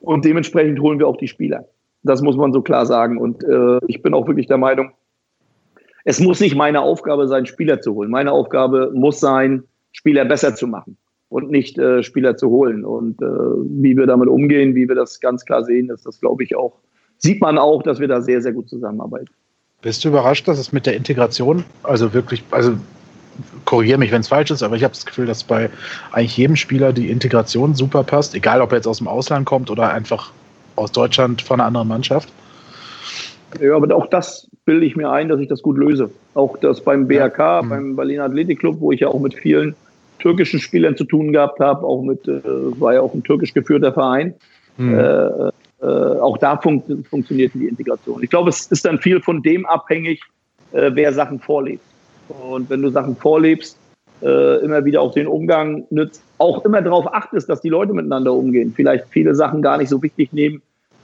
[0.05, 1.65] und dementsprechend holen wir auch die Spieler.
[2.03, 3.17] Das muss man so klar sagen.
[3.17, 4.91] Und äh, ich bin auch wirklich der Meinung,
[6.03, 8.11] es muss nicht meine Aufgabe sein, Spieler zu holen.
[8.11, 10.97] Meine Aufgabe muss sein, Spieler besser zu machen.
[11.29, 12.85] und nicht äh, Spieler zu holen.
[12.85, 16.43] Und äh, wie wir damit umgehen, wie wir das ganz klar sehen, ist das, glaube
[16.43, 16.79] ich, auch,
[17.17, 19.29] sieht man auch, dass wir da sehr, sehr gut zusammenarbeiten.
[19.81, 22.73] Bist du überrascht, dass es mit der Integration, also wirklich, also
[23.65, 25.69] korrigiere mich, wenn es falsch ist, aber ich habe das Gefühl, dass bei
[26.11, 29.69] eigentlich jedem Spieler die Integration super passt, egal ob er jetzt aus dem Ausland kommt
[29.69, 30.31] oder einfach
[30.75, 32.29] aus Deutschland von einer anderen Mannschaft.
[33.59, 36.09] Ja, aber auch das bilde ich mir ein, dass ich das gut löse.
[36.33, 37.61] Auch das beim BRK, ja.
[37.61, 37.69] Mhm.
[37.69, 39.75] beim Berliner Athletikclub, wo ich ja auch mit vielen
[40.19, 42.41] türkischen Spielern zu tun gehabt habe, auch mit, äh,
[42.79, 44.33] war ja auch ein türkisch geführter Verein.
[44.77, 44.97] Mhm.
[44.97, 48.23] Äh, äh, auch da fun funktioniert die Integration.
[48.23, 50.21] Ich glaube, es ist dann viel von dem abhängig,
[50.71, 51.83] äh, wer Sachen vorlebt.
[52.29, 53.77] Und wenn du Sachen vorlebst,
[54.21, 58.33] äh, immer wieder auch den Umgang nützt, auch immer darauf achtest, dass die Leute miteinander
[58.33, 58.73] umgehen.
[58.75, 60.61] Vielleicht viele Sachen gar nicht so wichtig nehmen.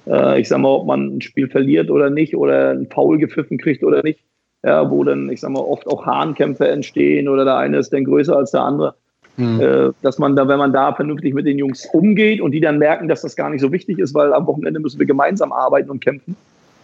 [0.07, 3.57] Äh, ich sag mal, ob man ein Spiel verliert oder nicht oder ein Foul gepfiffen
[3.57, 4.19] kriegt oder nicht.
[4.63, 8.03] Ja, wo dann, ich sag mal, oft auch Hahnkämpfe entstehen oder der eine ist dann
[8.03, 8.95] größer als der andere.
[9.37, 9.59] Mhm.
[9.59, 12.77] Äh, dass man da, wenn man da vernünftig mit den Jungs umgeht und die dann
[12.77, 15.89] merken, dass das gar nicht so wichtig ist, weil am Wochenende müssen wir gemeinsam arbeiten
[15.89, 16.35] und kämpfen,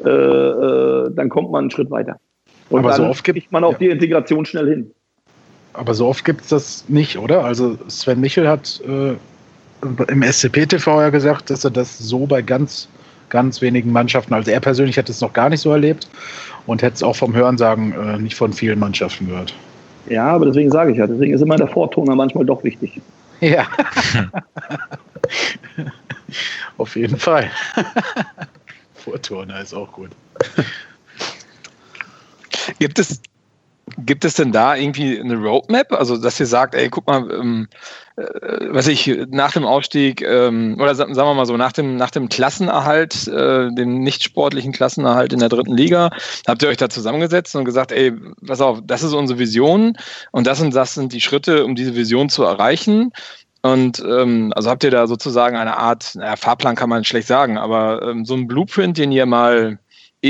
[0.04, 2.20] äh, äh, dann kommt man einen Schritt weiter.
[2.70, 3.78] Und Aber dann so oft gibt man auch ja.
[3.80, 4.92] die Integration schnell hin.
[5.74, 7.44] Aber so oft gibt es das nicht, oder?
[7.44, 9.16] Also Sven Michel hat äh,
[10.08, 12.88] im SCP-TV ja gesagt, dass er das so bei ganz,
[13.30, 16.10] ganz wenigen Mannschaften, also er persönlich hat es noch gar nicht so erlebt
[16.66, 19.54] und hätte es auch vom Hörensagen äh, nicht von vielen Mannschaften gehört.
[20.10, 23.02] Ja, aber deswegen sage ich ja, deswegen ist immer der Vortoner manchmal doch wichtig.
[23.42, 23.68] Ja.
[26.78, 27.52] Auf jeden Fall.
[28.96, 30.10] Vortoner ist auch gut.
[32.80, 33.22] Gibt es,
[34.00, 35.94] gibt es denn da irgendwie eine Roadmap?
[35.94, 37.68] Also, dass ihr sagt, ey, guck mal, ähm,
[38.18, 38.24] äh,
[38.70, 42.30] was ich nach dem Aufstieg ähm, oder sagen wir mal so, nach dem, nach dem
[42.30, 46.10] Klassenerhalt, äh, dem nicht sportlichen Klassenerhalt in der dritten Liga,
[46.48, 48.14] habt ihr euch da zusammengesetzt und gesagt, ey,
[48.46, 49.98] pass auf, das ist unsere Vision
[50.32, 53.12] und das und das sind die Schritte, um diese Vision zu erreichen.
[53.64, 57.58] Und ähm, also habt ihr da sozusagen eine Art, naja, Fahrplan kann man schlecht sagen,
[57.58, 59.80] aber ähm, so ein Blueprint, den ihr mal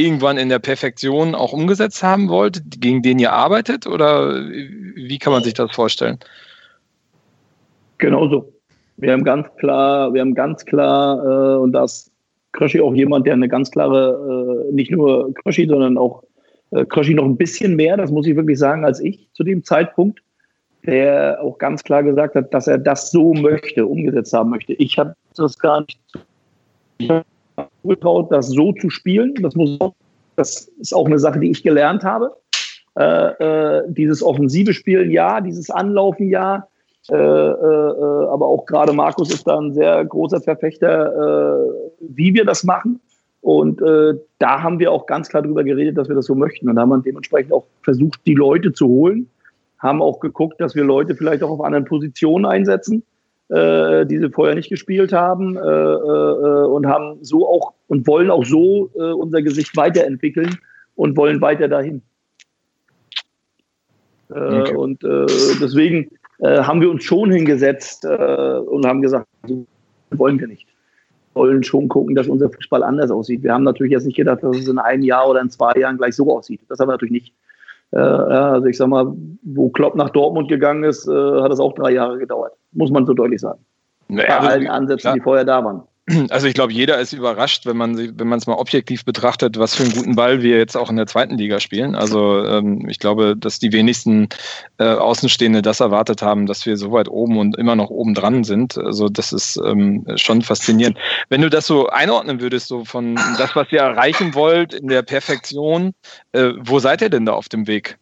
[0.03, 3.87] irgendwann in der Perfektion auch umgesetzt haben wollt, gegen den ihr arbeitet?
[3.87, 6.19] Oder wie kann man sich das vorstellen?
[7.97, 8.51] Genau so.
[8.97, 12.11] Wir haben ganz klar, wir haben ganz klar, äh, und das
[12.51, 16.23] Kröschi auch jemand, der eine ganz klare, äh, nicht nur Kröschi, sondern auch
[16.71, 19.63] äh, Kröschi noch ein bisschen mehr, das muss ich wirklich sagen, als ich zu dem
[19.63, 20.21] Zeitpunkt,
[20.85, 24.73] der auch ganz klar gesagt hat, dass er das so möchte, umgesetzt haben möchte.
[24.73, 25.99] Ich habe das gar nicht
[27.83, 29.33] getraut, das so zu spielen.
[29.41, 29.77] Das, muss,
[30.35, 32.35] das ist auch eine Sache, die ich gelernt habe.
[32.97, 36.67] Äh, äh, dieses offensive Spielen, ja, dieses Anlaufen, ja.
[37.09, 42.33] Äh, äh, äh aber auch gerade Markus ist da ein sehr großer Verfechter, äh, wie
[42.33, 42.99] wir das machen.
[43.41, 43.81] Und
[44.39, 46.67] da haben wir auch ganz klar darüber geredet, dass wir das so möchten.
[46.67, 49.29] Und da haben wir dementsprechend auch versucht, die Leute zu holen.
[49.79, 53.03] Haben auch geguckt, dass wir Leute vielleicht auch auf anderen Positionen einsetzen
[53.49, 55.55] die sie vorher nicht gespielt haben
[56.77, 60.57] und haben so auch und wollen auch so äh, unser Gesicht weiterentwickeln
[60.95, 62.01] und wollen weiter dahin.
[64.29, 64.75] Äh, okay.
[64.75, 65.25] Und äh,
[65.61, 66.09] deswegen
[66.39, 69.65] haben wir uns schon hingesetzt und haben gesagt, so
[70.11, 70.67] wollen wir nicht.
[71.33, 73.41] Wir wollen schon gucken, dass unser Fußball anders aussieht.
[73.41, 75.97] Wir haben natürlich jetzt nicht gedacht, dass es in einem Jahr oder in zwei Jahren
[75.97, 76.61] gleich so aussieht.
[76.69, 77.33] Das haben wir natürlich nicht.
[77.91, 79.13] Äh, also ich sag mal,
[79.43, 82.53] wo Klopp nach Dortmund gegangen ist, äh, hat es auch drei Jahre gedauert.
[82.71, 83.59] Muss man so deutlich sagen.
[84.07, 85.13] Naja, Bei allen Ansätzen, klar.
[85.15, 85.83] die vorher da waren.
[86.29, 89.75] Also ich glaube, jeder ist überrascht, wenn man wenn man es mal objektiv betrachtet, was
[89.75, 91.95] für einen guten Ball wir jetzt auch in der zweiten Liga spielen.
[91.95, 94.29] Also ähm, ich glaube, dass die wenigsten
[94.77, 98.43] äh, Außenstehende das erwartet haben, dass wir so weit oben und immer noch oben dran
[98.43, 98.77] sind.
[98.77, 100.97] Also das ist ähm, schon faszinierend.
[101.29, 105.01] Wenn du das so einordnen würdest, so von das, was ihr erreichen wollt in der
[105.01, 105.93] Perfektion,
[106.31, 107.97] äh, wo seid ihr denn da auf dem Weg?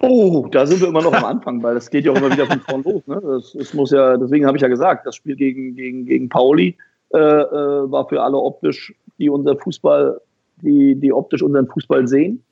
[0.00, 2.46] Oh, da sind wir immer noch am Anfang, weil das geht ja auch immer wieder
[2.46, 3.06] von vorn los.
[3.06, 3.20] Ne?
[3.22, 6.76] Das, das, muss ja, deswegen habe ich ja gesagt, das Spiel gegen, gegen, gegen Pauli
[7.14, 10.20] äh, äh, war für alle optisch, die unser Fußball,
[10.62, 12.42] die, die optisch unseren Fußball sehen,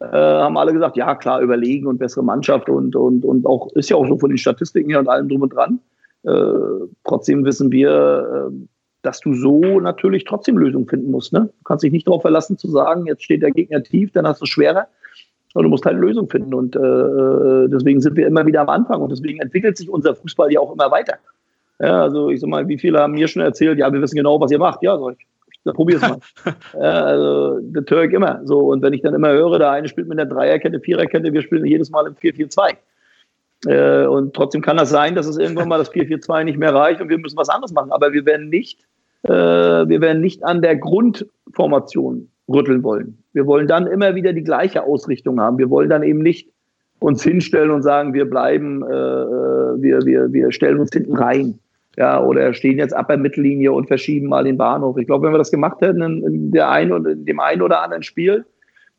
[0.00, 3.90] äh, haben alle gesagt, ja klar, überlegen und bessere Mannschaft und, und, und auch, ist
[3.90, 5.80] ja auch so von den Statistiken her und allem drum und dran.
[6.24, 8.66] Äh, trotzdem wissen wir, äh,
[9.02, 11.32] dass du so natürlich trotzdem Lösungen finden musst.
[11.32, 11.48] Ne?
[11.58, 14.40] Du kannst dich nicht darauf verlassen zu sagen, jetzt steht der Gegner tief, dann hast
[14.40, 14.88] du es schwerer
[15.56, 16.52] sondern du musst halt eine Lösung finden.
[16.52, 20.14] Und äh, äh, deswegen sind wir immer wieder am Anfang und deswegen entwickelt sich unser
[20.14, 21.16] Fußball ja auch immer weiter.
[21.80, 24.38] Ja, also ich sag mal, wie viele haben mir schon erzählt, ja, wir wissen genau,
[24.38, 24.82] was ihr macht.
[24.82, 25.26] Ja, sag ich.
[25.64, 26.18] Dann probier's mal.
[26.74, 28.42] ja, also der Türk immer.
[28.44, 31.40] So, und wenn ich dann immer höre, der eine spielt mit einer Dreierkette, Viererkette, wir
[31.40, 32.76] spielen jedes Mal im 4-4-2.
[33.64, 37.00] Äh, und trotzdem kann das sein, dass es irgendwann mal das 4-4-2 nicht mehr reicht
[37.00, 37.92] und wir müssen was anderes machen.
[37.92, 38.80] Aber wir werden nicht,
[39.22, 43.18] äh, wir werden nicht an der Grundformation rütteln wollen.
[43.32, 45.58] Wir wollen dann immer wieder die gleiche Ausrichtung haben.
[45.58, 46.48] Wir wollen dann eben nicht
[46.98, 51.58] uns hinstellen und sagen, wir bleiben, äh, äh, wir, wir, wir stellen uns hinten rein.
[51.96, 54.98] Ja, oder stehen jetzt ab der Mittellinie und verschieben mal den Bahnhof.
[54.98, 57.62] Ich glaube, wenn wir das gemacht hätten in, in der einen und in dem einen
[57.62, 58.44] oder anderen Spiel,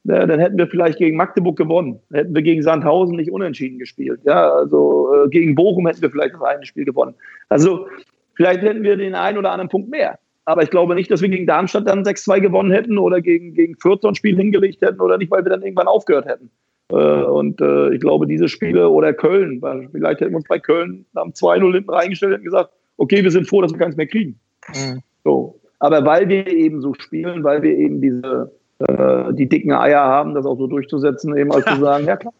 [0.06, 2.00] ja, dann hätten wir vielleicht gegen Magdeburg gewonnen.
[2.12, 4.22] Hätten wir gegen Sandhausen nicht unentschieden gespielt.
[4.24, 7.14] Ja, also äh, gegen Bochum hätten wir vielleicht das eine Spiel gewonnen.
[7.50, 7.88] Also
[8.36, 10.18] vielleicht hätten wir den einen oder anderen Punkt mehr.
[10.48, 13.76] Aber ich glaube nicht, dass wir gegen Darmstadt dann 6-2 gewonnen hätten oder gegen, gegen
[13.76, 16.50] Fürth so ein Spiel hingelegt hätten oder nicht, weil wir dann irgendwann aufgehört hätten.
[16.90, 20.58] Äh, und äh, ich glaube, diese Spiele oder Köln, weil vielleicht hätten wir uns bei
[20.58, 24.08] Köln am 2-0 hinten reingestellt und gesagt, okay, wir sind froh, dass wir keins mehr
[24.08, 24.40] kriegen.
[24.70, 25.02] Mhm.
[25.26, 25.60] So.
[25.80, 30.34] Aber weil wir eben so spielen, weil wir eben diese äh, die dicken Eier haben,
[30.34, 32.34] das auch so durchzusetzen, eben als zu sagen, ja klar,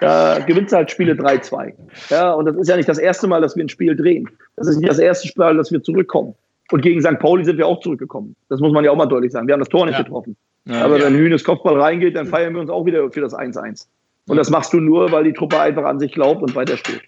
[0.00, 1.72] da gewinnt halt Spiele 3-2.
[2.10, 4.28] Ja, und das ist ja nicht das erste Mal, dass wir ein Spiel drehen.
[4.56, 6.34] Das ist nicht das erste Spiel, dass wir zurückkommen.
[6.70, 7.18] Und gegen St.
[7.18, 8.36] Pauli sind wir auch zurückgekommen.
[8.48, 9.46] Das muss man ja auch mal deutlich sagen.
[9.46, 10.02] Wir haben das Tor nicht ja.
[10.02, 10.36] getroffen.
[10.66, 11.04] Ja, Aber ja.
[11.04, 13.86] wenn Hühnes Kopfball reingeht, dann feiern wir uns auch wieder für das 1-1.
[14.26, 17.02] Und das machst du nur, weil die Truppe einfach an sich glaubt und weiter spielt.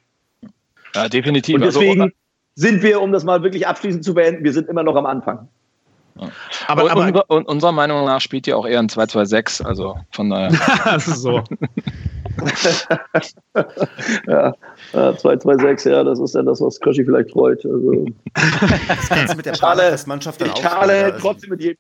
[0.95, 1.57] Ja, definitiv.
[1.57, 2.15] Und also, deswegen also,
[2.55, 5.49] sind wir, um das mal wirklich abschließend zu beenden, wir sind immer noch am Anfang.
[6.67, 10.31] Aber, und, aber und, unserer Meinung nach spielt ihr auch eher ein 2-2-6, also von
[10.31, 10.51] daher.
[10.85, 11.39] das ist so.
[14.27, 14.55] ja,
[14.93, 17.65] 2-2-6, ja, das ist ja das, was Kröschi vielleicht freut.
[17.65, 18.07] Also.
[18.35, 20.63] Das kannst du mit der Schale, Mannschaft dann auch.
[20.63, 21.19] Schale also.
[21.21, 21.79] trotzdem mit jedem.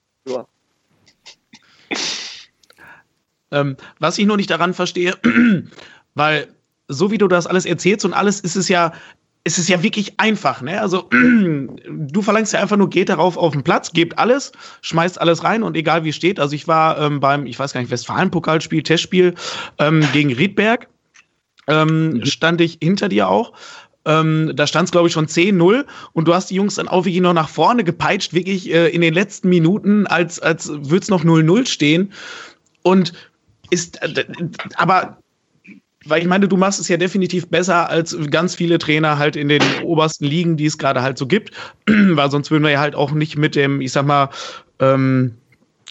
[3.52, 5.14] Ähm, was ich nur nicht daran verstehe,
[6.14, 6.48] weil
[6.88, 8.92] so wie du das alles erzählst und alles ist es ja
[9.46, 10.80] es ist ja wirklich einfach, ne?
[10.80, 14.50] Also du verlangst ja einfach nur, geht darauf auf den Platz, gebt alles,
[14.82, 16.40] schmeißt alles rein und egal wie steht.
[16.40, 19.36] Also ich war ähm, beim, ich weiß gar nicht, Westfalen-Pokalspiel, Testspiel
[19.78, 20.88] ähm, gegen Riedberg,
[21.68, 23.52] ähm, stand ich hinter dir auch.
[24.04, 27.04] Ähm, da stand es, glaube ich, schon 10-0 und du hast die Jungs dann auch
[27.04, 31.08] wirklich noch nach vorne gepeitscht, wirklich äh, in den letzten Minuten, als, als würde es
[31.08, 32.12] noch 0-0 stehen.
[32.82, 33.12] Und
[33.70, 34.26] ist, äh,
[34.74, 35.18] aber
[36.08, 39.48] weil ich meine, du machst es ja definitiv besser als ganz viele Trainer halt in
[39.48, 41.52] den obersten Ligen, die es gerade halt so gibt,
[41.86, 44.30] weil sonst würden wir ja halt auch nicht mit dem, ich sag mal,
[44.80, 45.34] ähm,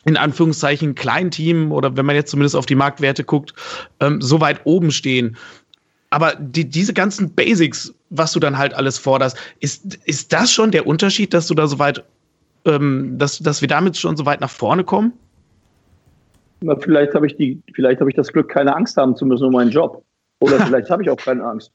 [0.05, 3.53] in Anführungszeichen Kleinteam oder wenn man jetzt zumindest auf die Marktwerte guckt,
[3.99, 5.35] ähm, so weit oben stehen.
[6.11, 10.71] Aber die, diese ganzen Basics, was du dann halt alles forderst, ist, ist das schon
[10.71, 12.03] der Unterschied, dass du da so weit,
[12.65, 15.13] ähm, dass, dass wir damit schon so weit nach vorne kommen?
[16.79, 19.53] Vielleicht habe ich die, vielleicht habe ich das Glück, keine Angst haben zu müssen um
[19.53, 20.03] meinen Job.
[20.39, 21.71] Oder vielleicht habe ich auch keine Angst.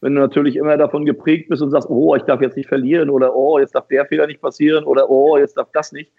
[0.00, 3.08] Wenn du natürlich immer davon geprägt bist und sagst, oh, ich darf jetzt nicht verlieren
[3.08, 6.10] oder oh, jetzt darf der Fehler nicht passieren oder oh, jetzt darf das nicht,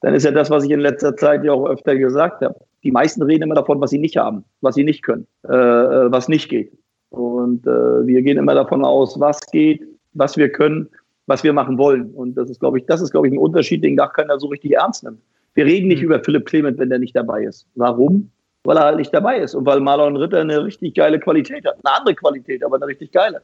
[0.00, 2.56] dann ist ja das, was ich in letzter Zeit ja auch öfter gesagt habe.
[2.82, 6.10] Die meisten reden immer davon, was sie nicht haben, was sie nicht können, äh, äh
[6.10, 6.72] was nicht geht.
[7.10, 9.82] Und äh, wir gehen immer davon aus, was geht,
[10.14, 10.88] was wir können,
[11.26, 12.10] was wir machen wollen.
[12.14, 14.48] Und das ist, glaube ich, das ist, glaube ich, ein Unterschied, den gar keiner so
[14.48, 15.20] richtig ernst nimmt.
[15.54, 16.06] Wir reden nicht mhm.
[16.06, 17.66] über Philipp Clement, wenn der nicht dabei ist.
[17.74, 18.30] Warum?
[18.64, 21.76] Weil er halt nicht dabei ist und weil Marlon Ritter eine richtig geile Qualität hat.
[21.84, 23.40] Eine andere Qualität, aber eine richtig geile.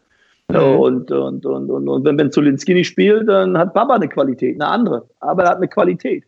[0.50, 0.56] Mhm.
[0.56, 4.60] Und, und, und, und, und wenn Ben Zulinski nicht spielt, dann hat Baba eine Qualität,
[4.60, 5.08] eine andere.
[5.20, 6.24] Aber er hat eine Qualität.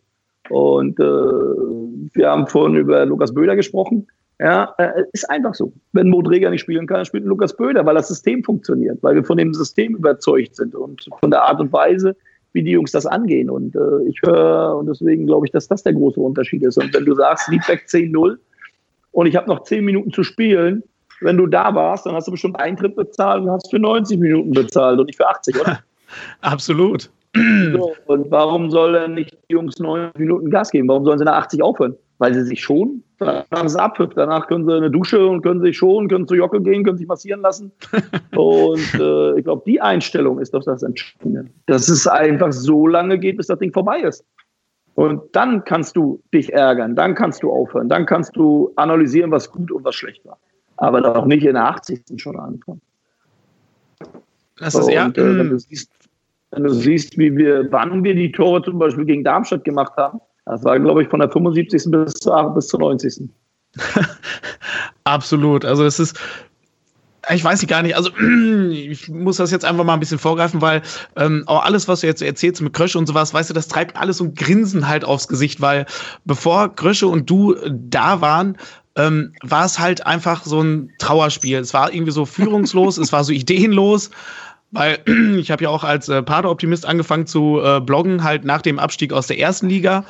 [0.49, 4.07] Und äh, wir haben vorhin über Lukas Böder gesprochen.
[4.39, 5.73] Ja, äh, ist einfach so.
[5.93, 9.23] Wenn Mo Dreger nicht spielen kann, spielt Lukas Böder, weil das System funktioniert, weil wir
[9.23, 12.15] von dem System überzeugt sind und von der Art und Weise,
[12.57, 13.51] wie die Jungs das angehen.
[13.51, 16.77] Und äh, ich höre, und deswegen glaube ich, dass das der große Unterschied ist.
[16.77, 18.37] Und wenn du sagst, Liedbeck 10-0
[19.11, 20.81] und ich habe noch 10 Minuten zu spielen,
[21.21, 24.51] wenn du da warst, dann hast du bestimmt Eintritt bezahlt und hast für 90 Minuten
[24.51, 25.79] bezahlt und nicht für 80, oder?
[26.41, 27.11] Absolut.
[27.35, 30.87] So, und warum sollen nicht die Jungs 90 Minuten Gas geben?
[30.87, 31.95] Warum sollen sie nach 80 aufhören?
[32.19, 35.77] Weil sie sich schon, danach ist Abpfiff, danach können sie eine Dusche und können sich
[35.77, 37.71] schon, können zu Jockel gehen, können sich massieren lassen.
[38.35, 41.45] und äh, ich glaube, die Einstellung ist doch das Entscheidende.
[41.67, 44.25] Dass es einfach so lange geht, bis das Ding vorbei ist.
[44.95, 49.51] Und dann kannst du dich ärgern, dann kannst du aufhören, dann kannst du analysieren, was
[49.51, 50.39] gut und was schlecht war.
[50.77, 52.01] Aber doch nicht in der 80.
[52.17, 52.81] schon anfangen.
[54.57, 55.05] Das ist ja.
[55.05, 55.91] Und, äh, wenn, du siehst,
[56.49, 60.19] wenn du siehst, wie wir, wann wir die Tore zum Beispiel gegen Darmstadt gemacht haben,
[60.47, 61.91] das war, glaube ich, von der 75.
[61.91, 63.29] bis zur, bis zur 90.
[65.03, 65.65] Absolut.
[65.65, 66.17] Also es ist,
[67.29, 68.09] ich weiß nicht gar nicht, also
[68.71, 70.81] ich muss das jetzt einfach mal ein bisschen vorgreifen, weil
[71.15, 73.97] ähm, auch alles, was du jetzt erzählst mit Krösche und sowas, weißt du, das treibt
[73.97, 75.85] alles so ein Grinsen halt aufs Gesicht, weil
[76.25, 78.57] bevor Krösche und du da waren,
[78.95, 81.59] ähm, war es halt einfach so ein Trauerspiel.
[81.59, 84.09] Es war irgendwie so führungslos, es war so ideenlos.
[84.77, 84.99] Weil
[85.39, 89.11] ich habe ja auch als äh, Pader-Optimist angefangen zu äh, bloggen, halt nach dem Abstieg
[89.11, 90.05] aus der ersten Liga,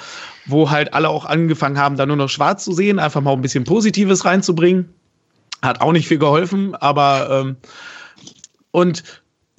[0.45, 3.41] wo halt alle auch angefangen haben, da nur noch schwarz zu sehen, einfach mal ein
[3.41, 4.94] bisschen Positives reinzubringen.
[5.61, 7.56] Hat auch nicht viel geholfen, aber ähm,
[8.72, 9.03] und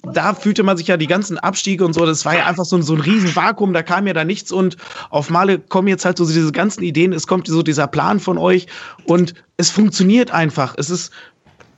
[0.03, 2.79] da fühlte man sich ja die ganzen Abstiege und so, das war ja einfach so,
[2.81, 4.77] so ein riesen Vakuum, da kam ja da nichts und
[5.09, 8.37] auf Male kommen jetzt halt so diese ganzen Ideen, es kommt so dieser Plan von
[8.37, 8.67] euch
[9.05, 10.75] und es funktioniert einfach.
[10.77, 11.11] Es ist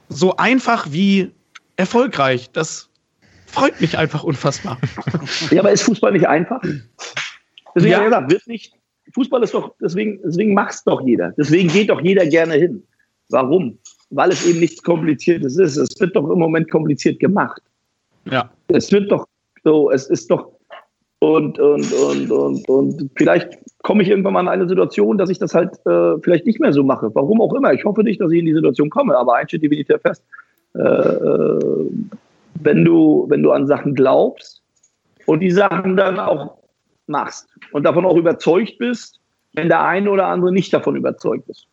[0.10, 1.32] so einfach wie
[1.78, 2.52] erfolgreich.
[2.52, 2.91] Das
[3.52, 4.78] freut mich einfach unfassbar.
[5.52, 6.62] Ja, aber ist Fußball nicht einfach?
[7.76, 8.04] Deswegen ja.
[8.04, 8.74] gesagt, wird nicht.
[9.14, 11.34] Fußball ist doch, deswegen, deswegen macht es doch jeder.
[11.38, 12.84] Deswegen geht doch jeder gerne hin.
[13.30, 13.78] Warum?
[14.10, 15.78] Weil es eben nichts Kompliziertes ist.
[15.78, 17.62] Es wird doch im Moment kompliziert gemacht.
[18.26, 18.50] Ja.
[18.68, 19.28] Es wird doch
[19.64, 20.52] so, es ist doch,
[21.20, 25.40] und, und, und, und, und vielleicht komme ich irgendwann mal in eine Situation, dass ich
[25.40, 27.14] das halt äh, vielleicht nicht mehr so mache.
[27.14, 27.74] Warum auch immer.
[27.74, 30.24] Ich hoffe nicht, dass ich in die Situation komme, aber eins steht definitiv fest.
[30.76, 31.90] Äh, äh,
[32.56, 34.62] wenn, du, wenn du an Sachen glaubst
[35.26, 36.58] und die Sachen dann auch
[37.08, 39.20] machst und davon auch überzeugt bist,
[39.54, 41.68] wenn der eine oder andere nicht davon überzeugt ist,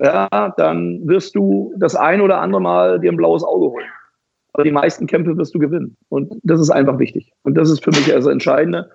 [0.00, 3.86] ja, dann wirst du das ein oder andere Mal dir ein blaues Auge holen.
[4.52, 5.96] Aber die meisten Kämpfe wirst du gewinnen.
[6.08, 7.32] Und das ist einfach wichtig.
[7.42, 8.90] Und das ist für mich also Entscheidende.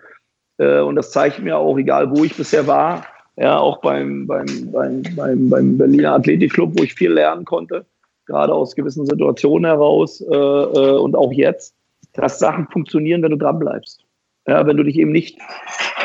[0.58, 4.46] Äh, und das zeigt mir auch, egal wo ich bisher war, ja, auch beim, beim,
[4.72, 7.86] beim, beim, beim Berliner Athletikclub, wo ich viel lernen konnte,
[8.26, 11.76] gerade aus gewissen Situationen heraus äh, äh, und auch jetzt,
[12.14, 14.04] dass Sachen funktionieren, wenn du dran bleibst.
[14.48, 15.40] Ja, wenn du dich eben nicht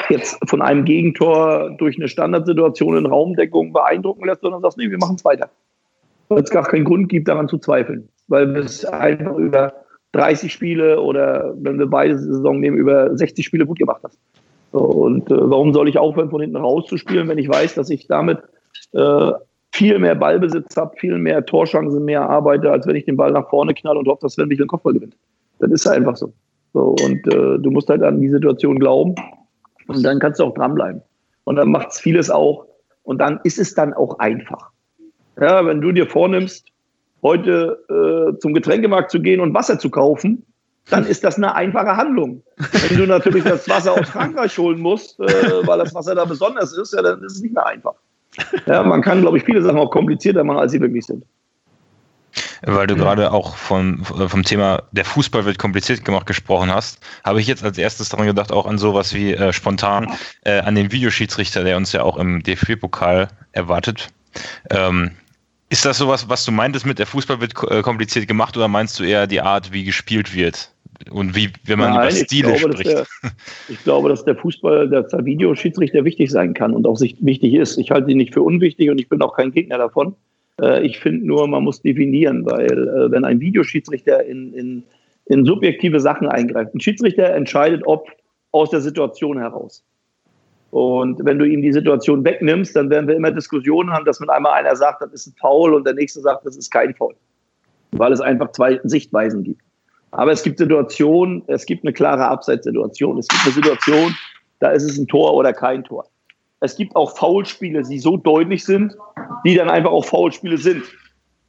[0.09, 4.99] jetzt von einem Gegentor durch eine Standardsituation in Raumdeckung beeindrucken lässt, sondern sagst, nee, wir
[4.99, 5.51] machen es weiter.
[6.29, 8.09] Weil es gar keinen Grund gibt, daran zu zweifeln.
[8.29, 9.73] Weil wir es einfach über
[10.13, 14.19] 30 Spiele oder wenn wir beide Saison nehmen, über 60 Spiele gut gemacht hast.
[14.73, 18.39] Und äh, warum soll ich aufhören, von hinten rauszuspielen, wenn ich weiß, dass ich damit
[18.93, 19.33] äh,
[19.79, 23.49] viel mehr Ballbesitz habe, viel mehr Torschancen mehr arbeite, als wenn ich den Ball nach
[23.49, 25.17] vorne knall und hoffe, dass Sven mich den Kopfball gewinnt.
[25.61, 26.33] Das ist einfach so.
[26.73, 29.15] so und äh, du musst halt an die Situation glauben
[29.87, 31.01] und dann kannst du auch dranbleiben.
[31.45, 32.67] Und dann macht es vieles auch
[33.05, 34.71] und dann ist es dann auch einfach.
[35.41, 36.67] Ja, wenn du dir vornimmst,
[37.23, 40.45] heute äh, zum Getränkemarkt zu gehen und Wasser zu kaufen,
[40.91, 42.43] dann ist das eine einfache Handlung.
[42.57, 46.77] Wenn du natürlich das Wasser aus Frankreich holen musst, äh, weil das Wasser da besonders
[46.77, 47.95] ist, ja, dann ist es nicht mehr einfach.
[48.67, 51.25] Ja, man kann, glaube ich, viele Sachen auch komplizierter machen, als sie wirklich sind.
[52.63, 57.41] Weil du gerade auch vom, vom Thema der Fußball wird kompliziert gemacht gesprochen hast, habe
[57.41, 60.93] ich jetzt als erstes daran gedacht, auch an sowas wie äh, spontan äh, an den
[60.93, 64.09] Videoschiedsrichter, der uns ja auch im DFB-Pokal erwartet.
[64.71, 65.13] Ähm,
[65.71, 68.99] ist das sowas, was du meintest mit der Fußball wird äh, kompliziert gemacht oder meinst
[68.99, 70.73] du eher die Art, wie gespielt wird?
[71.11, 72.91] Und wie, wenn man Nein, über Stile glaube, spricht.
[72.91, 73.07] Der,
[73.69, 77.79] ich glaube, dass der Fußball, der Videoschiedsrichter wichtig sein kann und auch wichtig ist.
[77.79, 80.17] Ich halte ihn nicht für unwichtig und ich bin auch kein Gegner davon.
[80.61, 84.83] Äh, ich finde nur, man muss definieren, weil äh, wenn ein Videoschiedsrichter in, in,
[85.27, 88.09] in subjektive Sachen eingreift, ein Schiedsrichter entscheidet, ob
[88.51, 89.85] aus der Situation heraus.
[90.71, 94.29] Und wenn du ihm die Situation wegnimmst, dann werden wir immer Diskussionen haben, dass mit
[94.29, 97.15] einmal einer sagt, das ist ein Foul und der nächste sagt, das ist kein Foul.
[97.93, 99.63] Weil es einfach zwei Sichtweisen gibt.
[100.11, 103.19] Aber es gibt Situationen, es gibt eine klare Abseitssituation.
[103.19, 104.15] Es gibt eine Situation,
[104.61, 106.07] da ist es ein Tor oder kein Tor.
[106.61, 108.97] Es gibt auch Foulspiele, die so deutlich sind,
[109.45, 110.83] die dann einfach auch Foulspiele sind.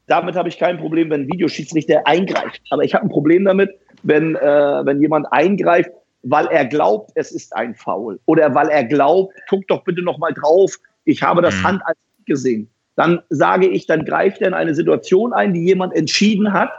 [0.07, 2.61] Damit habe ich kein Problem, wenn ein Videoschiedsrichter eingreift.
[2.69, 3.72] Aber ich habe ein Problem damit,
[4.03, 5.91] wenn, äh, wenn jemand eingreift,
[6.23, 8.19] weil er glaubt, es ist ein Foul.
[8.26, 10.76] Oder weil er glaubt, guck doch bitte noch mal drauf,
[11.06, 11.64] ich habe das mhm.
[11.64, 12.69] Hand als gesehen.
[12.95, 16.69] Dann sage ich, dann greift er in eine Situation ein, die jemand entschieden hat,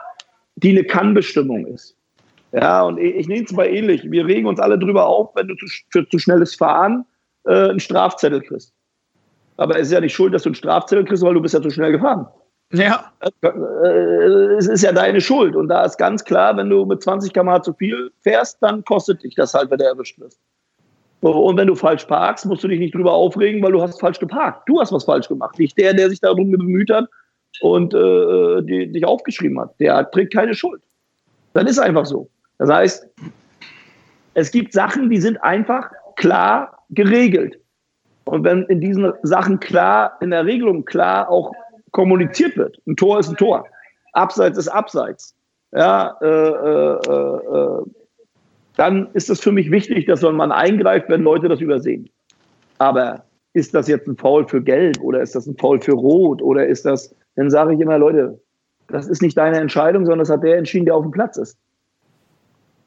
[0.63, 1.97] die eine Kannbestimmung ist.
[2.53, 4.03] Ja, und ich, ich nehme es mal ähnlich.
[4.11, 7.05] Wir regen uns alle drüber auf, wenn du zu, für zu schnelles Fahren
[7.47, 8.73] äh, einen Strafzettel kriegst.
[9.57, 11.63] Aber es ist ja nicht schuld, dass du einen Strafzettel kriegst, weil du bist ja
[11.63, 12.27] zu schnell gefahren.
[12.73, 13.13] Ja.
[13.43, 13.49] Äh,
[14.59, 15.55] es ist ja deine Schuld.
[15.55, 19.23] Und da ist ganz klar, wenn du mit 20 km zu viel fährst, dann kostet
[19.23, 20.41] dich das halt, wenn du erwischt wirst.
[21.21, 24.19] Und wenn du falsch parkst, musst du dich nicht drüber aufregen, weil du hast falsch
[24.19, 24.67] geparkt.
[24.67, 25.59] Du hast was falsch gemacht.
[25.59, 27.07] Nicht der, der sich darum bemüht hat
[27.61, 29.79] und äh, die, dich aufgeschrieben hat.
[29.81, 30.83] Der trägt keine Schuld.
[31.53, 32.29] Dann ist einfach so.
[32.59, 33.09] Das heißt,
[34.35, 37.59] es gibt Sachen, die sind einfach klar geregelt.
[38.25, 41.53] Und wenn in diesen Sachen klar, in der Regelung klar auch
[41.91, 42.79] kommuniziert wird.
[42.87, 43.67] Ein Tor ist ein Tor.
[44.13, 45.35] Abseits ist Abseits.
[45.73, 47.83] Ja, äh, äh, äh,
[48.77, 52.09] dann ist es für mich wichtig, dass man eingreift, wenn Leute das übersehen.
[52.79, 56.41] Aber ist das jetzt ein Foul für Gelb oder ist das ein Foul für Rot
[56.41, 58.39] oder ist das, dann sage ich immer, Leute,
[58.89, 61.57] das ist nicht deine Entscheidung, sondern das hat der entschieden, der auf dem Platz ist.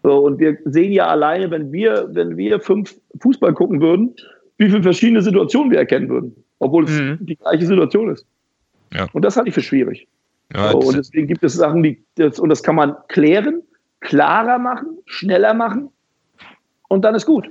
[0.04, 4.14] So, und wir sehen ja alleine, wenn wir, wenn wir fünf Fußball gucken würden,
[4.58, 7.18] wie viele verschiedene Situationen wir erkennen würden, obwohl es mhm.
[7.22, 8.26] die gleiche Situation ist.
[8.94, 9.08] Ja.
[9.14, 10.08] Und das halte ich für schwierig.
[10.54, 13.64] Ja, so, und deswegen gibt es Sachen, die, das, und das kann man klären,
[14.02, 15.90] klarer machen, schneller machen
[16.90, 17.50] und dann ist gut.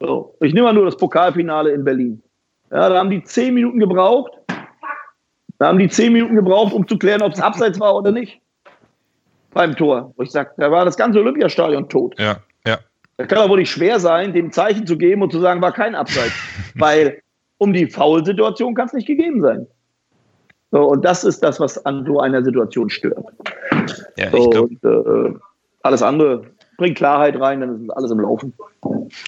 [0.00, 0.34] So.
[0.40, 2.22] Ich nehme mal nur das Pokalfinale in Berlin.
[2.70, 4.32] Ja, da haben die zehn Minuten gebraucht.
[5.58, 8.40] Da haben die zehn Minuten gebraucht, um zu klären, ob es abseits war oder nicht.
[9.52, 10.12] Beim Tor.
[10.16, 12.18] Wo ich sage, da war das ganze Olympiastadion tot.
[12.18, 12.78] Ja, ja.
[13.16, 15.72] Da kann doch wohl nicht schwer sein, dem Zeichen zu geben und zu sagen, war
[15.72, 16.34] kein Abseits.
[16.74, 17.22] Weil
[17.58, 19.66] um die Foul-Situation kann es nicht gegeben sein.
[20.72, 23.24] So, und das ist das, was an so einer Situation stört.
[24.16, 25.38] Ja, so, und äh,
[25.82, 26.42] alles andere
[26.76, 28.52] bringt Klarheit rein, dann ist alles im Laufen.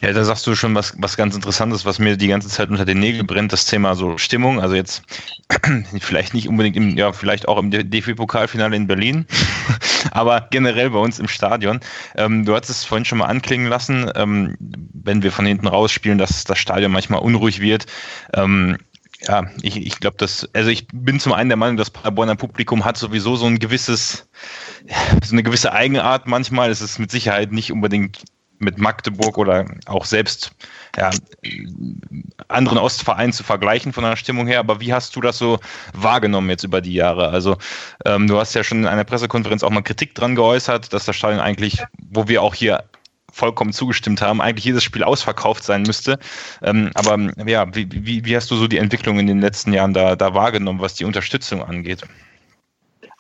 [0.03, 2.85] Ja, da sagst du schon was, was ganz Interessantes, was mir die ganze Zeit unter
[2.85, 4.61] den Nägeln brennt, das Thema so Stimmung.
[4.61, 5.03] Also jetzt
[6.01, 9.27] vielleicht nicht unbedingt im, ja, vielleicht auch im DFB-Pokalfinale in Berlin,
[10.11, 11.81] aber generell bei uns im Stadion.
[12.17, 16.19] Ähm, du hattest es vorhin schon mal anklingen lassen, ähm, wenn wir von hinten rausspielen,
[16.19, 17.87] dass das Stadion manchmal unruhig wird.
[18.35, 18.77] Ähm,
[19.21, 22.85] ja, ich, ich glaube, dass, also ich bin zum einen der Meinung, das Paderborner Publikum
[22.85, 24.29] hat sowieso so ein gewisses,
[25.25, 26.71] so eine gewisse Eigenart manchmal.
[26.71, 28.25] Es ist mit Sicherheit nicht unbedingt
[28.59, 30.53] mit Magdeburg oder auch selbst
[30.97, 31.11] ja,
[32.49, 34.61] anderen Ostvereinen zu vergleichen von der Stimmung her.
[34.61, 35.59] Aber wie hast du das so
[35.93, 37.29] wahrgenommen jetzt über die Jahre?
[37.29, 37.59] Also
[38.05, 41.17] ähm, du hast ja schon in einer Pressekonferenz auch mal Kritik dran geäußert, dass das
[41.17, 42.85] Stadion eigentlich, wo wir auch hier
[43.37, 46.19] vollkommen zugestimmt haben, eigentlich jedes Spiel ausverkauft sein müsste.
[46.63, 49.93] Ähm, aber ja, wie, wie, wie hast du so die Entwicklung in den letzten Jahren
[49.93, 52.03] da, da wahrgenommen, was die Unterstützung angeht?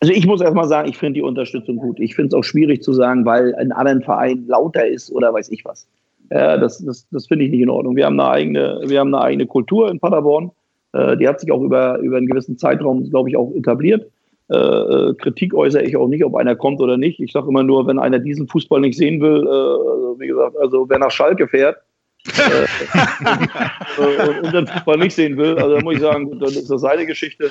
[0.01, 2.01] Also ich muss erstmal sagen, ich finde die Unterstützung gut.
[2.01, 5.51] Ich finde es auch schwierig zu sagen, weil ein anderen Verein lauter ist oder weiß
[5.51, 5.87] ich was.
[6.31, 7.95] Ja, das das, das finde ich nicht in Ordnung.
[7.97, 10.51] Wir haben eine eigene, wir haben eine eigene Kultur in Paderborn.
[10.93, 14.11] Äh, die hat sich auch über, über einen gewissen Zeitraum, glaube ich, auch etabliert.
[14.49, 17.19] Äh, äh, Kritik äußere ich auch nicht, ob einer kommt oder nicht.
[17.19, 20.57] Ich sage immer nur, wenn einer diesen Fußball nicht sehen will, äh, also wie gesagt,
[20.59, 21.77] also wer nach Schalke fährt
[22.39, 22.67] äh,
[24.29, 26.81] und unseren Fußball nicht sehen will, also da muss ich sagen, gut, dann ist das
[26.81, 27.51] seine Geschichte.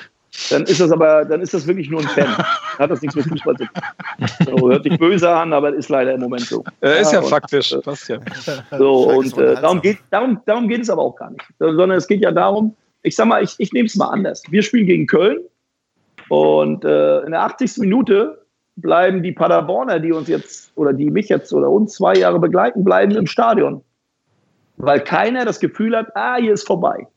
[0.49, 2.25] Dann ist das aber, dann ist das wirklich nur ein Fan.
[2.25, 4.57] Dann hat das nichts mit Fußball zu tun.
[4.57, 6.63] So, hört sich böse an, aber ist leider im Moment so.
[6.81, 7.75] Äh, ist ja, und, faktisch.
[7.83, 8.19] Passt ja.
[8.77, 11.45] So, und äh, darum, geht, darum, darum geht es aber auch gar nicht.
[11.59, 14.43] Sondern es geht ja darum, ich sag mal, ich, ich nehme es mal anders.
[14.49, 15.39] Wir spielen gegen Köln
[16.29, 17.77] und äh, in der 80.
[17.77, 18.45] Minute
[18.75, 22.83] bleiben die Paderborner, die uns jetzt oder die mich jetzt oder uns zwei Jahre begleiten,
[22.83, 23.81] bleiben im Stadion.
[24.77, 27.07] Weil keiner das Gefühl hat, ah, hier ist vorbei.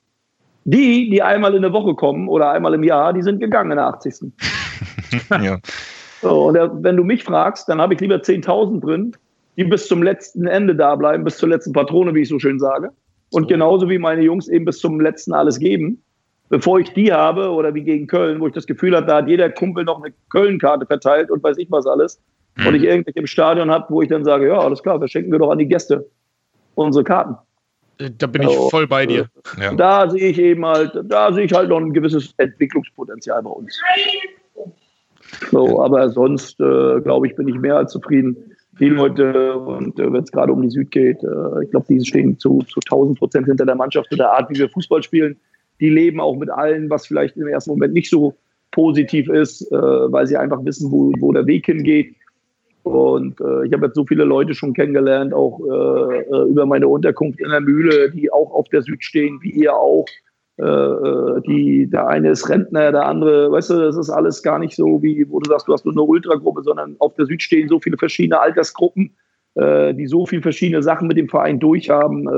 [0.64, 3.78] Die, die einmal in der Woche kommen oder einmal im Jahr, die sind gegangen in
[3.78, 4.32] der 80.
[5.42, 5.58] ja.
[6.20, 9.16] So, und wenn du mich fragst, dann habe ich lieber 10.000 drin,
[9.56, 12.58] die bis zum letzten Ende da bleiben, bis zur letzten Patrone, wie ich so schön
[12.58, 12.90] sage.
[13.30, 16.02] Und genauso wie meine Jungs eben bis zum letzten alles geben,
[16.48, 19.28] bevor ich die habe oder wie gegen Köln, wo ich das Gefühl habe, da hat
[19.28, 22.20] jeder Kumpel noch eine Köln-Karte verteilt und weiß ich was alles.
[22.56, 22.66] Mhm.
[22.66, 25.38] Und ich irgendwelche im Stadion habe, wo ich dann sage, ja, alles klar, verschenken wir
[25.38, 26.08] doch an die Gäste
[26.74, 27.36] unsere Karten.
[27.98, 29.28] Da bin ich voll bei dir.
[29.60, 29.74] Ja.
[29.74, 33.80] Da sehe ich eben halt, da sehe ich halt noch ein gewisses Entwicklungspotenzial bei uns.
[35.50, 38.36] So, aber sonst, äh, glaube ich, bin ich mehr als zufrieden.
[38.78, 42.04] Die Leute, und äh, wenn es gerade um die Süd geht, äh, ich glaube, die
[42.04, 45.36] stehen zu, zu 1000 Prozent hinter der Mannschaft, mit der Art, wie wir Fußball spielen.
[45.80, 48.34] Die leben auch mit allen, was vielleicht im ersten Moment nicht so
[48.72, 52.14] positiv ist, äh, weil sie einfach wissen, wo, wo der Weg hingeht.
[52.82, 56.88] Und äh, ich habe jetzt so viele Leute schon kennengelernt, auch äh, äh, über meine
[56.88, 60.06] Unterkunft in der Mühle, die auch auf der Süd stehen, wie ihr auch.
[60.58, 64.58] Äh, äh, die, der eine ist Rentner, der andere, weißt du, das ist alles gar
[64.58, 67.42] nicht so, wie wo du sagst, du hast nur eine Ultragruppe, sondern auf der Süd
[67.42, 69.14] stehen so viele verschiedene Altersgruppen,
[69.56, 72.28] die so viele verschiedene Sachen mit dem Verein durchhaben.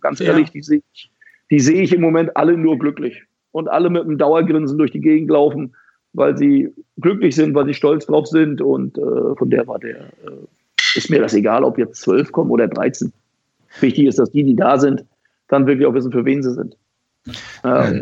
[0.00, 0.26] Ganz ja.
[0.26, 1.10] ehrlich, die sehe ich,
[1.54, 3.22] die sehe ich im Moment alle nur glücklich
[3.52, 5.74] und alle mit einem Dauergrinsen durch die Gegend laufen
[6.14, 8.62] weil sie glücklich sind, weil sie stolz drauf sind.
[8.62, 12.50] Und äh, von der war der, äh, ist mir das egal, ob jetzt zwölf kommen
[12.50, 13.12] oder 13.
[13.80, 15.04] Wichtig ist, dass die, die da sind,
[15.48, 16.76] dann wirklich auch wissen, für wen sie sind.
[17.64, 18.00] Äh,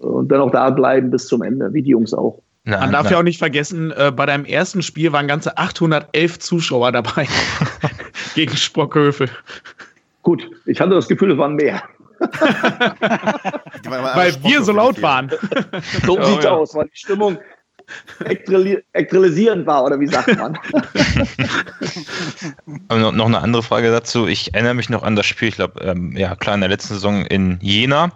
[0.00, 2.40] und, dann auch da bleiben bis zum Ende, wie die Jungs auch.
[2.64, 3.12] Nein, Man darf nein.
[3.12, 7.26] ja auch nicht vergessen, äh, bei deinem ersten Spiel waren ganze 811 Zuschauer dabei
[8.34, 9.28] gegen Spockhöfe.
[10.22, 11.82] Gut, ich hatte das Gefühl, es waren mehr.
[13.84, 15.30] Weil wir so laut waren.
[16.04, 16.50] so oh, sieht's ja.
[16.50, 17.38] aus, weil die Stimmung
[18.92, 20.58] ektralisierend war, oder wie sagt man?
[22.88, 24.26] Aber noch eine andere Frage dazu.
[24.26, 26.94] Ich erinnere mich noch an das Spiel, ich glaube, ähm, ja klar, in der letzten
[26.94, 28.12] Saison in Jena.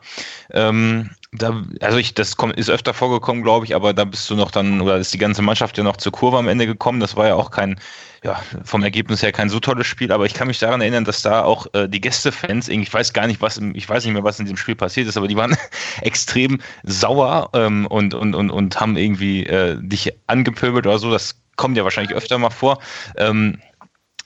[0.50, 4.34] Ähm, da, also ich, das kommt, ist öfter vorgekommen, glaube ich, aber da bist du
[4.34, 7.00] noch dann, oder ist die ganze Mannschaft ja noch zur Kurve am Ende gekommen.
[7.00, 7.78] Das war ja auch kein,
[8.24, 11.20] ja, vom Ergebnis her kein so tolles Spiel, aber ich kann mich daran erinnern, dass
[11.20, 14.38] da auch äh, die Gästefans, ich weiß gar nicht, was, ich weiß nicht mehr, was
[14.38, 15.56] in diesem Spiel passiert ist, aber die waren
[16.00, 21.10] extrem sauer ähm, und, und, und, und haben irgendwie äh, dich angepöbelt oder so.
[21.10, 22.78] Das kommt ja wahrscheinlich öfter mal vor.
[23.16, 23.58] Ähm,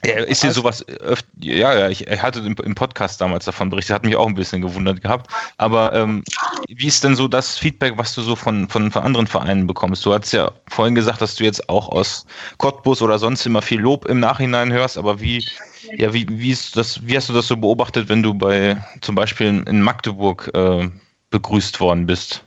[0.02, 4.16] ist dir sowas öfter, ja, ja, ich, hatte im, Podcast damals davon berichtet, hat mich
[4.16, 5.30] auch ein bisschen gewundert gehabt.
[5.58, 6.24] Aber ähm,
[6.68, 10.04] wie ist denn so das Feedback, was du so von, von, von anderen Vereinen bekommst?
[10.04, 12.26] Du hast ja vorhin gesagt, dass du jetzt auch aus
[12.58, 15.44] Cottbus oder sonst immer viel Lob im Nachhinein hörst, aber wie,
[15.96, 19.14] ja, wie, wie ist das, wie hast du das so beobachtet, wenn du bei zum
[19.14, 20.88] Beispiel in Magdeburg äh,
[21.30, 22.44] begrüßt worden bist?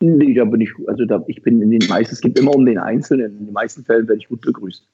[0.00, 2.66] Nee, da bin ich, also da, ich bin in den meisten, es gibt immer um
[2.66, 4.84] den Einzelnen, in den meisten Fällen werde ich gut begrüßt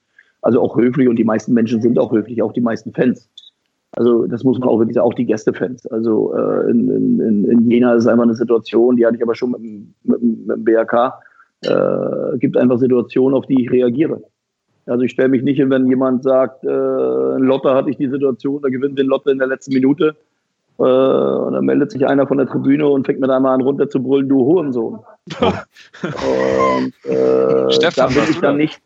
[0.42, 3.28] also auch höflich und die meisten Menschen sind auch höflich, auch die meisten Fans.
[3.92, 5.86] Also das muss man auch wirklich sagen, auch die Gästefans.
[5.86, 6.88] Also äh, in,
[7.20, 9.60] in, in Jena ist einfach eine Situation, die hatte ich aber schon mit,
[10.04, 11.20] mit, mit dem BRK.
[11.62, 14.22] äh, gibt einfach Situationen, auf die ich reagiere.
[14.86, 18.08] Also ich stelle mich nicht hin, wenn jemand sagt, äh, ein Lotte hatte ich die
[18.08, 20.16] Situation, da gewinnt den Lotte in der letzten Minute.
[20.78, 23.90] Äh, und dann meldet sich einer von der Tribüne und fängt mir einmal an runter
[23.90, 25.00] zu brüllen, du Hurensohn.
[25.40, 28.80] und äh, Stefan, da bin ich dann nicht.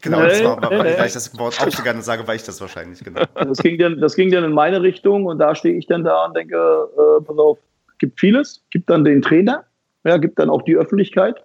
[0.00, 2.36] Genau, nee, das war, nee, weil, weil ich das Wort auch so gerne sage, weil
[2.36, 3.22] ich das wahrscheinlich, genau.
[3.34, 6.26] Das ging dann, das ging dann in meine Richtung und da stehe ich dann da
[6.26, 7.58] und denke, äh, pass auf,
[7.98, 9.64] gibt vieles, gibt dann den Trainer,
[10.04, 11.42] ja, gibt dann auch die Öffentlichkeit,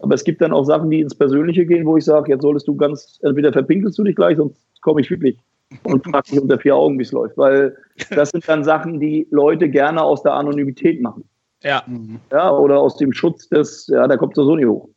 [0.00, 2.66] aber es gibt dann auch Sachen, die ins Persönliche gehen, wo ich sage, jetzt solltest
[2.66, 5.36] du ganz, entweder verpinkelst du dich gleich, sonst komme ich wirklich
[5.84, 7.76] und frage dich unter vier Augen, wie es läuft, weil
[8.10, 11.24] das sind dann Sachen, die Leute gerne aus der Anonymität machen.
[11.62, 11.84] Ja.
[12.32, 14.88] Ja, oder aus dem Schutz des, ja, da kommt so nicht hoch.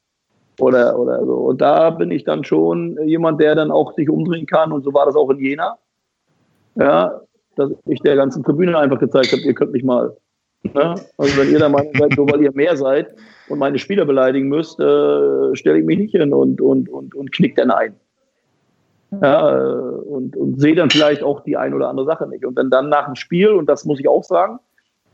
[0.59, 1.33] Oder, oder so.
[1.33, 4.71] Und da bin ich dann schon jemand, der dann auch sich umdrehen kann.
[4.71, 5.77] Und so war das auch in Jena.
[6.75, 7.21] Ja,
[7.55, 10.15] dass ich der ganzen Tribüne einfach gezeigt habe, ihr könnt mich mal.
[10.63, 10.95] Ne?
[11.17, 13.13] Also wenn ihr der Meinung seid, nur weil ihr mehr seid
[13.49, 17.31] und meine Spieler beleidigen müsst, äh, stelle ich mich nicht hin und, und, und, und
[17.31, 17.95] knick dann ein.
[19.21, 19.75] Ja, äh,
[20.05, 22.45] und, und sehe dann vielleicht auch die ein oder andere Sache nicht.
[22.45, 24.59] Und wenn dann nach dem Spiel, und das muss ich auch sagen,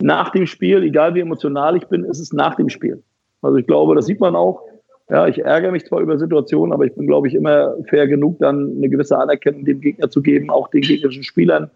[0.02, 3.04] nach dem Spiel, egal wie emotional ich bin, ist es nach dem Spiel.
[3.42, 4.62] Also ich glaube, das sieht man auch,
[5.10, 8.40] ja, ich ärgere mich zwar über Situationen, aber ich bin, glaube ich, immer fair genug,
[8.40, 11.72] dann eine gewisse Anerkennung dem Gegner zu geben, auch den gegnerischen Spielern.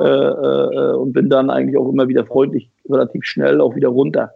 [0.00, 4.32] Äh, äh, und bin dann eigentlich auch immer wieder freundlich, relativ schnell auch wieder runter.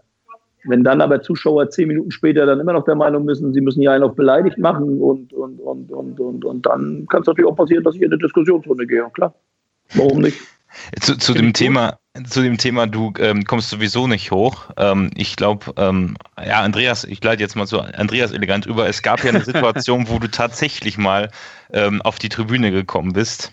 [0.65, 3.81] Wenn dann aber Zuschauer zehn Minuten später dann immer noch der Meinung müssen, sie müssen
[3.81, 7.51] hier einen auf beleidigt machen und, und, und, und, und, und dann kann es natürlich
[7.51, 9.05] auch passieren, dass ich in eine Diskussionsrunde gehe.
[9.15, 9.35] Klar.
[9.95, 10.41] Warum nicht?
[11.01, 14.70] Zu, zu dem Thema, zu dem Thema, du ähm, kommst sowieso nicht hoch.
[14.77, 18.89] Ähm, ich glaube, ähm, ja, Andreas, ich leite jetzt mal zu Andreas elegant über.
[18.89, 21.31] Es gab ja eine Situation, wo du tatsächlich mal
[21.73, 23.53] ähm, auf die Tribüne gekommen bist.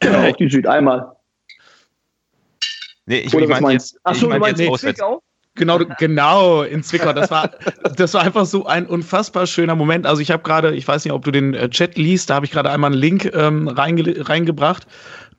[0.00, 1.12] Genau, auf die Süd einmal.
[3.06, 4.98] Nee, ich, ich meine jetzt, Achso, ich mein du meinst jetzt in auswärts.
[4.98, 5.22] Zwickau?
[5.54, 7.12] Genau, genau, in Zwickau.
[7.12, 7.50] Das war,
[7.96, 10.06] das war einfach so ein unfassbar schöner Moment.
[10.06, 12.46] Also ich habe gerade, ich weiß nicht, ob du den äh, Chat liest, da habe
[12.46, 14.86] ich gerade einmal einen Link ähm, reinge reingebracht.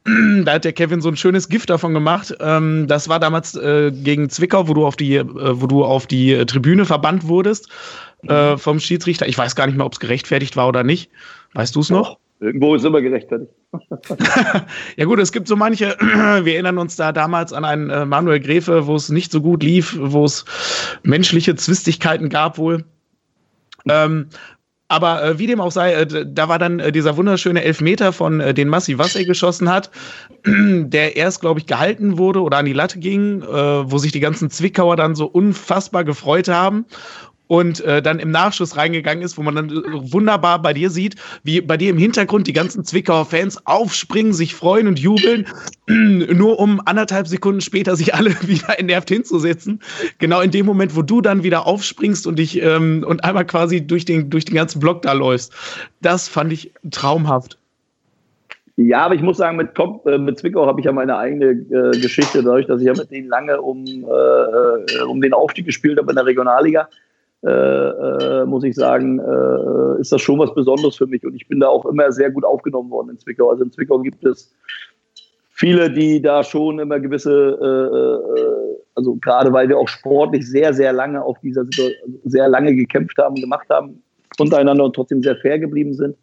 [0.06, 2.36] Da hat der Kevin so ein schönes Gift davon gemacht.
[2.42, 6.08] Ähm, das war damals äh, gegen Zwickau, wo du auf die, äh, wo du auf
[6.08, 7.70] die äh, Tribüne verbannt wurdest
[8.28, 9.28] äh, vom Schiedsrichter.
[9.28, 11.10] Ich weiß gar nicht mehr, ob es gerechtfertigt war oder nicht.
[11.54, 12.18] Weißt du es noch?
[12.40, 13.52] Irgendwo ist immer gerechtfertigt.
[14.98, 18.42] Ja gut, es gibt so manche, wir erinnern uns da damals an einen äh, Manuel
[18.42, 20.44] Gräfe, wo es nicht so gut lief, wo es
[21.04, 22.84] menschliche Zwistigkeiten gab wohl.
[23.90, 24.28] Ähm,
[24.94, 28.40] aber äh, wie dem auch sei, äh, da war dann äh, dieser wunderschöne Elfmeter von
[28.40, 29.90] äh, den Massi Wassey geschossen hat,
[30.46, 34.20] der erst, glaube ich, gehalten wurde oder an die Latte ging, äh, wo sich die
[34.20, 36.86] ganzen Zwickauer dann so unfassbar gefreut haben
[37.48, 39.72] und äh, dann im Nachschuss reingegangen ist, wo man dann
[40.12, 44.56] wunderbar bei dir sieht, wie bei dir im Hintergrund die ganzen Zwickauer Fans aufspringen, sich
[44.56, 45.46] freuen und jubeln,
[45.88, 49.82] nur um anderthalb Sekunden später sich alle wieder entnervt hinzusetzen.
[50.20, 53.86] Genau in dem Moment, wo du dann wieder aufspringst und dich ähm, und einmal quasi
[53.86, 55.54] durch den, durch den ganzen Block da läufst.
[56.02, 57.58] Das fand ich traumhaft.
[58.76, 61.52] Ja, aber ich muss sagen, mit, Top, äh, mit Zwickau habe ich ja meine eigene
[61.52, 65.66] äh, Geschichte, dadurch, dass ich ja mit denen lange um, äh, äh, um den Aufstieg
[65.66, 66.90] gespielt habe in der Regionalliga.
[67.46, 71.26] Äh, äh, muss ich sagen, äh, ist das schon was Besonderes für mich.
[71.26, 73.50] Und ich bin da auch immer sehr gut aufgenommen worden in Zwickau.
[73.50, 74.56] Also in Zwickau gibt es
[75.50, 80.74] viele, die da schon immer gewisse, äh, äh, also gerade weil wir auch sportlich sehr,
[80.74, 84.02] sehr lange auf dieser Situation, sehr lange gekämpft haben, gemacht haben,
[84.40, 86.16] untereinander und trotzdem sehr fair geblieben sind,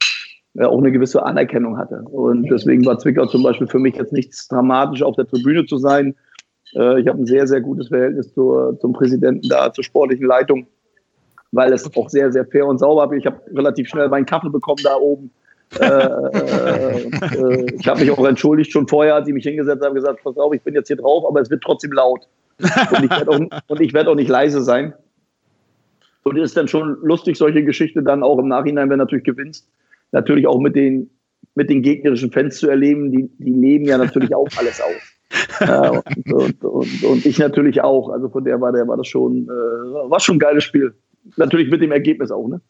[0.55, 2.03] ja, auch eine gewisse Anerkennung hatte.
[2.11, 5.77] Und deswegen war Zwickau zum Beispiel für mich jetzt nichts dramatisch, auf der Tribüne zu
[5.77, 6.15] sein.
[6.75, 10.67] Äh, ich habe ein sehr, sehr gutes Verhältnis zur, zum Präsidenten da, zur sportlichen Leitung,
[11.53, 13.13] weil es auch sehr, sehr fair und sauber war.
[13.13, 15.31] Ich habe relativ schnell meinen Kaffee bekommen da oben.
[15.79, 19.85] äh, äh, und, äh, ich habe mich auch entschuldigt schon vorher, als ich mich hingesetzt
[19.85, 22.27] habe, gesagt, pass auf, ich bin jetzt hier drauf, aber es wird trotzdem laut.
[22.59, 23.39] Und ich werde auch,
[23.95, 24.95] werd auch nicht leise sein.
[26.23, 29.25] Und es ist dann schon lustig, solche Geschichten dann auch im Nachhinein, wenn du natürlich
[29.25, 29.69] gewinnst,
[30.13, 31.11] natürlich auch mit den,
[31.55, 33.11] mit den gegnerischen Fans zu erleben.
[33.11, 35.21] Die, die leben ja natürlich auch alles aus.
[35.61, 38.11] Ja, und, und, und, und ich natürlich auch.
[38.11, 40.95] Also von der war, der war das schon, äh, war schon ein geiles Spiel.
[41.37, 42.61] Natürlich mit dem Ergebnis auch, ne?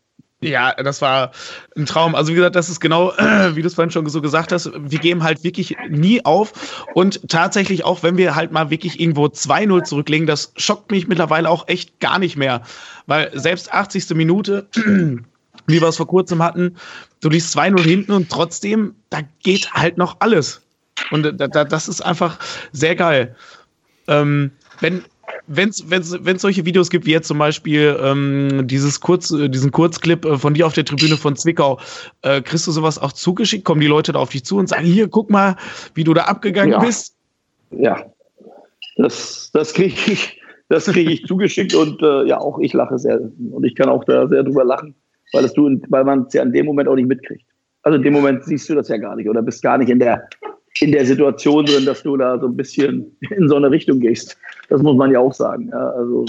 [0.43, 1.33] Ja, das war
[1.77, 2.15] ein Traum.
[2.15, 4.99] Also wie gesagt, das ist genau, wie du es vorhin schon so gesagt hast, wir
[4.99, 6.85] geben halt wirklich nie auf.
[6.95, 11.51] Und tatsächlich auch, wenn wir halt mal wirklich irgendwo 2-0 zurücklegen, das schockt mich mittlerweile
[11.51, 12.63] auch echt gar nicht mehr.
[13.07, 14.11] Weil selbst 80.
[14.11, 14.67] Minute,
[15.67, 16.77] wie wir es vor kurzem hatten,
[17.21, 20.63] du liegst 2-0 hinten und trotzdem, da geht halt noch alles.
[21.11, 22.39] Und da, da, das ist einfach
[22.73, 23.37] sehr geil.
[24.09, 25.05] Ähm, wenn
[25.53, 30.25] wenn es solche Videos gibt, wie jetzt zum Beispiel ähm, dieses Kurz, äh, diesen Kurzclip
[30.25, 31.81] äh, von dir auf der Tribüne von Zwickau,
[32.23, 33.65] äh, kriegst du sowas auch zugeschickt?
[33.65, 35.57] Kommen die Leute da auf dich zu und sagen, hier, guck mal,
[35.95, 36.79] wie du da abgegangen Ja.
[36.79, 37.17] bist?
[37.73, 38.05] Ja,
[38.97, 43.21] das, das kriege ich, das kriege ich zugeschickt und äh, ja, auch ich lache sehr.
[43.21, 44.95] Und ich kann auch da sehr drüber lachen,
[45.33, 47.45] weil, das du, weil man es ja in dem Moment auch nicht mitkriegt.
[47.83, 49.99] Also in dem Moment siehst du das ja gar nicht oder bist gar nicht in
[49.99, 50.29] der,
[50.81, 54.37] in der Situation drin, dass du da so ein bisschen in so eine Richtung gehst.
[54.69, 55.69] Das muss man ja auch sagen.
[55.73, 56.25] Ja, also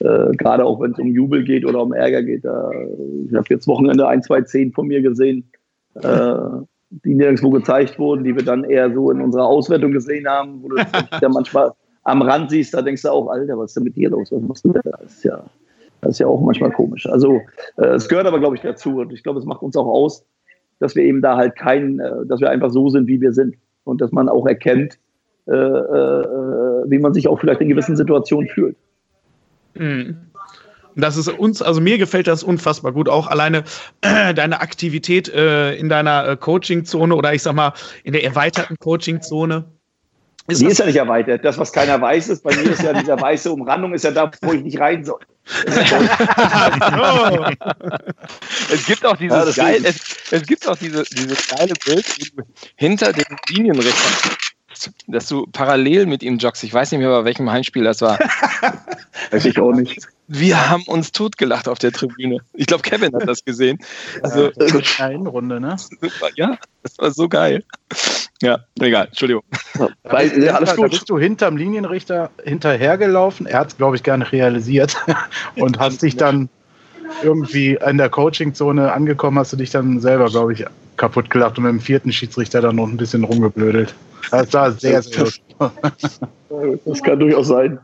[0.00, 2.44] äh, gerade auch wenn es um Jubel geht oder um Ärger geht.
[2.44, 2.70] Da,
[3.28, 5.44] ich habe jetzt Wochenende ein, zwei Szenen von mir gesehen,
[5.94, 6.34] äh,
[7.04, 10.68] die nirgendwo gezeigt wurden, die wir dann eher so in unserer Auswertung gesehen haben, wo
[10.68, 10.76] du
[11.20, 11.72] ja manchmal
[12.04, 14.32] am Rand siehst, da denkst du auch, Alter, was ist denn mit dir los?
[14.32, 14.98] Was machst du denn da?
[15.02, 15.44] Das ist ja,
[16.00, 17.06] das ist ja auch manchmal komisch.
[17.06, 17.40] Also
[17.76, 19.00] äh, es gehört aber, glaube ich, dazu.
[19.00, 20.24] Und ich glaube, es macht uns auch aus,
[20.80, 23.56] dass wir eben da halt kein, äh, dass wir einfach so sind, wie wir sind.
[23.84, 24.98] Und dass man auch erkennt,
[25.46, 28.76] äh, äh, wie man sich auch vielleicht in gewissen Situationen fühlt.
[29.74, 30.16] Mhm.
[30.94, 33.08] Das ist uns, also mir gefällt das unfassbar gut.
[33.08, 33.64] Auch alleine
[34.02, 37.72] äh, deine Aktivität äh, in deiner äh, Coaching-Zone oder ich sag mal
[38.04, 39.64] in der erweiterten Coaching-Zone.
[40.48, 41.44] Ist die ist ja nicht erweitert.
[41.44, 44.30] Das, was keiner weiß, ist, bei mir ist ja diese weiße Umrandung, ist ja da,
[44.42, 45.20] wo ich nicht rein soll.
[48.72, 49.96] Es gibt auch dieses ja, geil, es,
[50.30, 52.06] es, gibt auch diese, diese geile Bild
[52.76, 54.12] hinter den Linienrichtern
[55.06, 56.64] dass du parallel mit ihm joggst.
[56.64, 58.18] Ich weiß nicht mehr, bei welchem Heimspiel das war.
[59.30, 59.98] weiß ich auch nicht.
[60.28, 62.38] Wir haben uns totgelacht auf der Tribüne.
[62.54, 63.78] Ich glaube, Kevin hat das gesehen.
[64.22, 65.76] Also, ja, eine Runde, ne?
[66.36, 67.64] Ja, das war so geil.
[68.40, 69.42] Ja, egal, Entschuldigung.
[70.02, 70.86] Weil, ja, alles gut.
[70.86, 73.46] Da bist du hinterm Linienrichter hinterhergelaufen.
[73.46, 74.96] Er hat es, glaube ich, gar nicht realisiert
[75.56, 76.48] und hast dich dann
[77.22, 80.64] irgendwie in der Coachingzone angekommen, hast du dich dann selber, glaube ich,
[80.96, 83.94] kaputt gelacht und mit dem vierten Schiedsrichter dann noch ein bisschen rumgeblödelt.
[84.30, 85.28] Das war sehr, sehr
[86.84, 87.78] Das kann durchaus sein.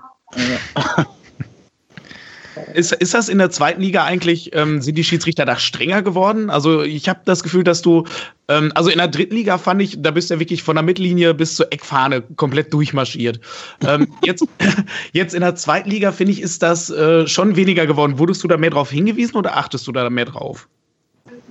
[2.74, 6.50] Ist, ist das in der zweiten Liga eigentlich, ähm, sind die Schiedsrichter da strenger geworden?
[6.50, 8.04] Also ich habe das Gefühl, dass du,
[8.48, 10.82] ähm, also in der dritten Liga fand ich, da bist du ja wirklich von der
[10.82, 13.40] Mittellinie bis zur Eckfahne komplett durchmarschiert.
[13.86, 14.44] Ähm, jetzt,
[15.12, 18.18] jetzt in der zweiten Liga, finde ich, ist das äh, schon weniger geworden.
[18.18, 20.68] Wurdest du da mehr drauf hingewiesen oder achtest du da mehr drauf?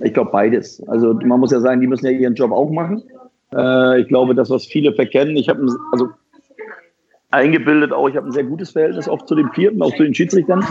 [0.00, 0.82] Ich glaube beides.
[0.88, 3.02] Also man muss ja sagen, die müssen ja ihren Job auch machen.
[3.54, 6.08] Äh, ich glaube, das, was viele verkennen, ich habe also
[7.30, 10.14] eingebildet auch, ich habe ein sehr gutes Verhältnis auch zu den Vierten, auch zu den
[10.14, 10.64] Schiedsrichtern,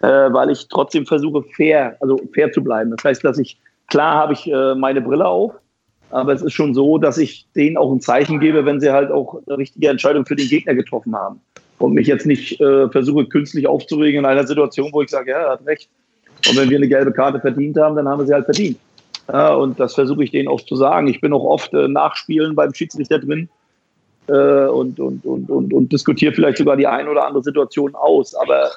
[0.00, 2.90] äh, weil ich trotzdem versuche, fair, also fair zu bleiben.
[2.90, 3.58] Das heißt, dass ich,
[3.88, 5.52] klar habe ich äh, meine Brille auf,
[6.10, 9.10] aber es ist schon so, dass ich denen auch ein Zeichen gebe, wenn sie halt
[9.10, 11.40] auch eine richtige Entscheidung für den Gegner getroffen haben.
[11.78, 15.38] Und mich jetzt nicht äh, versuche, künstlich aufzuregen in einer Situation, wo ich sage, ja,
[15.38, 15.88] er hat recht.
[16.48, 18.78] Und wenn wir eine gelbe Karte verdient haben, dann haben wir sie halt verdient.
[19.30, 21.06] Ja, und das versuche ich denen auch zu sagen.
[21.06, 23.48] Ich bin auch oft äh, nachspielen beim Schiedsrichter drin
[24.28, 28.34] äh, und, und, und, und, und diskutiere vielleicht sogar die eine oder andere Situation aus.
[28.34, 28.70] Aber,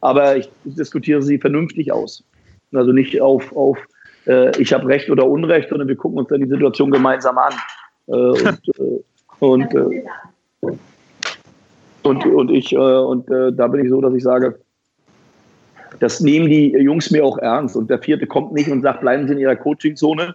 [0.00, 2.24] aber ich diskutiere sie vernünftig aus.
[2.72, 3.78] Also nicht auf, auf
[4.26, 7.52] äh, ich habe Recht oder Unrecht, sondern wir gucken uns dann die Situation gemeinsam an.
[8.06, 9.00] Äh, und, äh,
[9.40, 10.04] und, äh,
[12.02, 14.58] und, und ich, und da bin ich so, dass ich sage,
[16.00, 17.76] das nehmen die Jungs mir auch ernst.
[17.76, 20.34] Und der vierte kommt nicht und sagt, bleiben Sie in Ihrer Coachingzone.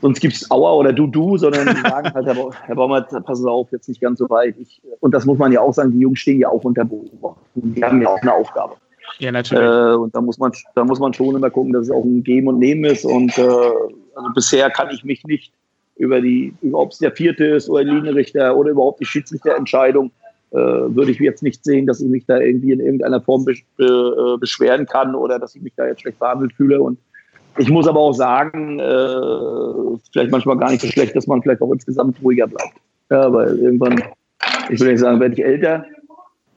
[0.00, 3.50] Sonst gibt es Aua oder Du-Du, sondern die sagen halt, Herr, Herr Baumert, passen Sie
[3.50, 4.54] auf, jetzt nicht ganz so weit.
[4.58, 7.36] Ich, und das muss man ja auch sagen, die Jungs stehen ja auch unter Beobachtung.
[7.54, 8.76] Die haben ja auch eine Aufgabe.
[9.18, 9.64] Ja, natürlich.
[9.64, 12.22] Äh, und da muss, man, da muss man schon immer gucken, dass es auch ein
[12.22, 13.04] Geben und Nehmen ist.
[13.04, 15.52] Und äh, also bisher kann ich mich nicht
[15.96, 20.12] über die, über ob es der vierte ist oder Linienrichter oder überhaupt die Schiedsrichterentscheidung
[20.50, 24.36] würde ich jetzt nicht sehen, dass ich mich da irgendwie in irgendeiner Form besch äh,
[24.38, 26.80] beschweren kann oder dass ich mich da jetzt schlecht behandelt fühle.
[26.80, 26.98] Und
[27.58, 31.60] ich muss aber auch sagen, äh, vielleicht manchmal gar nicht so schlecht, dass man vielleicht
[31.60, 32.74] auch insgesamt ruhiger bleibt.
[33.10, 34.02] Ja, weil irgendwann,
[34.70, 35.84] ich will nicht sagen, werde ich älter,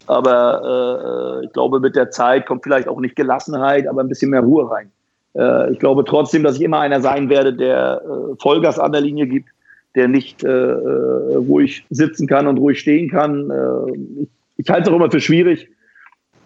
[0.07, 4.31] aber äh, ich glaube, mit der Zeit kommt vielleicht auch nicht Gelassenheit, aber ein bisschen
[4.31, 4.91] mehr Ruhe rein.
[5.35, 9.01] Äh, ich glaube trotzdem, dass ich immer einer sein werde, der äh, Vollgas an der
[9.01, 9.49] Linie gibt,
[9.95, 13.49] der nicht äh, äh, ruhig sitzen kann und ruhig stehen kann.
[13.49, 15.69] Äh, ich, ich halte es auch immer für schwierig,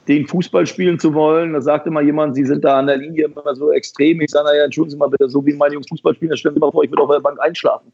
[0.08, 1.54] den Fußball spielen zu wollen.
[1.54, 4.22] Da sagt immer jemand, sie sind da an der Linie immer so extrem.
[4.22, 6.56] Ich sage, naja, entschuldigen Sie mal bitte, so wie meine Jungs Fußball spielen, dann stellen
[6.56, 7.92] Sie mal vor, ich würde auf der Bank einschlafen.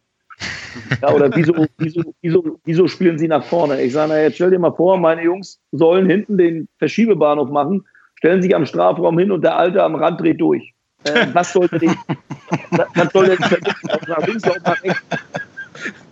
[1.01, 3.81] Ja, oder wieso, wieso, wieso, wieso spielen sie nach vorne?
[3.81, 7.85] Ich sage, naja, jetzt stell dir mal vor, meine Jungs sollen hinten den Verschiebebahnhof machen,
[8.15, 10.73] stellen sich am Strafraum hin und der Alte am Rand dreht durch.
[11.03, 11.95] Äh, was sollte den,
[12.71, 13.39] was soll denn
[14.07, 15.01] nach links, nach rechts?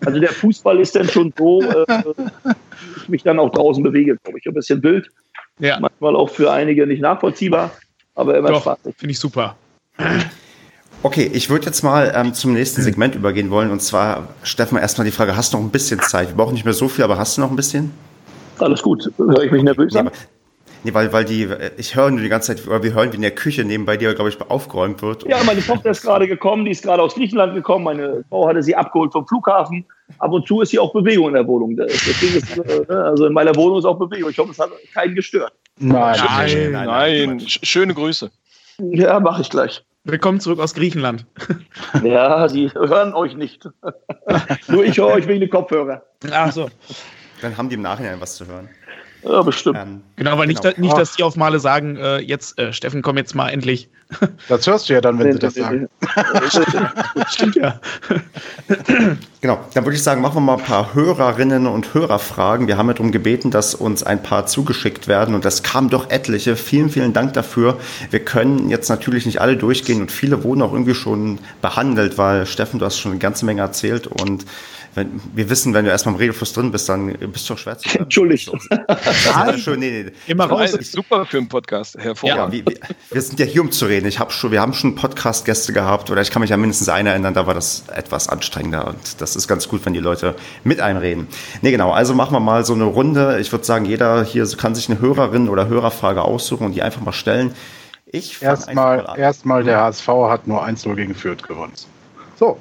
[0.06, 1.86] Also der Fußball ist dann schon so, äh,
[2.98, 5.10] ich mich dann auch draußen bewege, glaube ich, ein bisschen wild.
[5.60, 5.80] Ja.
[5.80, 7.72] Manchmal auch für einige nicht nachvollziehbar,
[8.16, 8.96] aber immer Doch, spaßig.
[8.98, 9.56] Finde ich super.
[11.04, 13.72] Okay, ich würde jetzt mal ähm, zum nächsten Segment übergehen wollen.
[13.72, 16.30] Und zwar, Steffen, erstmal die Frage, hast du noch ein bisschen Zeit?
[16.30, 17.92] Wir brauchen nicht mehr so viel, aber hast du noch ein bisschen?
[18.58, 19.10] Alles gut.
[19.18, 20.10] Höre ich mich nervös an?
[20.84, 23.22] Nee, weil, weil die, ich höre nur die ganze Zeit, oder wir hören, wie in
[23.22, 25.28] der Küche nebenbei dir, glaube ich, aufgeräumt wird.
[25.28, 27.84] Ja, meine Tochter ist gerade gekommen, die ist gerade aus Griechenland gekommen.
[27.84, 29.86] Meine Frau hatte sie abgeholt vom Flughafen.
[30.20, 31.76] Ab und zu ist hier auch Bewegung in der Wohnung.
[31.76, 34.30] Deswegen ist, äh, ne, also in meiner Wohnung ist auch Bewegung.
[34.32, 35.54] Ich hoffe, es hat keinen gestört.
[35.78, 36.86] Nein, nein, nein.
[36.86, 37.40] nein.
[37.42, 38.32] Schöne Grüße.
[38.80, 39.84] Ja, mache ich gleich.
[40.06, 41.26] Willkommen zurück aus Griechenland.
[42.04, 43.68] Ja, die hören euch nicht.
[44.68, 46.04] Nur ich höre euch wegen den Kopfhörer.
[46.32, 46.70] Ach so.
[47.42, 48.70] Dann haben die im Nachhinein was zu hören.
[49.24, 49.78] Ja, bestimmt.
[49.82, 50.62] Ähm, genau, weil genau.
[50.62, 53.90] nicht, nicht, dass die auf Male sagen, äh, jetzt, äh, Steffen, komm jetzt mal endlich.
[54.48, 55.88] Das hörst du ja dann, wenn sie das sagen.
[57.30, 57.80] Stimmt ja.
[59.42, 62.68] Genau, dann würde ich sagen, machen wir mal ein paar Hörerinnen und Hörerfragen.
[62.68, 66.10] Wir haben ja darum gebeten, dass uns ein paar zugeschickt werden und das kam doch
[66.10, 66.56] etliche.
[66.56, 67.78] Vielen, vielen Dank dafür.
[68.10, 72.48] Wir können jetzt natürlich nicht alle durchgehen und viele wurden auch irgendwie schon behandelt, weil
[72.48, 74.46] Steffen, du hast schon eine ganze Menge erzählt und
[74.96, 77.78] wenn, wir wissen, wenn du erstmal im Redefluss drin bist, dann bist du auch schwer
[77.78, 78.60] zu Entschuldigung.
[79.58, 80.12] schön, nee, nee.
[80.28, 80.74] Immer raus.
[80.74, 82.56] Ist super für einen Podcast, hervorragend.
[82.56, 84.08] Ja, wir, wir, sind ja hier, um zu reden.
[84.08, 87.08] Ich hab schon, wir haben schon Podcast-Gäste gehabt oder ich kann mich an mindestens einen
[87.08, 90.82] erinnern, da war das etwas anstrengender und das ist ganz gut, wenn die Leute mit
[90.82, 91.28] einreden.
[91.62, 91.92] Nee, genau.
[91.92, 93.40] Also machen wir mal so eine Runde.
[93.40, 97.02] Ich würde sagen, jeder hier kann sich eine Hörerin oder Hörerfrage aussuchen und die einfach
[97.02, 97.54] mal stellen.
[98.12, 101.74] Ich erstmal, erstmal der HSV hat nur 1-0 gegen Fürth gewonnen.
[102.38, 102.58] So,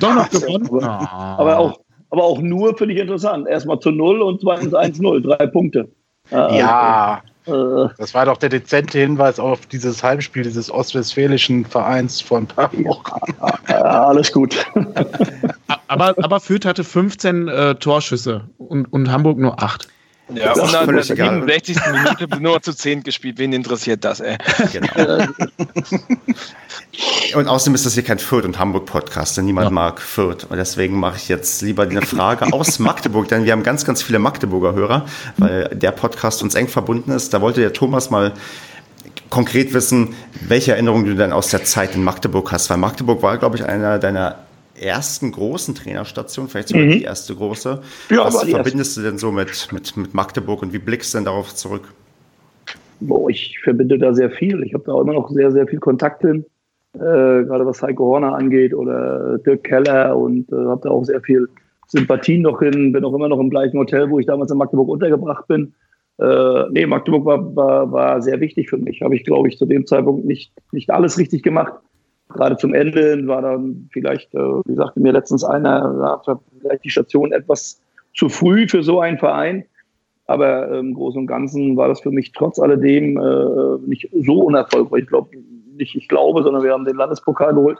[0.00, 0.84] doch noch gewonnen.
[0.84, 1.36] Ah.
[1.38, 1.80] Aber, auch,
[2.10, 3.46] aber auch nur finde ich interessant.
[3.48, 5.22] Erstmal zu 0 und zweitens 1-0.
[5.22, 5.88] Drei Punkte.
[6.30, 7.22] Ja.
[7.46, 12.46] Äh, das war doch der dezente Hinweis auf dieses Heimspiel dieses ostwestfälischen Vereins vor ein
[12.46, 13.34] paar Wochen.
[13.68, 14.56] Ja, alles gut.
[15.86, 19.88] aber, aber Fürth hatte 15 äh, Torschüsse und, und Hamburg nur 8.
[20.34, 21.76] Ja, und dann in der 67.
[21.92, 23.38] Minute nur zu 10 gespielt.
[23.38, 24.36] Wen interessiert das, ey?
[24.72, 25.24] Genau.
[27.34, 29.70] und außerdem ist das hier kein Fürth- und Hamburg-Podcast, denn niemand ja.
[29.70, 30.44] mag Fürth.
[30.48, 34.02] Und deswegen mache ich jetzt lieber eine Frage aus Magdeburg, denn wir haben ganz, ganz
[34.02, 37.32] viele Magdeburger Hörer, weil der Podcast uns eng verbunden ist.
[37.32, 38.32] Da wollte der Thomas mal
[39.30, 42.68] konkret wissen, welche Erinnerungen du denn aus der Zeit in Magdeburg hast.
[42.68, 44.45] Weil Magdeburg war, glaube ich, einer deiner
[44.80, 46.90] ersten großen Trainerstation, vielleicht sogar mhm.
[46.90, 47.80] die erste große.
[48.10, 49.02] Ja, Was verbindest erste.
[49.02, 51.92] du denn so mit, mit, mit Magdeburg und wie blickst du denn darauf zurück?
[53.00, 54.62] Boah, ich verbinde da sehr viel.
[54.62, 56.44] Ich habe da immer noch sehr, sehr viel Kontakt hin,
[56.94, 61.20] äh, gerade was Heiko Horner angeht oder Dirk Keller und äh, habe da auch sehr
[61.20, 61.48] viel
[61.88, 62.92] Sympathien noch hin.
[62.92, 65.74] Bin auch immer noch im gleichen Hotel, wo ich damals in Magdeburg untergebracht bin.
[66.18, 69.02] Äh, nee, Magdeburg war, war, war sehr wichtig für mich.
[69.02, 71.74] Habe ich, glaube ich, zu dem Zeitpunkt nicht, nicht alles richtig gemacht
[72.28, 76.20] gerade zum Ende war dann vielleicht, äh, wie sagte mir letztens einer,
[76.60, 77.80] vielleicht die Station etwas
[78.14, 79.64] zu früh für so einen Verein.
[80.26, 85.02] Aber im Großen und Ganzen war das für mich trotz alledem äh, nicht so unerfolgreich.
[85.02, 85.30] Ich glaube,
[85.76, 87.78] nicht ich glaube, sondern wir haben den Landespokal geholt.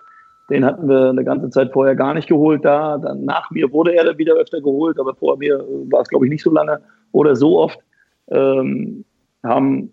[0.48, 2.98] Den hatten wir eine ganze Zeit vorher gar nicht geholt da.
[2.98, 5.58] Dann nach mir wurde er wieder öfter geholt, aber vor mir
[5.90, 7.80] war es, glaube ich, nicht so lange oder so oft.
[8.28, 9.04] Ähm,
[9.42, 9.92] haben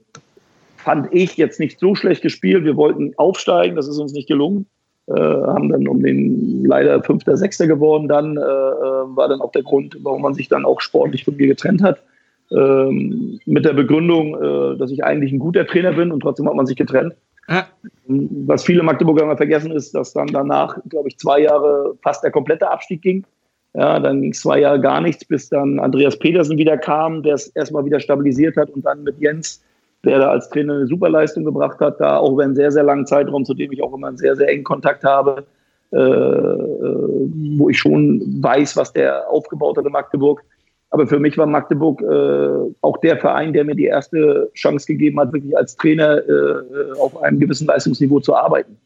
[0.84, 2.64] fand ich jetzt nicht so schlecht gespielt.
[2.64, 4.68] Wir wollten aufsteigen, das ist uns nicht gelungen.
[5.08, 8.08] Äh, haben dann um den leider Fünfter, Sechster geworden.
[8.08, 11.36] Dann äh, äh, war dann auch der Grund, warum man sich dann auch sportlich von
[11.36, 12.04] mir getrennt hat.
[12.52, 16.56] Ähm, mit der Begründung, äh, dass ich eigentlich ein guter Trainer bin und trotzdem hat
[16.56, 17.16] man sich getrennt.
[17.50, 17.68] Ja.
[18.08, 22.32] Was viele Magdeburger immer vergessen ist, dass dann danach, glaube ich, zwei Jahre fast der
[22.32, 23.26] komplette Abstieg ging.
[23.74, 27.48] Ja, dann ging zwei Jahre gar nichts, bis dann Andreas Petersen wieder kam, der es
[27.48, 29.64] erstmal wieder stabilisiert hat und dann mit Jens
[30.06, 33.06] der da als Trainer eine Superleistung gebracht hat, da auch über einen sehr, sehr langen
[33.06, 35.46] Zeitraum, zu dem ich auch immer einen sehr, sehr engen Kontakt habe,
[35.92, 40.44] äh, äh, wo ich schon weiß, was der aufgebaut hat in Magdeburg.
[40.90, 45.20] Aber für mich war Magdeburg äh, auch der Verein, der mir die erste Chance gegeben
[45.20, 48.78] hat, wirklich als Trainer äh, auf einem gewissen Leistungsniveau zu arbeiten.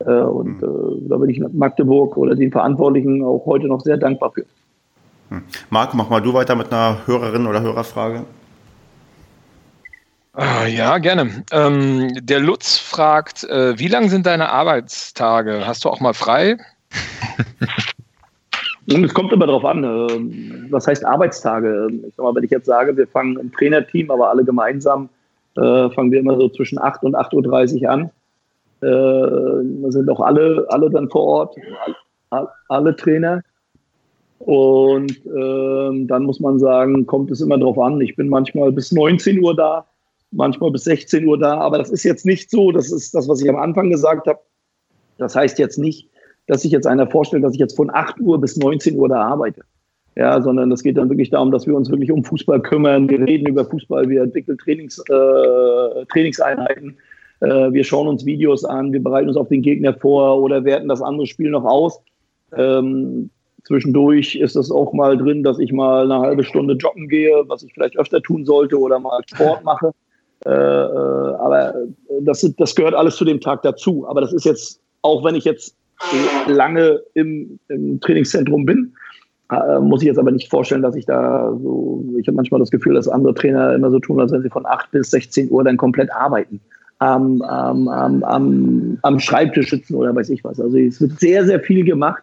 [0.00, 1.04] Äh, und mhm.
[1.04, 4.44] äh, da bin ich Magdeburg oder den Verantwortlichen auch heute noch sehr dankbar für.
[5.28, 5.42] Hm.
[5.70, 8.24] Marc, mach mal du weiter mit einer Hörerin oder Hörerfrage.
[10.34, 11.44] Ah, ja, gerne.
[11.52, 15.66] Ähm, der Lutz fragt, äh, wie lang sind deine Arbeitstage?
[15.66, 16.56] Hast du auch mal frei?
[18.88, 21.88] Es kommt immer darauf an, äh, was heißt Arbeitstage.
[22.08, 25.08] Ich sag mal, wenn ich jetzt sage, wir fangen im Trainerteam, aber alle gemeinsam,
[25.56, 28.10] äh, fangen wir immer so zwischen 8 und 8.30 Uhr an.
[28.80, 31.56] Äh, da sind auch alle, alle dann vor Ort,
[32.68, 33.42] alle Trainer.
[34.40, 38.00] Und ähm, dann muss man sagen, kommt es immer darauf an.
[38.00, 39.86] Ich bin manchmal bis 19 Uhr da,
[40.32, 41.58] manchmal bis 16 Uhr da.
[41.58, 44.40] Aber das ist jetzt nicht so, das ist das, was ich am Anfang gesagt habe.
[45.18, 46.08] Das heißt jetzt nicht,
[46.46, 49.22] dass sich jetzt einer vorstellt, dass ich jetzt von 8 Uhr bis 19 Uhr da
[49.22, 49.62] arbeite.
[50.14, 53.08] Ja, sondern es geht dann wirklich darum, dass wir uns wirklich um Fußball kümmern.
[53.08, 56.98] Wir reden über Fußball, wir entwickeln Trainings, äh, Trainingseinheiten,
[57.40, 60.88] äh, wir schauen uns Videos an, wir bereiten uns auf den Gegner vor oder werten
[60.88, 61.98] das andere Spiel noch aus.
[62.54, 63.30] Ähm,
[63.64, 67.62] zwischendurch ist es auch mal drin, dass ich mal eine halbe Stunde joggen gehe, was
[67.62, 69.92] ich vielleicht öfter tun sollte oder mal Sport mache.
[70.46, 71.74] Äh, äh, aber
[72.20, 74.06] das, das gehört alles zu dem Tag dazu.
[74.08, 75.76] Aber das ist jetzt, auch wenn ich jetzt
[76.46, 78.92] lange im, im Trainingszentrum bin,
[79.52, 82.70] äh, muss ich jetzt aber nicht vorstellen, dass ich da so, ich habe manchmal das
[82.70, 85.62] Gefühl, dass andere Trainer immer so tun, als wenn sie von 8 bis 16 Uhr
[85.62, 86.60] dann komplett arbeiten.
[86.98, 90.60] Am, am, am, am Schreibtisch sitzen oder weiß ich was.
[90.60, 92.22] Also es wird sehr, sehr viel gemacht,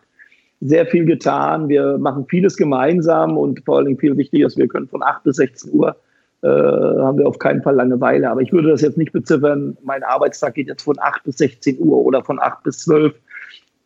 [0.61, 1.67] sehr viel getan.
[1.67, 5.23] Wir machen vieles gemeinsam und vor allen Dingen viel wichtiger ist, wir können von 8
[5.23, 5.97] bis 16 Uhr
[6.41, 8.29] äh, haben wir auf keinen Fall Langeweile.
[8.29, 11.79] Aber ich würde das jetzt nicht beziffern, mein Arbeitstag geht jetzt von 8 bis 16
[11.79, 13.13] Uhr oder von 8 bis 12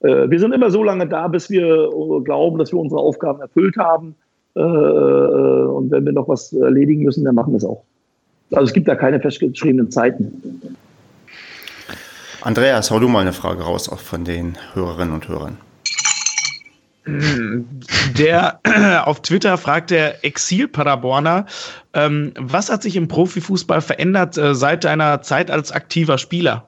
[0.03, 3.41] äh, wir sind immer so lange da, bis wir äh, glauben, dass wir unsere Aufgaben
[3.41, 4.15] erfüllt haben.
[4.55, 7.83] Äh, und wenn wir noch was erledigen müssen, dann machen wir es auch.
[8.51, 10.75] Also es gibt da keine festgeschriebenen Zeiten.
[12.41, 15.57] Andreas, hau du mal eine Frage raus, auch von den Hörerinnen und Hörern.
[17.05, 18.59] Der
[19.05, 21.45] auf Twitter fragt der Exil Paraborner,
[21.93, 26.65] ähm, was hat sich im Profifußball verändert äh, seit deiner Zeit als aktiver Spieler?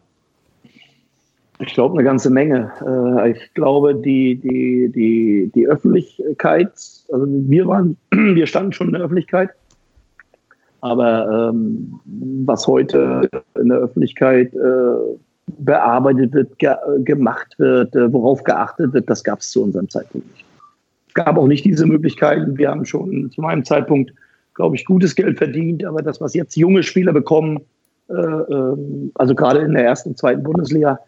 [1.60, 2.72] Ich glaube, eine ganze Menge.
[2.86, 6.72] Äh, ich glaube, die, die, die, die Öffentlichkeit,
[7.12, 9.52] also wir waren, wir standen schon in der Öffentlichkeit,
[10.82, 12.00] aber ähm,
[12.46, 13.30] was heute
[13.60, 19.40] in der Öffentlichkeit äh, bearbeitet wird, ge gemacht wird, äh, worauf geachtet wird, das gab
[19.40, 20.46] es zu unserem Zeitpunkt nicht.
[21.08, 22.58] Es gab auch nicht diese Möglichkeiten.
[22.58, 24.12] Wir haben schon zu meinem Zeitpunkt,
[24.54, 27.60] glaube ich, gutes Geld verdient, aber das, was jetzt junge Spieler bekommen,
[28.10, 31.00] äh, ähm, also gerade in der ersten und zweiten Bundesliga,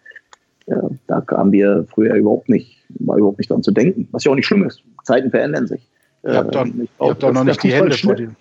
[0.68, 4.08] ja, da kamen wir früher überhaupt nicht, mal überhaupt nicht dran zu denken.
[4.12, 4.84] Was ja auch nicht schlimm ist.
[5.04, 5.88] Zeiten verändern sich.
[6.24, 8.36] Ihr habt doch, ähm, ihr habt doch noch nicht die Hände vor dir.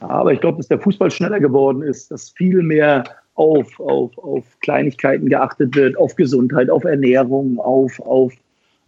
[0.00, 3.04] Aber ich glaube, dass der Fußball schneller geworden ist, dass viel mehr
[3.40, 8.34] auf, auf, auf Kleinigkeiten geachtet wird, auf Gesundheit, auf Ernährung, auf, auf,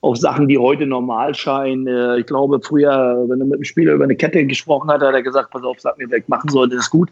[0.03, 1.87] auf Sachen, die heute normal scheinen.
[1.87, 5.15] Äh, ich glaube, früher, wenn du mit einem Spieler über eine Kette gesprochen hat, hat
[5.15, 7.11] er gesagt, pass auf, sag mir, ich machen sollte, ist gut.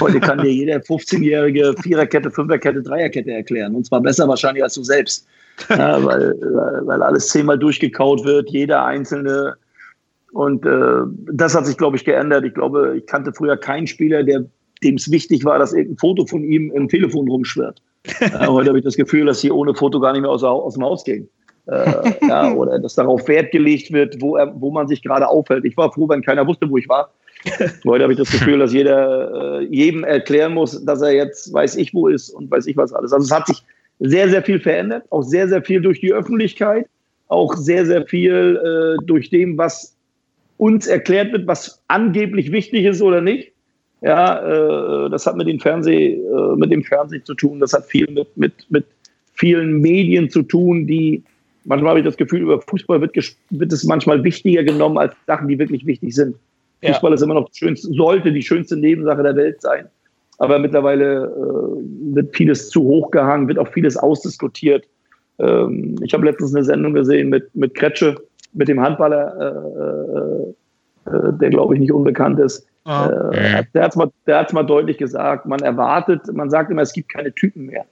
[0.00, 3.74] Heute kann dir jeder 15-jährige Viererkette, Fünferkette, Dreierkette erklären.
[3.74, 5.26] Und zwar besser wahrscheinlich als du selbst.
[5.68, 6.34] Ja, weil,
[6.86, 9.56] weil alles zehnmal durchgekaut wird, jeder einzelne.
[10.32, 12.44] Und äh, das hat sich, glaube ich, geändert.
[12.46, 14.46] Ich glaube, ich kannte früher keinen Spieler, der
[14.82, 17.80] dem es wichtig war, dass irgendein Foto von ihm im Telefon rumschwirrt.
[18.20, 20.72] Äh, heute habe ich das Gefühl, dass sie ohne Foto gar nicht mehr aus, aus
[20.72, 21.28] dem Haus gehen.
[21.66, 25.64] Äh, ja, oder dass darauf Wert gelegt wird, wo, er, wo man sich gerade aufhält.
[25.64, 27.12] Ich war froh, wenn keiner wusste, wo ich war.
[27.86, 31.76] Heute habe ich das Gefühl, dass jeder äh, jedem erklären muss, dass er jetzt weiß
[31.76, 33.12] ich wo ist und weiß ich was alles.
[33.12, 33.62] Also es hat sich
[33.98, 36.86] sehr, sehr viel verändert, auch sehr, sehr viel durch die Öffentlichkeit,
[37.28, 39.96] auch sehr, sehr viel äh, durch dem, was
[40.56, 43.49] uns erklärt wird, was angeblich wichtig ist oder nicht.
[44.02, 47.60] Ja, äh, das hat mit dem Fernseh, äh, mit dem Fernsehen zu tun.
[47.60, 48.86] Das hat viel mit, mit, mit
[49.34, 51.22] vielen Medien zu tun, die
[51.64, 53.14] manchmal habe ich das Gefühl, über Fußball wird,
[53.50, 56.36] wird es manchmal wichtiger genommen als Sachen, die wirklich wichtig sind.
[56.82, 56.92] Ja.
[56.92, 59.86] Fußball ist immer noch schönste, sollte die schönste Nebensache der Welt sein.
[60.38, 64.86] Aber mittlerweile äh, wird vieles zu hoch gehangen, wird auch vieles ausdiskutiert.
[65.38, 68.16] Ähm, ich habe letztens eine Sendung gesehen mit, mit Kretsche,
[68.54, 70.54] mit dem Handballer,
[71.06, 72.66] äh, äh, der glaube ich nicht unbekannt ist.
[72.84, 72.90] Oh.
[73.32, 74.10] Äh, der hat es mal,
[74.52, 75.46] mal deutlich gesagt.
[75.46, 77.84] Man erwartet, man sagt immer, es gibt keine Typen mehr.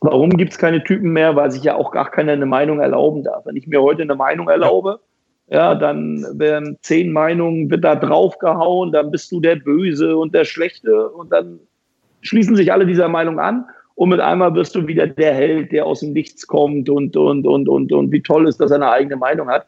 [0.00, 1.36] Warum gibt es keine Typen mehr?
[1.36, 3.46] Weil sich ja auch gar keiner eine Meinung erlauben darf.
[3.46, 5.00] Wenn ich mir heute eine Meinung erlaube,
[5.48, 10.44] ja, dann werden zehn Meinungen, wird da draufgehauen, dann bist du der Böse und der
[10.44, 11.60] Schlechte und dann
[12.22, 15.84] schließen sich alle dieser Meinung an und mit einmal wirst du wieder der Held, der
[15.84, 18.90] aus dem Nichts kommt und, und, und, und, und wie toll ist, dass er eine
[18.90, 19.66] eigene Meinung hat.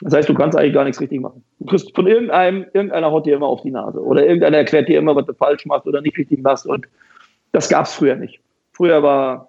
[0.00, 1.42] Das heißt, du kannst eigentlich gar nichts richtig machen.
[1.66, 4.98] Du kriegst von irgendeinem, irgendeiner haut dir immer auf die Nase oder irgendeiner erklärt dir
[4.98, 6.86] immer, was du falsch machst oder nicht richtig machst und
[7.50, 8.40] das gab es früher nicht.
[8.72, 9.48] Früher war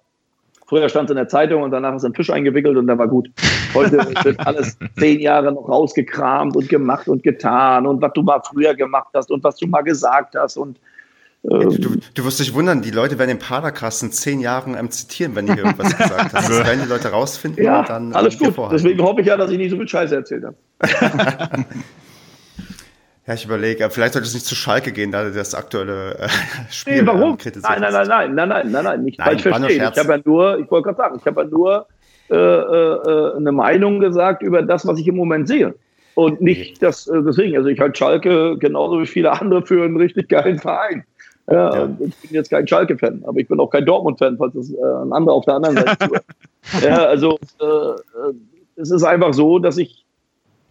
[0.66, 3.08] Früher stand es in der Zeitung und danach ist ein Fisch eingewickelt und dann war
[3.08, 3.30] gut.
[3.72, 8.42] Heute wird alles zehn Jahre noch rausgekramt und gemacht und getan und was du mal
[8.42, 10.78] früher gemacht hast und was du mal gesagt hast und
[11.50, 14.90] ähm, du, du, wirst dich wundern, die Leute werden den Padercast in zehn Jahren ähm,
[14.90, 16.46] zitieren, wenn die hier irgendwas gesagt haben.
[16.48, 18.12] Das werden die Leute rausfinden ja, und dann.
[18.12, 18.54] Alles gut.
[18.72, 20.56] Deswegen hoffe ich ja, dass ich nicht so viel Scheiße erzählt habe.
[23.28, 26.28] Ja, ich überlege, vielleicht sollte es nicht zu Schalke gehen, da das aktuelle äh,
[26.70, 27.36] Spiel nee, warum?
[27.44, 29.86] Nein, nein, nein, nein, nein, nein, nein, nein, nicht nein, falsch verstehen.
[29.92, 31.86] Ich habe ja nur, ich wollte gerade sagen, ich habe ja nur
[32.30, 35.74] äh, äh, eine Meinung gesagt über das, was ich im Moment sehe.
[36.14, 39.98] Und nicht das, äh, deswegen, also ich halte Schalke genauso wie viele andere für einen
[39.98, 41.04] richtig geilen Verein.
[41.50, 41.84] Ja, ja.
[42.00, 45.12] Ich bin jetzt kein Schalke-Fan, aber ich bin auch kein Dortmund-Fan, falls das äh, ein
[45.12, 46.20] anderer auf der anderen Seite tut.
[46.82, 48.34] ja, also äh, äh,
[48.76, 50.06] es ist einfach so, dass ich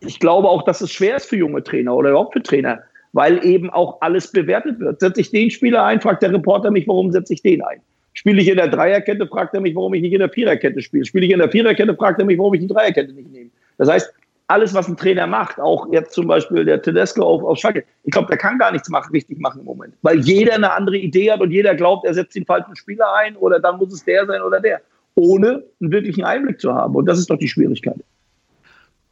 [0.01, 2.79] ich glaube auch, dass es schwer ist für junge Trainer oder überhaupt für Trainer,
[3.13, 4.99] weil eben auch alles bewertet wird.
[4.99, 7.79] Setze ich den Spieler ein, fragt der Reporter mich, warum setze ich den ein?
[8.13, 11.05] Spiele ich in der Dreierkette, fragt er mich, warum ich nicht in der Viererkette spiele.
[11.05, 13.49] Spiele ich in der Viererkette, fragt er mich, warum ich die Dreierkette nicht nehme.
[13.77, 14.11] Das heißt,
[14.47, 18.11] alles, was ein Trainer macht, auch jetzt zum Beispiel der Tedesco auf, auf Schalke, ich
[18.11, 19.93] glaube, der kann gar nichts machen, richtig machen im Moment.
[20.01, 23.35] Weil jeder eine andere Idee hat und jeder glaubt, er setzt den falschen Spieler ein
[23.35, 24.81] oder dann muss es der sein oder der.
[25.15, 26.95] Ohne einen wirklichen Einblick zu haben.
[26.95, 27.97] Und das ist doch die Schwierigkeit.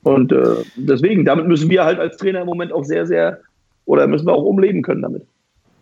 [0.06, 3.40] Und äh, deswegen, damit müssen wir halt als Trainer im Moment auch sehr, sehr,
[3.86, 5.23] oder müssen wir auch umleben können damit.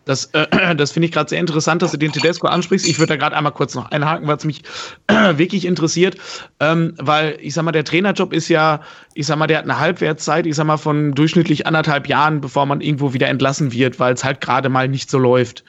[0.05, 2.87] Das, äh, das finde ich gerade sehr interessant, dass du den Tedesco ansprichst.
[2.87, 4.61] Ich würde da gerade einmal kurz noch einhaken, weil es mich
[5.07, 6.15] äh, wirklich interessiert.
[6.61, 8.79] Ähm, weil ich sag mal, der Trainerjob ist ja,
[9.13, 12.65] ich sag mal, der hat eine Halbwertszeit, ich sag mal, von durchschnittlich anderthalb Jahren, bevor
[12.65, 15.65] man irgendwo wieder entlassen wird, weil es halt gerade mal nicht so läuft.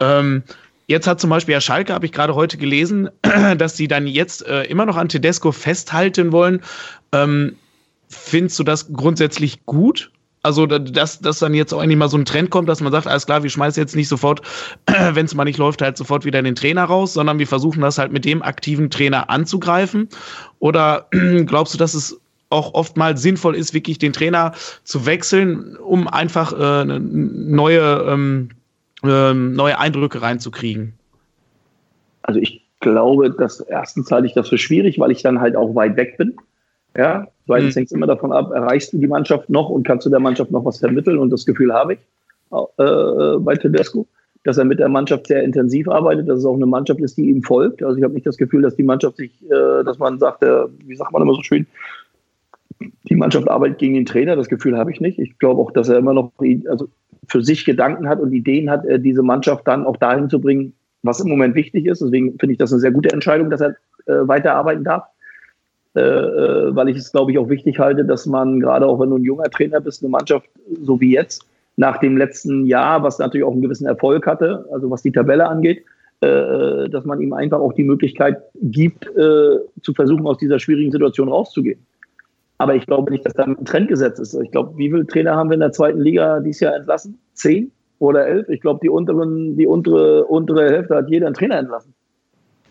[0.00, 0.42] Ähm,
[0.88, 3.08] Jetzt hat zum Beispiel Herr Schalke, habe ich gerade heute gelesen,
[3.58, 6.60] dass sie dann jetzt äh, immer noch an Tedesco festhalten wollen.
[7.10, 7.56] Ähm,
[8.08, 10.10] findest du das grundsätzlich gut?
[10.42, 13.08] Also, dass, dass dann jetzt auch endlich mal so ein Trend kommt, dass man sagt,
[13.08, 14.42] alles klar, wir schmeißen jetzt nicht sofort,
[14.86, 17.98] wenn es mal nicht läuft, halt sofort wieder den Trainer raus, sondern wir versuchen das
[17.98, 20.08] halt mit dem aktiven Trainer anzugreifen.
[20.60, 21.08] Oder
[21.46, 22.20] glaubst du, dass es
[22.50, 24.52] auch oft mal sinnvoll ist, wirklich den Trainer
[24.84, 28.50] zu wechseln, um einfach äh, neue, ähm,
[29.02, 30.92] äh, neue Eindrücke reinzukriegen?
[32.22, 35.74] Also ich glaube, dass erstens halte ich das für schwierig, weil ich dann halt auch
[35.74, 36.36] weit weg bin.
[36.96, 37.68] Ja, weil mhm.
[37.68, 40.50] es hängt immer davon ab, erreichst du die Mannschaft noch und kannst du der Mannschaft
[40.50, 41.18] noch was vermitteln?
[41.18, 41.98] Und das Gefühl habe ich
[42.52, 44.06] äh, bei Tedesco,
[44.44, 47.28] dass er mit der Mannschaft sehr intensiv arbeitet, dass es auch eine Mannschaft ist, die
[47.28, 47.82] ihm folgt.
[47.82, 50.66] Also ich habe nicht das Gefühl, dass die Mannschaft sich, äh, dass man sagt, äh,
[50.86, 51.66] wie sagt man immer so schön,
[53.08, 54.36] die Mannschaft arbeitet gegen den Trainer.
[54.36, 55.18] Das Gefühl habe ich nicht.
[55.18, 56.32] Ich glaube auch, dass er immer noch
[56.68, 56.88] also
[57.28, 60.72] für sich Gedanken hat und Ideen hat, äh, diese Mannschaft dann auch dahin zu bringen,
[61.02, 62.00] was im Moment wichtig ist.
[62.00, 63.70] Deswegen finde ich das eine sehr gute Entscheidung, dass er
[64.06, 65.04] äh, weiterarbeiten darf.
[65.96, 69.08] Äh, äh, weil ich es, glaube ich, auch wichtig halte, dass man, gerade auch wenn
[69.08, 70.46] du ein junger Trainer bist, eine Mannschaft,
[70.82, 71.46] so wie jetzt,
[71.76, 75.48] nach dem letzten Jahr, was natürlich auch einen gewissen Erfolg hatte, also was die Tabelle
[75.48, 75.84] angeht,
[76.20, 81.28] äh, dass man ihm einfach auch die Möglichkeit gibt, zu versuchen, aus dieser schwierigen Situation
[81.28, 81.80] rauszugehen.
[82.58, 84.34] Aber ich glaube nicht, dass da ein Trend gesetzt ist.
[84.34, 87.18] Ich glaube, wie viele Trainer haben wir in der zweiten Liga dieses Jahr entlassen?
[87.32, 88.48] Zehn oder elf?
[88.48, 91.94] Ich glaube, die unteren, die untere, untere Hälfte hat jeder einen Trainer entlassen.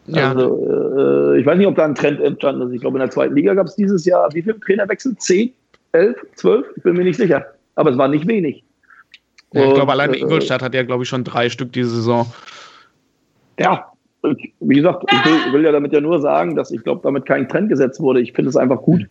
[0.08, 0.32] Ja.
[0.32, 2.74] Also, äh, ich weiß nicht, ob da ein Trend entstanden ist.
[2.74, 5.16] Ich glaube, in der zweiten Liga gab es dieses Jahr wie viele Trainerwechsel?
[5.18, 5.52] Zehn?
[5.94, 6.18] Elf?
[6.36, 6.66] Zwölf?
[6.76, 7.46] Ich bin mir nicht sicher.
[7.76, 8.64] Aber es war nicht wenig.
[9.54, 12.32] Ja, ich glaube, alleine äh, Ingolstadt hat ja, glaube ich, schon drei Stück diese Saison.
[13.60, 13.86] Ja,
[14.60, 17.48] wie gesagt, ich will, will, ja damit ja nur sagen, dass ich glaube, damit kein
[17.48, 18.22] Trend gesetzt wurde.
[18.22, 19.08] Ich finde es einfach gut,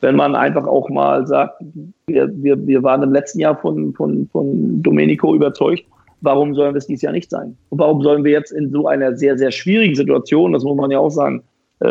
[0.00, 1.62] wenn man einfach auch mal sagt,
[2.06, 5.84] wir, wir, wir waren im letzten Jahr von, von, von Domenico überzeugt
[6.22, 7.56] warum sollen wir es dieses Jahr nicht sein?
[7.68, 10.90] Und warum sollen wir jetzt in so einer sehr, sehr schwierigen Situation, das muss man
[10.90, 11.42] ja auch sagen,
[11.80, 11.88] äh,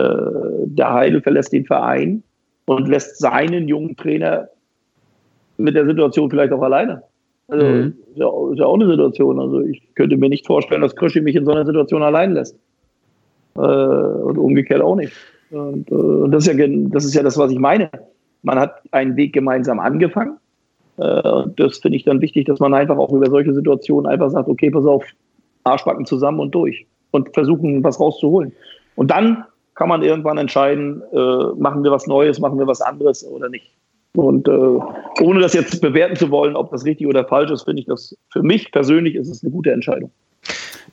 [0.65, 2.23] der Heidel verlässt den Verein
[2.65, 4.47] und lässt seinen jungen Trainer
[5.57, 7.03] mit der Situation vielleicht auch alleine.
[7.49, 7.79] Also mhm.
[7.79, 9.39] ist, ja, ist, ja, auch eine Situation.
[9.39, 12.57] Also ich könnte mir nicht vorstellen, dass Kröschi mich in so einer Situation allein lässt.
[13.55, 15.13] Äh, und umgekehrt auch nicht.
[15.51, 17.89] Und äh, das, ist ja, das ist ja das, was ich meine.
[18.43, 20.37] Man hat einen Weg gemeinsam angefangen
[21.01, 24.47] und das finde ich dann wichtig, dass man einfach auch über solche Situationen einfach sagt,
[24.47, 25.03] okay, pass auf,
[25.63, 28.51] Arschbacken zusammen und durch und versuchen, was rauszuholen.
[28.95, 29.45] Und dann
[29.75, 33.71] kann man irgendwann entscheiden, äh, machen wir was Neues, machen wir was anderes oder nicht.
[34.15, 37.81] Und äh, ohne das jetzt bewerten zu wollen, ob das richtig oder falsch ist, finde
[37.81, 40.11] ich das für mich persönlich ist es eine gute Entscheidung.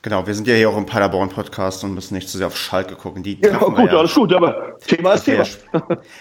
[0.01, 2.95] Genau, wir sind ja hier auch im Paderborn-Podcast und müssen nicht zu sehr auf Schalke
[2.95, 3.21] gucken.
[3.21, 5.43] Die ja, gut, ja, alles gut, aber Thema ist Thema.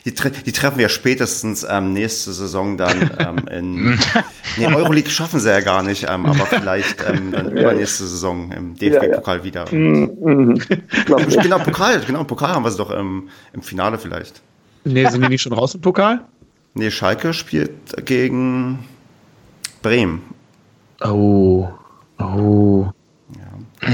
[0.05, 3.98] Die, die, treffen wir spätestens ähm, nächste Saison dann ähm, in.
[4.56, 8.50] nee, Euroleague schaffen sie ja gar nicht, ähm, aber vielleicht ähm, dann ja, übernächste Saison
[8.50, 9.44] im DFB-Pokal ja, ja.
[9.44, 9.64] wieder.
[9.72, 10.62] Mhm, mhm.
[11.40, 14.42] genau, Pokal, genau, Pokal haben wir sie doch im, im Finale vielleicht.
[14.82, 16.24] Nee, sind die nicht schon raus im Pokal?
[16.74, 18.80] Nee, Schalke spielt gegen
[19.82, 20.22] Bremen.
[21.00, 21.68] Oh.
[22.18, 22.88] Oh.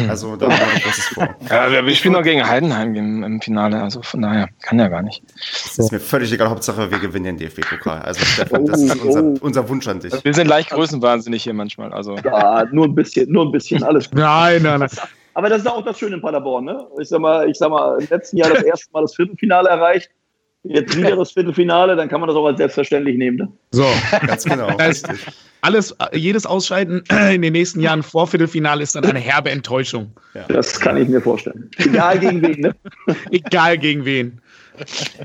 [0.09, 1.37] Also da haben wir großes vor.
[1.51, 5.03] Ja, wir spielen noch gegen Heidenheim im, im, Finale, also von daher kann ja gar
[5.03, 5.23] nicht.
[5.27, 8.03] Das ist mir völlig egal, Hauptsache wir gewinnen den DFB-Pokal.
[8.03, 9.37] Also Stefan, das ist unser, oh.
[9.41, 10.13] unser, Wunsch an dich.
[10.25, 11.93] Wir sind leicht größenwahnsinnig hier manchmal.
[11.93, 12.17] Also.
[12.17, 14.19] Ja, nur ein bisschen, nur ein bisschen, alles gut.
[14.19, 14.91] Nein, nein, nein.
[15.35, 16.87] Aber das ist auch das Schöne in Paderborn, ne?
[17.01, 20.11] Ich sag mal, ich sag mal, im letzten Jahr das erste Mal das Viertelfinale erreicht.
[20.65, 23.37] Jetzt wieder das Viertelfinale, dann kann man das auch als selbstverständlich nehmen.
[23.37, 23.49] Ne?
[23.71, 23.87] So,
[24.27, 24.69] ganz genau.
[25.61, 30.13] alles, jedes Ausscheiden in den nächsten Jahren vor Viertelfinale ist dann eine herbe Enttäuschung.
[30.33, 30.45] Ja.
[30.49, 31.71] Das kann ich mir vorstellen.
[31.77, 32.75] Egal gegen wen, ne?
[33.31, 34.41] Egal gegen wen.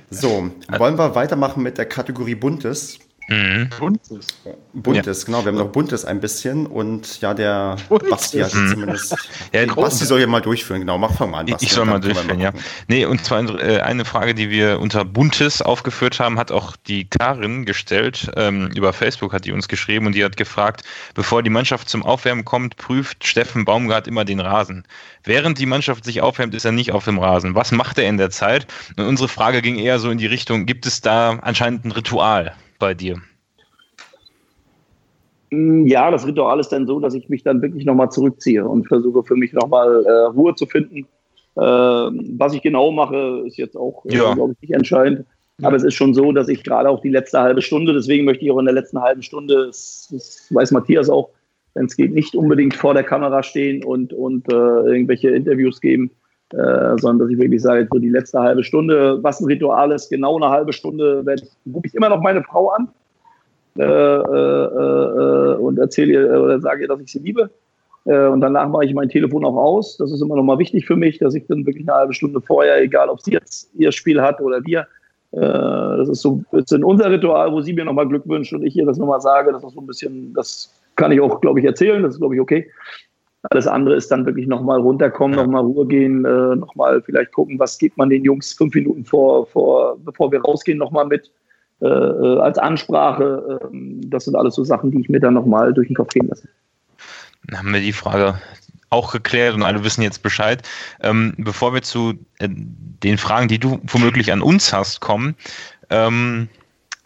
[0.09, 2.99] So, wollen wir weitermachen mit der Kategorie Buntes?
[3.29, 3.69] Mhm.
[3.77, 4.27] Buntes.
[4.73, 5.25] Buntes, ja.
[5.25, 5.45] genau.
[5.45, 8.09] Wir haben noch Buntes ein bisschen und ja, der Buntes.
[8.09, 8.67] Basti hat mhm.
[8.69, 9.15] zumindest.
[9.53, 10.97] ja, Basti soll ja mal durchführen, genau.
[10.97, 11.45] Mach fang mal an.
[11.45, 12.51] Basti, ich soll mal durchführen, ja.
[12.87, 17.05] Nee, und zwar äh, eine Frage, die wir unter Buntes aufgeführt haben, hat auch die
[17.05, 18.31] Karin gestellt.
[18.35, 20.81] Ähm, über Facebook hat die uns geschrieben und die hat gefragt,
[21.13, 24.85] bevor die Mannschaft zum Aufwärmen kommt, prüft Steffen Baumgart immer den Rasen.
[25.23, 27.53] Während die Mannschaft sich aufwärmt, ist er nicht auf dem Rasen.
[27.53, 28.65] Was macht er in der Zeit?
[28.97, 32.55] Und unsere Frage ging eher so in die Richtung, gibt es da anscheinend ein Ritual?
[32.79, 33.17] Bei dir?
[35.51, 38.87] Mm, ja, das Ritual ist dann so, dass ich mich dann wirklich nochmal zurückziehe und
[38.87, 41.07] versuche für mich nochmal äh, Ruhe zu finden.
[41.55, 44.33] Äh, was ich genau mache, ist jetzt auch, äh, ja.
[44.33, 45.25] glaube ich, nicht entscheidend.
[45.61, 48.45] Aber es ist schon so, dass ich gerade auch die letzte halbe Stunde, deswegen möchte
[48.45, 51.31] ich auch in der letzten halben Stunde, das, das weiß Matthias auch,
[51.73, 56.11] wenn es geht, nicht unbedingt vor der Kamera stehen und, und äh, irgendwelche Interviews geben,
[56.53, 60.09] äh, sondern dass ich wirklich sage, so die letzte halbe Stunde, was ein Ritual ist,
[60.09, 61.23] genau eine halbe Stunde
[61.71, 62.87] rufe ich immer noch meine Frau an
[63.77, 67.51] äh, äh, äh und erzähle ihr oder sage ihr, dass ich sie liebe.
[68.05, 69.97] Äh, und danach mache ich mein Telefon auch aus.
[69.97, 72.41] Das ist immer noch mal wichtig für mich, dass ich dann wirklich eine halbe Stunde
[72.41, 74.87] vorher, egal ob sie jetzt ihr Spiel hat oder wir,
[75.31, 78.75] das ist so das ist unser Ritual, wo sie mir nochmal Glück wünscht und ich
[78.75, 79.51] ihr das nochmal sage.
[79.51, 82.01] Das ist so ein bisschen, das kann ich auch, glaube ich, erzählen.
[82.01, 82.67] Das ist, glaube ich, okay.
[83.43, 85.43] Alles andere ist dann wirklich nochmal runterkommen, ja.
[85.43, 89.45] nochmal Ruhe gehen, äh, nochmal vielleicht gucken, was gibt man den Jungs fünf Minuten vor,
[89.47, 91.31] vor bevor wir rausgehen, nochmal mit
[91.81, 93.61] äh, äh, als Ansprache.
[93.61, 96.27] Äh, das sind alles so Sachen, die ich mir dann nochmal durch den Kopf gehen
[96.27, 96.49] lasse.
[97.47, 98.35] Dann haben wir die Frage
[98.89, 100.67] auch geklärt und alle wissen jetzt Bescheid.
[101.01, 105.35] Ähm, bevor wir zu äh, den Fragen, die du womöglich an uns hast, kommen,
[105.89, 106.49] ähm,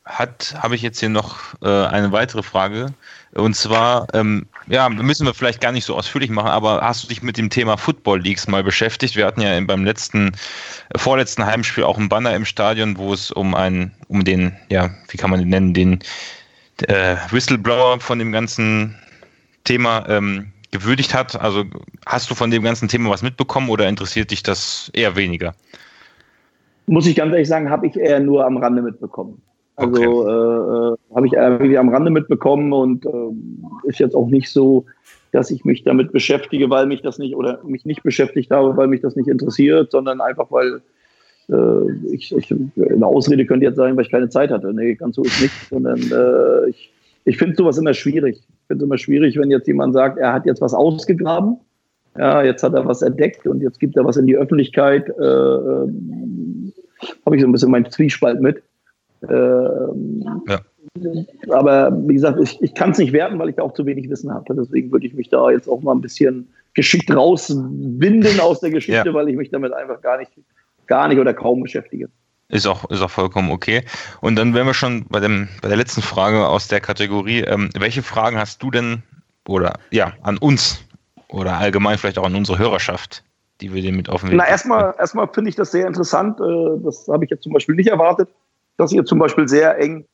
[0.05, 2.87] habe ich jetzt hier noch äh, eine weitere Frage.
[3.33, 7.07] Und zwar, ähm, ja, müssen wir vielleicht gar nicht so ausführlich machen, aber hast du
[7.07, 9.15] dich mit dem Thema Football Leagues mal beschäftigt?
[9.15, 10.29] Wir hatten ja beim letzten,
[10.89, 14.89] äh, vorletzten Heimspiel auch einen Banner im Stadion, wo es um einen, um den, ja,
[15.09, 15.99] wie kann man den nennen, den
[16.87, 18.95] äh, Whistleblower von dem ganzen
[19.63, 21.39] Thema ähm, gewürdigt hat.
[21.39, 21.65] Also
[22.05, 25.53] hast du von dem ganzen Thema was mitbekommen oder interessiert dich das eher weniger?
[26.87, 29.41] Muss ich ganz ehrlich sagen, habe ich eher nur am Rande mitbekommen.
[29.75, 30.29] Also okay.
[30.29, 34.85] äh, äh habe ich irgendwie am Rande mitbekommen und äh, ist jetzt auch nicht so,
[35.31, 38.87] dass ich mich damit beschäftige, weil mich das nicht oder mich nicht beschäftigt habe, weil
[38.87, 40.81] mich das nicht interessiert, sondern einfach weil
[41.49, 44.73] äh, ich, ich, eine Ausrede könnte jetzt sein, weil ich keine Zeit hatte.
[44.73, 46.91] Nee, ganz so ist nicht, sondern äh, ich,
[47.25, 48.37] ich finde sowas immer schwierig.
[48.37, 51.57] Ich finde es immer schwierig, wenn jetzt jemand sagt, er hat jetzt was ausgegraben,
[52.17, 55.09] ja, jetzt hat er was entdeckt und jetzt gibt er was in die Öffentlichkeit.
[55.09, 55.87] Äh, äh
[57.25, 58.63] habe ich so ein bisschen meinen Zwiespalt mit.
[59.29, 60.59] Ähm, ja.
[61.49, 64.33] Aber wie gesagt, ich, ich kann es nicht werten, weil ich auch zu wenig Wissen
[64.33, 64.53] habe.
[64.55, 69.07] Deswegen würde ich mich da jetzt auch mal ein bisschen geschickt rauswinden aus der Geschichte,
[69.07, 69.13] ja.
[69.13, 70.31] weil ich mich damit einfach gar nicht,
[70.87, 72.09] gar nicht oder kaum beschäftige.
[72.49, 73.83] Ist auch, ist auch vollkommen okay.
[74.21, 77.41] Und dann wären wir schon bei, dem, bei der letzten Frage aus der Kategorie.
[77.41, 79.01] Ähm, welche Fragen hast du denn
[79.47, 80.83] oder ja, an uns
[81.29, 83.23] oder allgemein vielleicht auch an unsere Hörerschaft,
[83.61, 86.39] die wir dir mit auf den Weg Na, erstmal, erstmal finde ich das sehr interessant.
[86.39, 88.29] Äh, das habe ich jetzt zum Beispiel nicht erwartet
[88.77, 90.05] dass ihr zum Beispiel sehr eng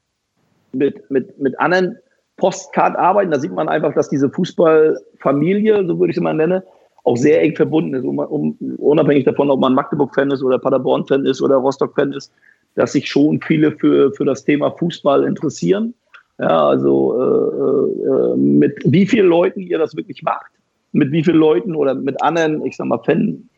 [0.72, 1.98] mit, mit, mit anderen
[2.38, 3.32] Postcard arbeiten.
[3.32, 6.62] Da sieht man einfach, dass diese Fußballfamilie, so würde ich sie mal nennen,
[7.04, 8.04] auch sehr eng verbunden ist.
[8.04, 12.32] Um, um, unabhängig davon, ob man Magdeburg-Fan ist oder Paderborn-Fan ist oder Rostock-Fan ist,
[12.76, 15.94] dass sich schon viele für, für das Thema Fußball interessieren.
[16.40, 20.52] Ja, also äh, äh, mit wie vielen Leuten ihr das wirklich macht,
[20.94, 23.50] mit wie vielen Leuten oder mit anderen, ich sag mal, Fan,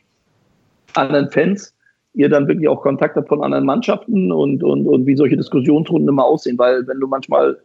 [0.95, 1.75] anderen Fans
[2.13, 6.09] ihr dann wirklich auch Kontakt habt von anderen Mannschaften und, und, und wie solche Diskussionsrunden
[6.09, 6.57] immer aussehen.
[6.57, 7.57] Weil wenn du manchmal,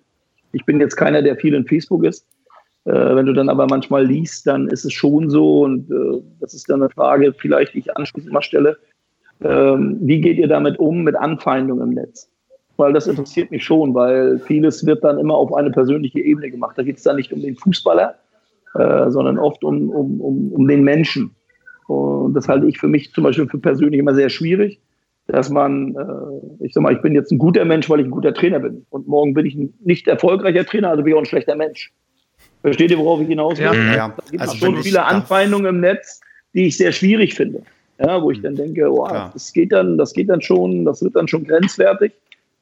[0.53, 2.27] ich bin jetzt keiner, der viel in Facebook ist,
[2.85, 6.55] äh, wenn du dann aber manchmal liest, dann ist es schon so, und äh, das
[6.55, 8.77] ist dann eine Frage, vielleicht die ich anschließend mal stelle,
[9.43, 12.31] ähm, wie geht ihr damit um mit Anfeindungen im Netz?
[12.77, 16.77] Weil das interessiert mich schon, weil vieles wird dann immer auf eine persönliche Ebene gemacht.
[16.79, 18.15] Da geht es dann nicht um den Fußballer,
[18.75, 21.35] äh, sondern oft um, um, um, um den Menschen.
[21.87, 24.81] Und das halte ich für mich zum Beispiel für persönlich immer sehr schwierig,
[25.29, 28.11] dass man, äh, ich sag mal, ich bin jetzt ein guter Mensch, weil ich ein
[28.11, 28.87] guter Trainer bin.
[28.91, 31.93] Und morgen bin ich ein nicht erfolgreicher Trainer, also bin ich auch ein schlechter Mensch.
[32.63, 33.67] Versteht ihr, worauf ich hinaus will?
[33.67, 34.09] Ja, ja.
[34.09, 36.21] Da gibt also schon viele Anfeindungen im Netz,
[36.55, 37.63] die ich sehr schwierig finde.
[37.99, 41.17] Ja, wo ich dann denke, oh, das geht dann, das geht dann schon, das wird
[41.17, 42.13] dann schon grenzwertig,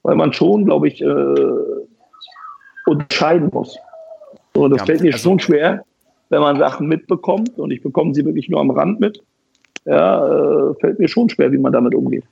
[0.02, 1.34] weil man schon, glaube ich, äh,
[2.86, 3.76] unterscheiden muss.
[4.54, 5.84] So, das ja, fällt mir also, schon schwer
[6.34, 9.22] wenn man Sachen mitbekommt und ich bekomme sie wirklich nur am Rand mit,
[9.84, 12.24] ja, äh, fällt mir schon schwer, wie man damit umgeht.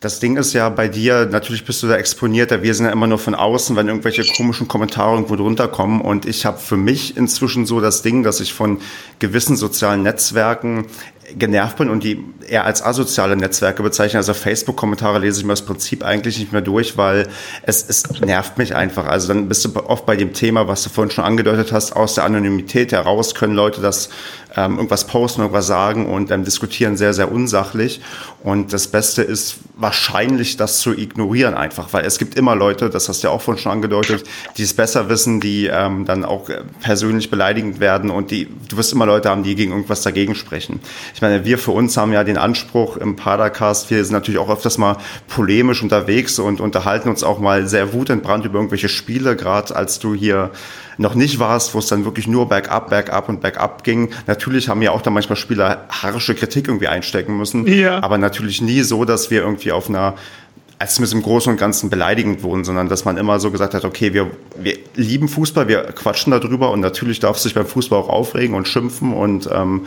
[0.00, 2.62] Das Ding ist ja bei dir, natürlich bist du da exponierter.
[2.62, 6.00] Wir sind ja immer nur von außen, wenn irgendwelche komischen Kommentare irgendwo drunter kommen.
[6.00, 8.80] Und ich habe für mich inzwischen so das Ding, dass ich von
[9.18, 10.86] gewissen sozialen Netzwerken
[11.36, 14.18] genervt bin und die eher als asoziale Netzwerke bezeichnen.
[14.18, 17.28] Also Facebook-Kommentare lese ich mir das Prinzip eigentlich nicht mehr durch, weil
[17.62, 19.06] es, es nervt mich einfach.
[19.06, 22.14] Also dann bist du oft bei dem Thema, was du vorhin schon angedeutet hast, aus
[22.14, 24.10] der Anonymität heraus können Leute das
[24.56, 28.00] ähm, irgendwas posten, irgendwas sagen und ähm, diskutieren sehr, sehr unsachlich.
[28.42, 33.08] Und das Beste ist wahrscheinlich, das zu ignorieren einfach, weil es gibt immer Leute, das
[33.08, 34.24] hast du ja auch vorhin schon angedeutet,
[34.56, 38.76] die es besser wissen, die ähm, dann auch äh, persönlich beleidigend werden und die, du
[38.76, 40.80] wirst immer Leute haben, die gegen irgendwas dagegen sprechen.
[41.14, 44.50] Ich meine, wir für uns haben ja den Anspruch im Padercast, wir sind natürlich auch
[44.50, 44.96] öfters mal
[45.28, 50.14] polemisch unterwegs und unterhalten uns auch mal sehr wutentbrannt über irgendwelche Spiele, gerade als du
[50.14, 50.52] hier
[50.98, 54.10] noch nicht warst, wo es dann wirklich nur bergab, bergab und bergab ging.
[54.26, 58.02] Natürlich haben ja auch da manchmal Spieler harsche Kritik irgendwie einstecken müssen, ja.
[58.02, 60.14] aber natürlich nie so, dass wir irgendwie auf einer
[60.78, 63.84] als wir im Großen und Ganzen beleidigend wurden, sondern dass man immer so gesagt hat,
[63.84, 68.08] okay, wir, wir lieben Fußball, wir quatschen darüber und natürlich darf sich beim Fußball auch
[68.08, 69.86] aufregen und schimpfen und ähm,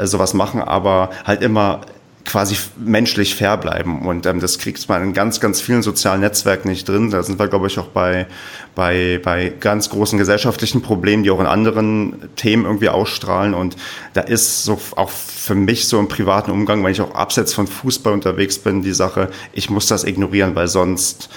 [0.00, 1.80] sowas machen, aber halt immer
[2.24, 4.06] quasi menschlich fair bleiben.
[4.06, 7.10] Und ähm, das kriegt man in ganz, ganz vielen sozialen Netzwerken nicht drin.
[7.10, 8.26] Da sind wir, glaube ich, auch bei,
[8.74, 13.54] bei, bei ganz großen gesellschaftlichen Problemen, die auch in anderen Themen irgendwie ausstrahlen.
[13.54, 13.76] Und
[14.14, 17.66] da ist so auch für mich so im privaten Umgang, wenn ich auch abseits von
[17.66, 21.30] Fußball unterwegs bin, die Sache, ich muss das ignorieren, weil sonst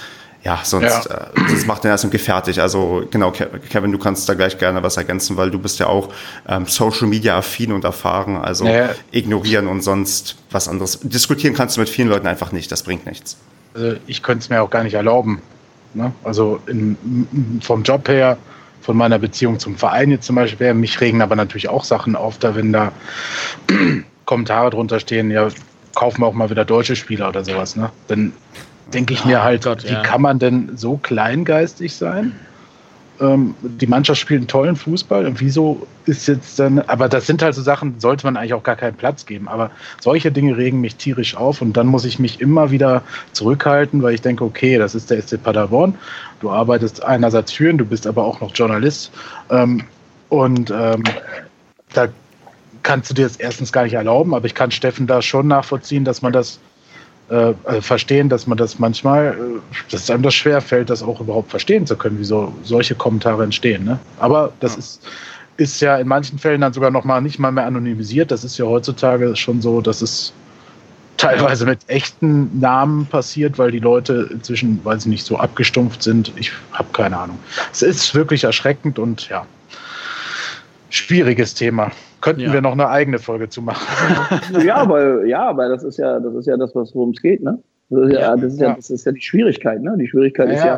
[0.44, 1.16] ja, sonst ja.
[1.16, 2.60] Äh, das macht den erst irgendwie fertig.
[2.60, 6.08] Also genau, Kevin, du kannst da gleich gerne was ergänzen, weil du bist ja auch
[6.48, 8.36] ähm, Social Media affin und erfahren.
[8.36, 8.90] Also naja.
[9.12, 10.98] ignorieren und sonst was anderes.
[11.02, 12.72] Diskutieren kannst du mit vielen Leuten einfach nicht.
[12.72, 13.36] Das bringt nichts.
[13.74, 15.40] Also ich könnte es mir auch gar nicht erlauben.
[15.94, 16.12] Ne?
[16.24, 18.36] Also in, vom Job her,
[18.80, 22.38] von meiner Beziehung zum Verein jetzt zum Beispiel, mich regen aber natürlich auch Sachen auf,
[22.38, 22.92] da wenn da
[24.24, 25.48] Kommentare drunter stehen, ja,
[25.94, 27.76] kaufen wir auch mal wieder deutsche Spieler oder sowas.
[27.76, 27.90] Ne?
[28.08, 28.32] Dann
[28.94, 30.02] denke ich mir halt, Gott, wie ja.
[30.02, 32.34] kann man denn so kleingeistig sein?
[33.20, 37.42] Ähm, die Mannschaft spielt einen tollen Fußball und wieso ist jetzt dann, aber das sind
[37.42, 39.48] halt so Sachen, sollte man eigentlich auch gar keinen Platz geben.
[39.48, 39.70] Aber
[40.00, 43.02] solche Dinge regen mich tierisch auf und dann muss ich mich immer wieder
[43.32, 45.94] zurückhalten, weil ich denke, okay, das ist der SC Paderborn.
[46.40, 49.12] Du arbeitest einerseits führen, du bist aber auch noch Journalist.
[49.50, 49.84] Ähm,
[50.28, 51.04] und ähm,
[51.92, 52.08] da
[52.82, 56.04] kannst du dir das erstens gar nicht erlauben, aber ich kann Steffen da schon nachvollziehen,
[56.04, 56.58] dass man das
[57.32, 61.02] äh, also verstehen, dass man das manchmal, äh, dass es einem das schwer fällt, das
[61.02, 63.84] auch überhaupt verstehen zu können, wie so solche Kommentare entstehen.
[63.84, 63.98] Ne?
[64.20, 64.78] Aber das ja.
[64.78, 65.02] ist,
[65.56, 68.30] ist ja in manchen Fällen dann sogar noch mal nicht mal mehr anonymisiert.
[68.30, 70.34] Das ist ja heutzutage schon so, dass es
[71.16, 76.32] teilweise mit echten Namen passiert, weil die Leute inzwischen, weil sie nicht so abgestumpft sind.
[76.36, 77.38] Ich habe keine Ahnung.
[77.72, 79.46] Es ist wirklich erschreckend und ja,
[80.90, 81.92] schwieriges Thema.
[82.22, 82.52] Könnten ja.
[82.52, 83.86] wir noch eine eigene Folge zu machen.
[84.64, 87.58] ja, weil, ja, aber das ist ja, das ist ja das, worum es geht, ne?
[87.90, 89.94] Das ist ja, das ist ja, das ist ja die Schwierigkeit, ne?
[89.98, 90.76] Die Schwierigkeit ist ja,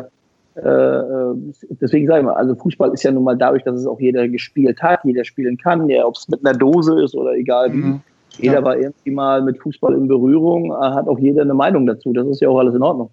[0.55, 1.35] äh,
[1.79, 4.27] deswegen sage ich mal, also Fußball ist ja nun mal dadurch, dass es auch jeder
[4.27, 7.77] gespielt hat, jeder spielen kann, ja, ob es mit einer Dose ist oder egal wie.
[7.77, 8.01] Mhm.
[8.37, 12.11] Jeder war irgendwie mal mit Fußball in Berührung, hat auch jeder eine Meinung dazu.
[12.11, 13.09] Das ist ja auch alles in Ordnung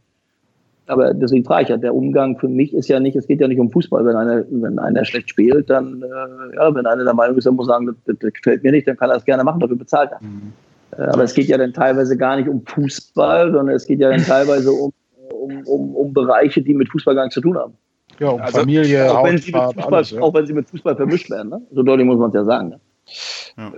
[0.92, 3.48] aber deswegen frage ich ja, der Umgang für mich ist ja nicht, es geht ja
[3.48, 4.04] nicht um Fußball.
[4.04, 7.52] Wenn einer, wenn einer schlecht spielt, dann, äh, ja, wenn einer der Meinung ist, er
[7.52, 10.12] muss sagen, das, das, gefällt mir nicht, dann kann er es gerne machen, dafür bezahlt
[10.12, 10.20] er.
[10.22, 10.52] Mhm.
[10.96, 14.10] Äh, aber es geht ja dann teilweise gar nicht um Fußball, sondern es geht ja
[14.10, 14.92] dann teilweise um,
[15.30, 17.74] um, um, um Bereiche, die mit Fußball gar nichts zu tun haben.
[18.18, 20.20] Ja, um also, Familie, auch, wenn sie mit Fußball, alles, ja.
[20.20, 21.48] auch wenn sie mit Fußball vermischt werden.
[21.48, 21.62] Ne?
[21.72, 22.68] So deutlich muss man es ja sagen.
[22.68, 22.80] Ne?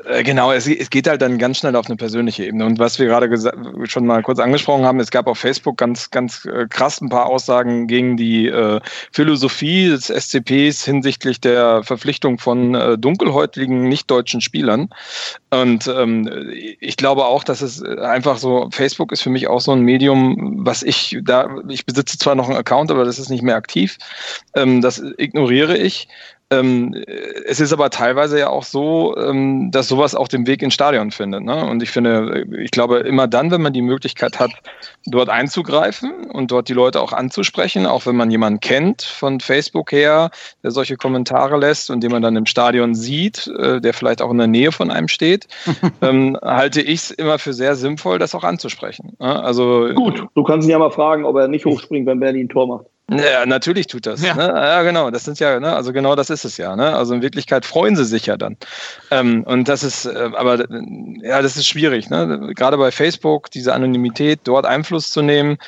[0.05, 2.65] Äh, genau, es, es, geht halt dann ganz schnell auf eine persönliche Ebene.
[2.67, 3.29] Und was wir gerade
[3.87, 7.27] schon mal kurz angesprochen haben, es gab auf Facebook ganz, ganz äh, krass ein paar
[7.27, 8.81] Aussagen gegen die äh,
[9.13, 14.91] Philosophie des SCPs hinsichtlich der Verpflichtung von äh, dunkelhäutigen nicht-deutschen Spielern.
[15.51, 16.29] Und ähm,
[16.81, 20.65] ich glaube auch, dass es einfach so, Facebook ist für mich auch so ein Medium,
[20.65, 23.99] was ich da, ich besitze zwar noch einen Account, aber das ist nicht mehr aktiv.
[24.55, 26.09] Ähm, das ignoriere ich.
[26.61, 26.95] Ähm,
[27.47, 31.11] es ist aber teilweise ja auch so, ähm, dass sowas auch den Weg ins Stadion
[31.11, 31.43] findet.
[31.43, 31.67] Ne?
[31.67, 34.51] Und ich finde, ich glaube, immer dann, wenn man die Möglichkeit hat,
[35.07, 39.93] dort einzugreifen und dort die Leute auch anzusprechen, auch wenn man jemanden kennt von Facebook
[39.93, 40.31] her,
[40.63, 44.31] der solche Kommentare lässt und den man dann im Stadion sieht, äh, der vielleicht auch
[44.31, 45.47] in der Nähe von einem steht,
[46.03, 49.17] ähm, halte ich es immer für sehr sinnvoll, das auch anzusprechen.
[49.19, 49.43] Ne?
[49.43, 52.49] Also, Gut, du kannst ihn ja mal fragen, ob er nicht hochspringt, wenn Berlin ein
[52.49, 52.87] Tor macht.
[53.11, 54.23] Ja, natürlich tut das.
[54.23, 54.45] Ja, ne?
[54.45, 55.11] ja genau.
[55.11, 55.77] Das sind ja, ne?
[55.77, 56.75] also genau das ist es ja.
[56.75, 56.97] Ne?
[56.97, 58.57] Also in Wirklichkeit freuen sie sich ja dann.
[59.11, 60.65] Ähm, und das ist, äh, aber
[61.23, 62.09] ja, das ist schwierig.
[62.09, 62.53] Ne?
[62.55, 65.59] Gerade bei Facebook, diese Anonymität, dort Einfluss zu nehmen.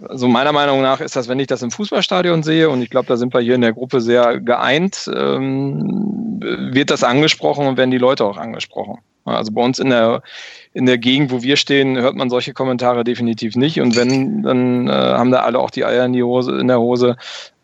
[0.00, 2.88] So also meiner Meinung nach ist das, wenn ich das im Fußballstadion sehe, und ich
[2.88, 6.40] glaube, da sind wir hier in der Gruppe sehr geeint, ähm,
[6.72, 9.00] wird das angesprochen und werden die Leute auch angesprochen.
[9.34, 10.22] Also bei uns in der,
[10.72, 13.80] in der Gegend, wo wir stehen, hört man solche Kommentare definitiv nicht.
[13.80, 16.78] Und wenn, dann äh, haben da alle auch die Eier in, die Hose, in der
[16.80, 17.16] Hose,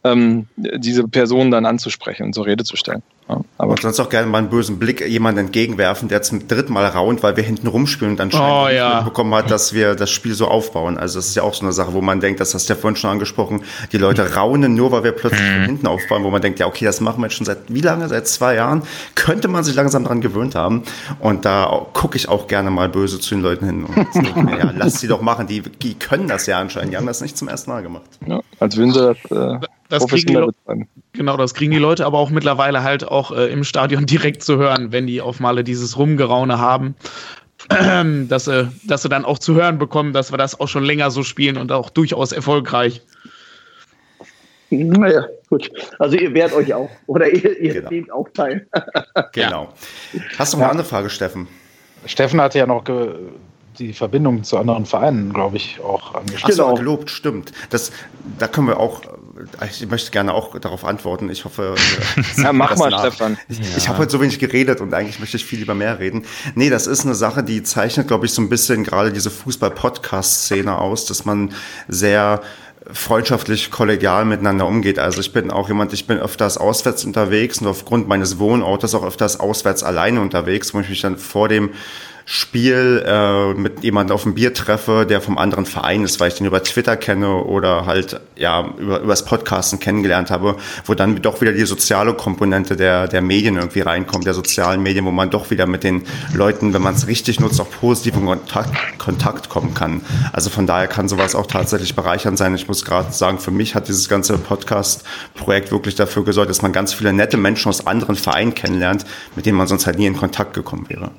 [0.04, 3.02] ähm, diese Person dann anzusprechen und zur Rede zu stellen.
[3.28, 6.86] Ja, aber sonst auch gerne mal einen bösen Blick jemand entgegenwerfen, der zum dritten Mal
[6.86, 9.02] raunt, weil wir hinten rumspielen und dann oh, ja.
[9.02, 10.98] bekommen hat, dass wir das Spiel so aufbauen.
[10.98, 12.80] Also das ist ja auch so eine Sache, wo man denkt, das hast du ja
[12.80, 13.62] vorhin schon angesprochen,
[13.92, 15.66] die Leute raunen nur, weil wir plötzlich von mhm.
[15.66, 18.08] hinten aufbauen, wo man denkt, ja okay, das machen wir jetzt schon seit wie lange?
[18.08, 18.82] Seit zwei Jahren?
[19.14, 20.82] Könnte man sich langsam daran gewöhnt haben.
[21.20, 24.58] Und da gucke ich auch gerne mal böse zu den Leuten hin und denke mir,
[24.58, 27.36] ja, lass sie doch machen, die, die können das ja anscheinend, die haben das nicht
[27.36, 28.10] zum ersten Mal gemacht.
[28.26, 32.18] Ja, als würden sie das äh, das kriegen die genau, das kriegen die Leute aber
[32.18, 35.96] auch mittlerweile halt auch äh, im Stadion direkt zu hören, wenn die auf Male dieses
[35.96, 36.94] Rumgeraune haben.
[38.28, 41.12] dass, äh, dass sie dann auch zu hören bekommen, dass wir das auch schon länger
[41.12, 43.02] so spielen und auch durchaus erfolgreich.
[44.70, 45.70] Naja, gut.
[45.98, 46.90] Also ihr wehrt euch auch.
[47.06, 47.90] Oder ihr, ihr genau.
[47.90, 48.66] nehmt auch teil.
[49.32, 49.68] genau.
[50.38, 51.46] Hast du noch eine andere Frage, Steffen?
[52.06, 52.84] Steffen hatte ja noch
[53.78, 56.50] die Verbindung zu anderen Vereinen, glaube ich, auch angesprochen.
[56.50, 56.74] Genau.
[56.74, 57.52] gelobt, stimmt.
[57.70, 57.92] Das,
[58.38, 59.02] da können wir auch,
[59.70, 61.30] ich möchte gerne auch darauf antworten.
[61.30, 61.74] Ich hoffe,
[62.36, 63.00] ja, mach mal, nach.
[63.00, 63.38] Stefan.
[63.48, 63.64] Ich, ja.
[63.76, 66.24] ich habe heute so wenig geredet und eigentlich möchte ich viel lieber mehr reden.
[66.54, 70.76] Nee, das ist eine Sache, die zeichnet, glaube ich, so ein bisschen gerade diese Fußball-Podcast-Szene
[70.76, 71.54] aus, dass man
[71.88, 72.42] sehr
[72.90, 74.98] freundschaftlich, kollegial miteinander umgeht.
[74.98, 79.04] Also ich bin auch jemand, ich bin öfters auswärts unterwegs und aufgrund meines Wohnortes auch
[79.04, 81.70] öfters auswärts alleine unterwegs, wo ich mich dann vor dem
[82.34, 86.34] Spiel äh, mit jemandem auf dem Bier treffe, der vom anderen Verein ist, weil ich
[86.36, 90.56] den über Twitter kenne oder halt ja über übers Podcasten kennengelernt habe,
[90.86, 95.04] wo dann doch wieder die soziale Komponente der der Medien irgendwie reinkommt, der sozialen Medien,
[95.04, 98.24] wo man doch wieder mit den Leuten, wenn man es richtig nutzt, auch positiv in
[98.24, 100.00] Kontakt, Kontakt kommen kann.
[100.32, 102.54] Also von daher kann sowas auch tatsächlich bereichernd sein.
[102.54, 106.72] Ich muss gerade sagen, für mich hat dieses ganze Podcast-Projekt wirklich dafür gesorgt, dass man
[106.72, 109.04] ganz viele nette Menschen aus anderen Vereinen kennenlernt,
[109.36, 111.10] mit denen man sonst halt nie in Kontakt gekommen wäre.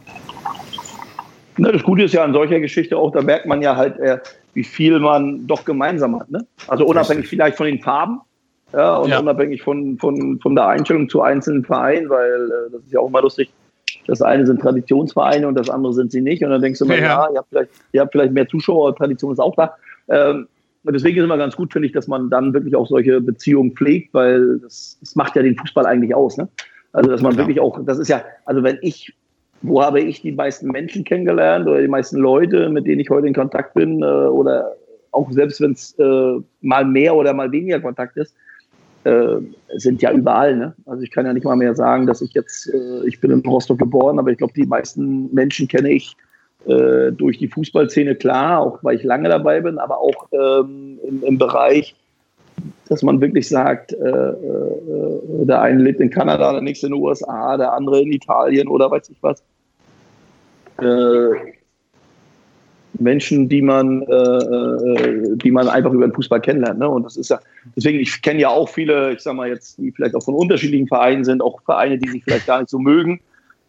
[1.57, 4.17] Ne, das Gute ist ja an solcher Geschichte auch, da merkt man ja halt, äh,
[4.53, 6.29] wie viel man doch gemeinsam hat.
[6.31, 6.45] Ne?
[6.67, 8.21] Also unabhängig vielleicht von den Farben
[8.73, 9.19] ja, und ja.
[9.19, 13.09] unabhängig von, von, von der Einstellung zu einzelnen Vereinen, weil äh, das ist ja auch
[13.09, 13.51] mal lustig.
[14.07, 16.43] Das eine sind Traditionsvereine und das andere sind sie nicht.
[16.43, 18.95] Und dann denkst du immer, ja, ja ihr, habt vielleicht, ihr habt vielleicht mehr Zuschauer,
[18.95, 19.75] Tradition ist auch da.
[20.09, 20.47] Ähm,
[20.83, 23.21] und deswegen ist es immer ganz gut, finde ich, dass man dann wirklich auch solche
[23.21, 26.37] Beziehungen pflegt, weil das, das macht ja den Fußball eigentlich aus.
[26.37, 26.49] Ne?
[26.91, 27.37] Also, dass man ja.
[27.37, 29.13] wirklich auch, das ist ja, also wenn ich
[29.63, 33.27] wo habe ich die meisten Menschen kennengelernt oder die meisten Leute, mit denen ich heute
[33.27, 34.75] in Kontakt bin äh, oder
[35.11, 38.35] auch selbst wenn es äh, mal mehr oder mal weniger Kontakt ist,
[39.05, 39.37] äh,
[39.75, 40.55] sind ja überall.
[40.55, 40.73] Ne?
[40.85, 43.39] Also ich kann ja nicht mal mehr sagen, dass ich jetzt, äh, ich bin in
[43.39, 46.15] Rostock geboren, aber ich glaube, die meisten Menschen kenne ich
[46.65, 51.23] äh, durch die Fußballszene klar, auch weil ich lange dabei bin, aber auch ähm, im,
[51.23, 51.95] im Bereich
[52.87, 54.33] dass man wirklich sagt, äh,
[55.45, 58.91] der eine lebt in Kanada, der nächste in den USA, der andere in Italien oder
[58.91, 59.43] weiß ich was.
[60.79, 61.53] Äh,
[62.99, 66.79] Menschen, die man, äh, äh, die man einfach über den Fußball kennenlernt.
[66.79, 66.87] Ne?
[66.87, 67.39] Und das ist ja,
[67.75, 70.87] deswegen, ich kenne ja auch viele, ich sag mal jetzt, die vielleicht auch von unterschiedlichen
[70.87, 73.19] Vereinen sind, auch Vereine, die sich vielleicht gar nicht so mögen.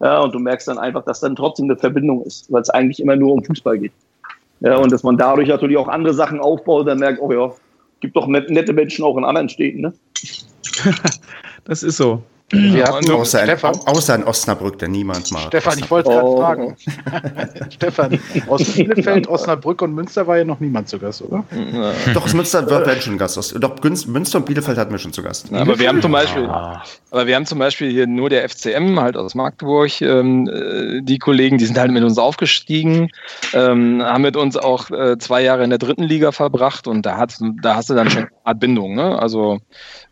[0.00, 3.00] Ja, und du merkst dann einfach, dass dann trotzdem eine Verbindung ist, weil es eigentlich
[3.00, 3.92] immer nur um Fußball geht.
[4.60, 7.52] Ja, und dass man dadurch natürlich auch andere Sachen aufbaut, dann merkt, oh ja,
[8.00, 9.92] gibt doch nette Menschen auch in anderen Städten, ne?
[11.64, 12.22] das ist so.
[12.54, 15.42] Wir hatten außer, Stefan, außer in Osnabrück, der niemand mag.
[15.48, 16.40] Stefan, ich wollte gerade oh.
[16.40, 16.76] fragen.
[17.70, 18.18] Stefan,
[18.48, 21.44] aus Bielefeld, Osnabrück und Münster war ja noch niemand zu Gast, oder?
[22.12, 23.54] Doch, aus Münster wird schon Gast.
[23.58, 25.50] Doch, Münster und Bielefeld hatten wir schon zu Gast.
[25.50, 26.82] Ja, aber wir haben zum Beispiel, ah.
[27.10, 31.18] aber wir haben zum Beispiel hier nur der FCM, halt aus Magdeburg, ähm, äh, die
[31.18, 33.10] Kollegen, die sind halt mit uns aufgestiegen,
[33.52, 37.16] ähm, haben mit uns auch äh, zwei Jahre in der dritten Liga verbracht und da,
[37.16, 38.94] hat, da hast du dann schon eine Art Bindung.
[38.94, 39.18] Ne?
[39.18, 39.60] Also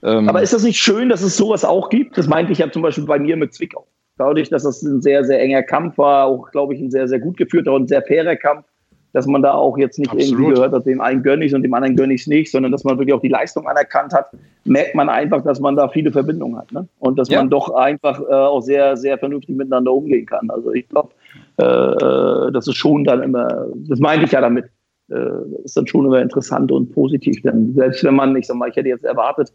[0.03, 2.19] ähm, Aber ist das nicht schön, dass es sowas auch gibt?
[2.19, 3.87] Das meinte ich ja zum Beispiel bei mir mit Zwickau.
[4.19, 7.19] Dadurch, dass das ein sehr, sehr enger Kampf war, auch, glaube ich, ein sehr, sehr
[7.19, 8.65] gut geführter und sehr fairer Kampf,
[9.13, 10.33] dass man da auch jetzt nicht Absolut.
[10.33, 12.73] irgendwie gehört hat, dem einen gönne ich und dem anderen gönne ich es nicht, sondern
[12.73, 14.31] dass man wirklich auch die Leistung anerkannt hat,
[14.65, 16.73] merkt man einfach, dass man da viele Verbindungen hat.
[16.73, 16.89] Ne?
[16.99, 17.39] Und dass ja.
[17.39, 20.49] man doch einfach äh, auch sehr, sehr vernünftig miteinander umgehen kann.
[20.51, 21.11] Also ich glaube,
[21.59, 24.67] äh, äh, das ist schon dann immer, das meinte ich ja damit,
[25.11, 27.43] äh, ist dann schon immer interessant und positiv.
[27.43, 29.53] Denn selbst wenn man, ich sag mal, ich hätte jetzt erwartet,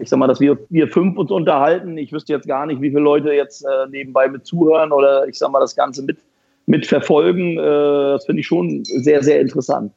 [0.00, 1.98] ich sag mal, dass wir, wir fünf uns unterhalten.
[1.98, 5.38] Ich wüsste jetzt gar nicht, wie viele Leute jetzt äh, nebenbei mit zuhören oder ich
[5.38, 6.18] sag mal, das Ganze mit,
[6.66, 7.58] mit verfolgen.
[7.58, 9.92] Äh, das finde ich schon sehr, sehr interessant.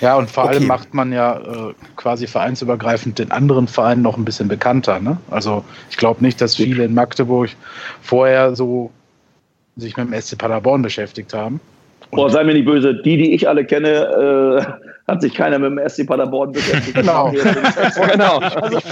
[0.00, 0.56] Ja, und vor okay.
[0.56, 5.00] allem macht man ja äh, quasi vereinsübergreifend den anderen Vereinen noch ein bisschen bekannter.
[5.00, 5.18] Ne?
[5.30, 7.50] Also ich glaube nicht, dass viele in Magdeburg
[8.00, 8.90] vorher so
[9.76, 11.60] sich mit dem SC Paderborn beschäftigt haben.
[12.10, 15.70] Boah, sei mir nicht böse, die, die ich alle kenne, äh, hat sich keiner mit
[15.70, 16.94] dem SC Paderborn beschäftigt.
[16.94, 17.30] Genau.
[18.12, 18.38] genau.
[18.38, 18.84] Also, ich,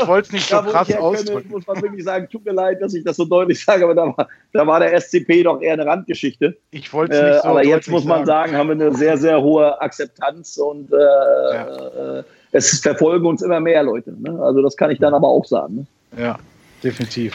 [0.00, 1.50] ich wollte es nicht so krass ausdrücken.
[1.50, 4.06] muss man wirklich sagen, tut mir leid, dass ich das so deutlich sage, aber da
[4.06, 6.56] war, da war der SCP doch eher eine Randgeschichte.
[6.70, 8.52] Ich wollte es nicht äh, so Aber jetzt muss man sagen.
[8.52, 12.18] sagen, haben wir eine sehr, sehr hohe Akzeptanz und äh, ja.
[12.18, 14.14] Äh, es verfolgen uns immer mehr Leute.
[14.18, 14.40] Ne?
[14.40, 15.86] Also das kann ich dann aber auch sagen.
[16.12, 16.22] Ne?
[16.22, 16.38] Ja.
[16.82, 17.34] definitiv.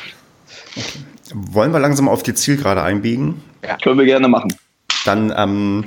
[0.76, 1.00] Okay.
[1.36, 3.42] Wollen wir langsam auf die Zielgerade einbiegen?
[3.64, 3.78] Ja.
[3.78, 4.54] Können wir gerne machen.
[5.06, 5.84] Dann ähm,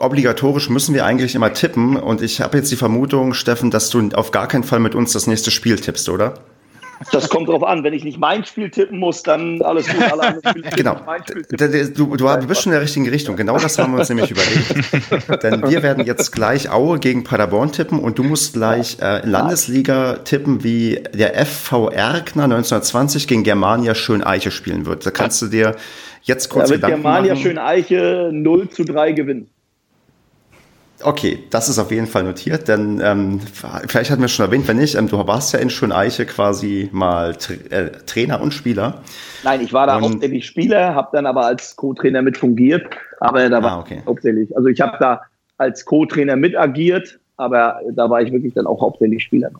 [0.00, 1.96] obligatorisch müssen wir eigentlich immer tippen.
[1.96, 5.12] Und ich habe jetzt die Vermutung, Steffen, dass du auf gar keinen Fall mit uns
[5.12, 6.34] das nächste Spiel tippst, oder?
[7.12, 7.84] Das kommt drauf an.
[7.84, 10.02] Wenn ich nicht mein Spiel tippen muss, dann alles gut.
[10.02, 10.40] Alle
[10.74, 11.00] genau.
[11.94, 13.36] Du, du bist schon in der richtigen Richtung.
[13.36, 15.42] Genau das haben wir uns nämlich überlegt.
[15.42, 20.18] Denn wir werden jetzt gleich Aue gegen Paderborn tippen und du musst gleich äh, Landesliga
[20.24, 25.06] tippen, wie der FV Erkner 1920 gegen Germania Schöneiche spielen wird.
[25.06, 25.76] Da kannst du dir
[26.22, 27.42] jetzt kurz wird Gedanken Germania machen.
[27.42, 29.50] Schöneiche 0 zu 3 gewinnen.
[31.02, 33.40] Okay, das ist auf jeden Fall notiert, denn ähm,
[33.86, 37.36] vielleicht hatten wir schon erwähnt, wenn nicht, ähm, du warst ja in Schöneiche quasi mal
[37.36, 39.02] Tra äh, Trainer und Spieler.
[39.44, 42.86] Nein, ich war da und, hauptsächlich Spieler, habe dann aber als Co-Trainer mit fungiert,
[43.20, 44.02] aber da war ah, okay.
[44.06, 45.20] hauptsächlich, also ich habe da
[45.58, 49.50] als Co-Trainer mit agiert, aber da war ich wirklich dann auch hauptsächlich Spieler.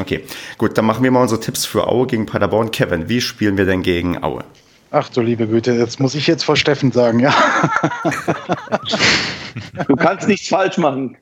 [0.00, 0.24] Okay,
[0.58, 2.72] gut, dann machen wir mal unsere Tipps für Aue gegen Paderborn.
[2.72, 4.42] Kevin, wie spielen wir denn gegen Aue?
[4.96, 7.34] Ach du liebe Güte, jetzt muss ich jetzt vor Steffen sagen, ja.
[9.88, 11.16] Du kannst nichts falsch machen.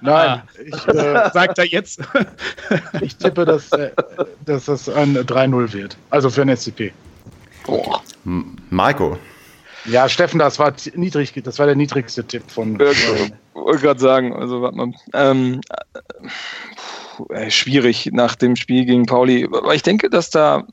[0.00, 2.00] Nein, ich, äh, sagt er jetzt.
[3.00, 3.90] ich tippe, dass, äh,
[4.46, 5.96] dass das ein 3-0 wird.
[6.10, 6.92] Also für ein SCP.
[7.66, 8.00] Boah.
[8.70, 9.18] Marco.
[9.86, 12.80] Ja, Steffen, das war niedrig, das war der niedrigste Tipp von.
[12.80, 14.92] Ich wollte gerade sagen, also warte mal.
[15.14, 15.60] Ähm,
[17.30, 19.46] äh, schwierig nach dem Spiel gegen Pauli.
[19.46, 20.64] Aber ich denke, dass da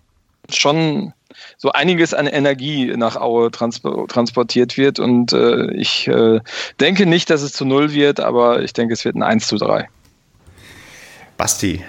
[0.49, 1.13] schon
[1.57, 4.99] so einiges an Energie nach Aue transportiert wird.
[4.99, 6.39] Und äh, ich äh,
[6.79, 9.57] denke nicht, dass es zu null wird, aber ich denke, es wird ein 1 zu
[9.57, 9.89] 3.
[11.35, 11.83] Basti.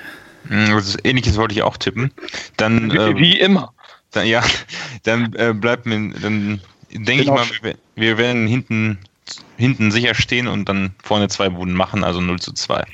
[0.51, 2.11] Also Ähnliches wollte ich auch tippen.
[2.57, 3.73] Dann, wie, ähm, wie immer.
[4.11, 4.43] Dann, ja,
[5.03, 8.99] dann äh, bleibt mir, dann denke ich mal, wir, wir werden hinten,
[9.59, 12.85] hinten sicher stehen und dann vorne zwei Buden machen, also 0 zu 2.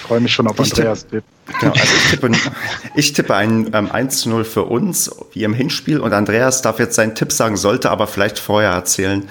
[0.00, 1.22] Ich freue mich schon auf ich Andreas Tipp.
[1.60, 2.30] Genau, also ich tippe,
[2.94, 6.00] ich tippe ein ähm, 1 zu 0 für uns, wie im Hinspiel.
[6.00, 9.28] Und Andreas darf jetzt seinen Tipp sagen, sollte aber vielleicht vorher erzählen,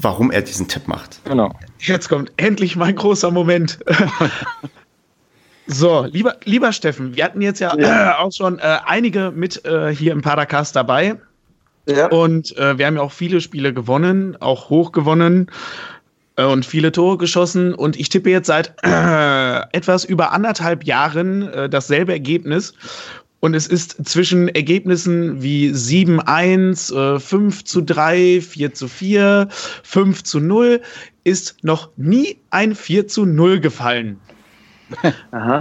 [0.00, 1.20] warum er diesen Tipp macht.
[1.24, 1.52] Genau.
[1.78, 3.78] Jetzt kommt endlich mein großer Moment.
[5.66, 8.12] so, lieber, lieber Steffen, wir hatten jetzt ja, ja.
[8.12, 11.16] Äh, auch schon äh, einige mit äh, hier im Paracast dabei.
[11.86, 12.06] Ja.
[12.06, 15.50] Und äh, wir haben ja auch viele Spiele gewonnen, auch hoch gewonnen.
[16.36, 17.74] Äh, und viele Tore geschossen.
[17.74, 22.74] Und ich tippe jetzt seit äh, etwas über anderthalb Jahren äh, dasselbe Ergebnis.
[23.40, 29.48] Und es ist zwischen Ergebnissen wie 7-1, äh, 5 zu 3, 4 zu 4,
[29.82, 30.82] 5 zu 0,
[31.24, 34.20] ist noch nie ein 4 zu 0 gefallen.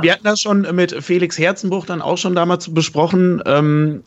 [0.02, 3.42] Wir hatten das schon mit Felix Herzenbruch dann auch schon damals besprochen.
[3.46, 4.02] Ähm,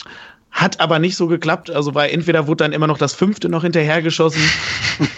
[0.52, 3.62] hat aber nicht so geklappt, also weil entweder wurde dann immer noch das fünfte noch
[3.62, 4.42] hinterhergeschossen.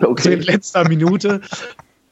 [0.00, 0.34] okay.
[0.34, 1.40] in letzter Minute.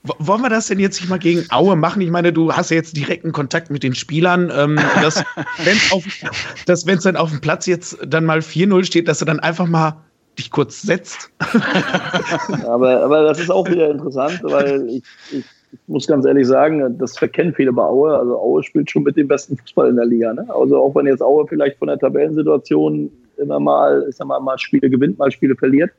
[0.03, 2.01] Wollen wir das denn jetzt nicht mal gegen Aue machen?
[2.01, 5.23] Ich meine, du hast ja jetzt direkten Kontakt mit den Spielern, ähm, dass,
[6.87, 9.67] wenn es dann auf dem Platz jetzt dann mal 4-0 steht, dass du dann einfach
[9.67, 10.03] mal
[10.39, 11.31] dich kurz setzt.
[12.65, 15.45] aber, aber das ist auch wieder interessant, weil ich ich
[15.87, 18.17] muss ganz ehrlich sagen, das verkennen viele bei Aue.
[18.17, 20.33] Also Aue spielt schon mit dem besten Fußball in der Liga.
[20.33, 20.47] Ne?
[20.49, 24.59] Also auch wenn jetzt Aue vielleicht von der Tabellensituation immer mal, ich sag mal, mal
[24.59, 25.91] Spiele gewinnt, mal Spiele verliert.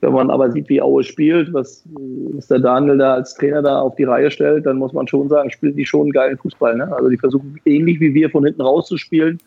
[0.00, 1.82] Wenn man aber sieht, wie Aue spielt, was,
[2.34, 5.28] was der Daniel da als Trainer da auf die Reihe stellt, dann muss man schon
[5.28, 6.76] sagen, spielen die schon einen geilen Fußball.
[6.76, 6.94] Ne?
[6.94, 9.38] Also die versuchen ähnlich wie wir von hinten rauszuspielen,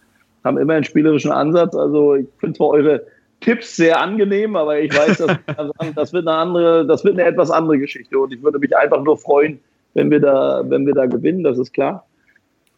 [0.44, 1.76] haben immer einen spielerischen Ansatz.
[1.76, 3.04] Also ich finde zwar eure
[3.42, 5.38] Tipps sehr angenehm, aber ich weiß, dass,
[5.96, 8.18] das wird eine andere, das wird eine etwas andere Geschichte.
[8.18, 9.60] Und ich würde mich einfach nur freuen,
[9.94, 12.06] wenn wir da, wenn wir da gewinnen, das ist klar.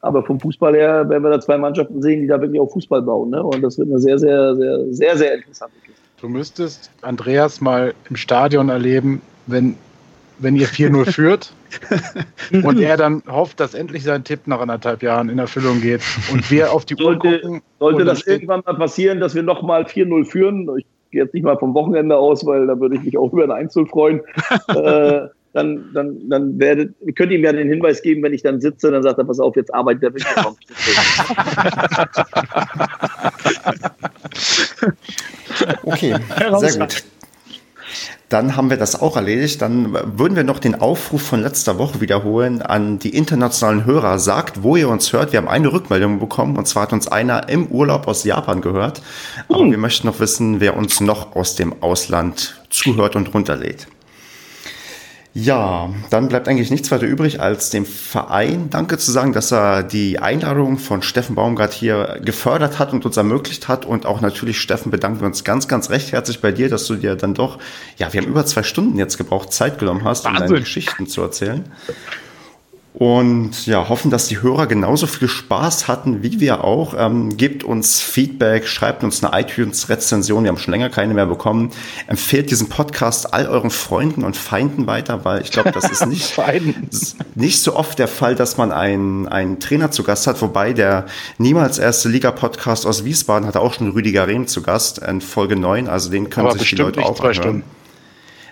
[0.01, 3.01] Aber vom Fußball her werden wir da zwei Mannschaften sehen, die da wirklich auf Fußball
[3.01, 3.31] bauen.
[3.31, 3.43] Ne?
[3.43, 6.01] Und das wird eine sehr, sehr, sehr, sehr, sehr interessante Geschichte.
[6.21, 9.75] Du müsstest Andreas mal im Stadion erleben, wenn
[10.39, 11.53] wenn ihr 4-0 führt
[12.51, 16.01] und er dann hofft, dass endlich sein Tipp nach anderthalb Jahren in Erfüllung geht
[16.31, 17.61] und wir auf die Uhr sollte, gucken.
[17.79, 21.57] Sollte das irgendwann mal passieren, dass wir nochmal 4-0 führen, ich gehe jetzt nicht mal
[21.57, 24.21] vom Wochenende aus, weil da würde ich mich auch über ein Einzel freuen,
[24.69, 28.91] äh, dann, dann, dann werdet, könnt ihr mir den Hinweis geben, wenn ich dann sitze,
[28.91, 30.11] dann sagt er, pass auf, jetzt arbeitet der
[30.43, 30.55] noch.
[35.83, 36.15] okay,
[36.59, 37.03] sehr gut.
[38.29, 39.61] Dann haben wir das auch erledigt.
[39.61, 44.19] Dann würden wir noch den Aufruf von letzter Woche wiederholen an die internationalen Hörer.
[44.19, 45.31] Sagt, wo ihr uns hört.
[45.33, 49.01] Wir haben eine Rückmeldung bekommen und zwar hat uns einer im Urlaub aus Japan gehört.
[49.49, 49.71] Aber hm.
[49.71, 53.87] wir möchten noch wissen, wer uns noch aus dem Ausland zuhört und runterlädt.
[55.33, 59.83] Ja, dann bleibt eigentlich nichts weiter übrig, als dem Verein Danke zu sagen, dass er
[59.83, 63.85] die Einladung von Steffen Baumgart hier gefördert hat und uns ermöglicht hat.
[63.85, 66.95] Und auch natürlich, Steffen, bedanken wir uns ganz, ganz recht herzlich bei dir, dass du
[66.95, 67.59] dir dann doch,
[67.97, 71.21] ja, wir haben über zwei Stunden jetzt gebraucht, Zeit genommen hast, um deine Geschichten zu
[71.21, 71.63] erzählen.
[72.93, 76.95] Und ja, hoffen, dass die Hörer genauso viel Spaß hatten wie wir auch.
[76.97, 80.43] Ähm, gebt uns Feedback, schreibt uns eine iTunes-Rezension.
[80.43, 81.71] Wir haben schon länger keine mehr bekommen.
[82.07, 86.35] Empfehlt diesen Podcast all euren Freunden und Feinden weiter, weil ich glaube, das ist nicht,
[87.35, 90.41] nicht so oft der Fall, dass man einen, einen Trainer zu Gast hat.
[90.41, 91.05] Wobei der
[91.37, 95.87] niemals erste Liga-Podcast aus Wiesbaden hatte auch schon Rüdiger Rehm zu Gast in Folge 9.
[95.87, 97.35] Also den können sich die Leute auch anhören.
[97.35, 97.78] Stunden.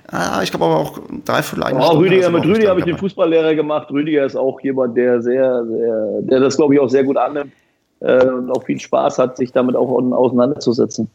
[0.10, 3.56] Ah, ich glaube aber auch dreiviertel eine oh, Rüdiger, Mit Rüdiger habe ich den Fußballlehrer
[3.56, 3.92] gemacht.
[3.92, 7.52] Rüdiger ist auch jemand, der sehr, sehr, der das glaube ich auch sehr gut annimmt
[8.00, 11.10] äh, und auch viel Spaß hat, sich damit auch auseinanderzusetzen.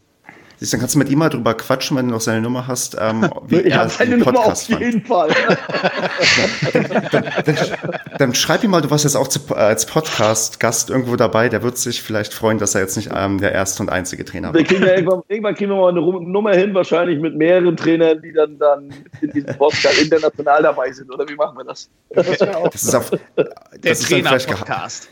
[0.58, 2.96] Siehst, dann kannst du mit ihm mal drüber quatschen, wenn du noch seine Nummer hast.
[3.00, 5.30] Ähm, wie ich habe seine Nummer auf jeden Fall.
[6.72, 6.84] dann,
[7.44, 7.56] dann,
[8.18, 11.48] dann, schreib ihm mal, du warst jetzt auch zu, äh, als Podcast-Gast irgendwo dabei.
[11.48, 14.52] Der wird sich vielleicht freuen, dass er jetzt nicht ähm, der erste und einzige Trainer
[14.52, 14.62] war.
[14.62, 18.32] Kriegen ja irgendwann, irgendwann, kriegen wir mal eine Nummer hin, wahrscheinlich mit mehreren Trainern, die
[18.32, 21.12] dann, dann in diesem Podcast international dabei sind.
[21.12, 21.88] Oder wie machen wir das?
[22.10, 25.08] Das, das ist auf, der Trainer-Podcast.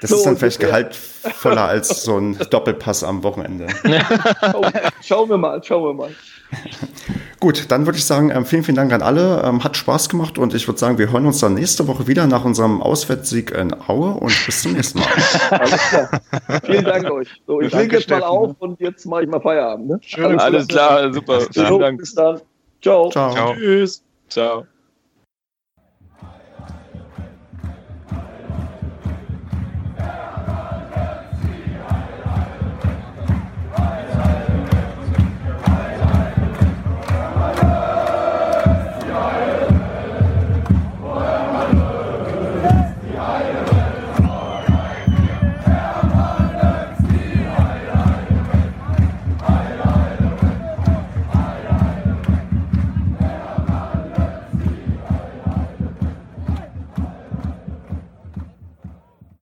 [0.00, 3.66] Das so ist dann vielleicht gehaltvoller als so ein Doppelpass am Wochenende.
[5.02, 6.10] schauen wir mal, schauen wir mal.
[7.40, 9.42] Gut, dann würde ich sagen, ähm, vielen, vielen Dank an alle.
[9.44, 12.26] Ähm, hat Spaß gemacht und ich würde sagen, wir hören uns dann nächste Woche wieder
[12.26, 15.08] nach unserem Auswärtssieg in Aue und bis zum nächsten Mal.
[15.50, 16.20] Alles klar.
[16.64, 17.28] Vielen Dank euch.
[17.46, 19.88] So, ich lege jetzt mal auf und jetzt mache ich mal Feierabend.
[19.88, 19.98] Ne?
[20.02, 21.40] Schön, alles, alles klar, super.
[21.52, 21.98] Vielen Dank.
[21.98, 22.40] Bis dann.
[22.80, 23.10] Ciao.
[23.10, 23.32] Ciao.
[23.32, 23.54] Ciao.
[23.54, 24.02] Tschüss.
[24.28, 24.66] Ciao.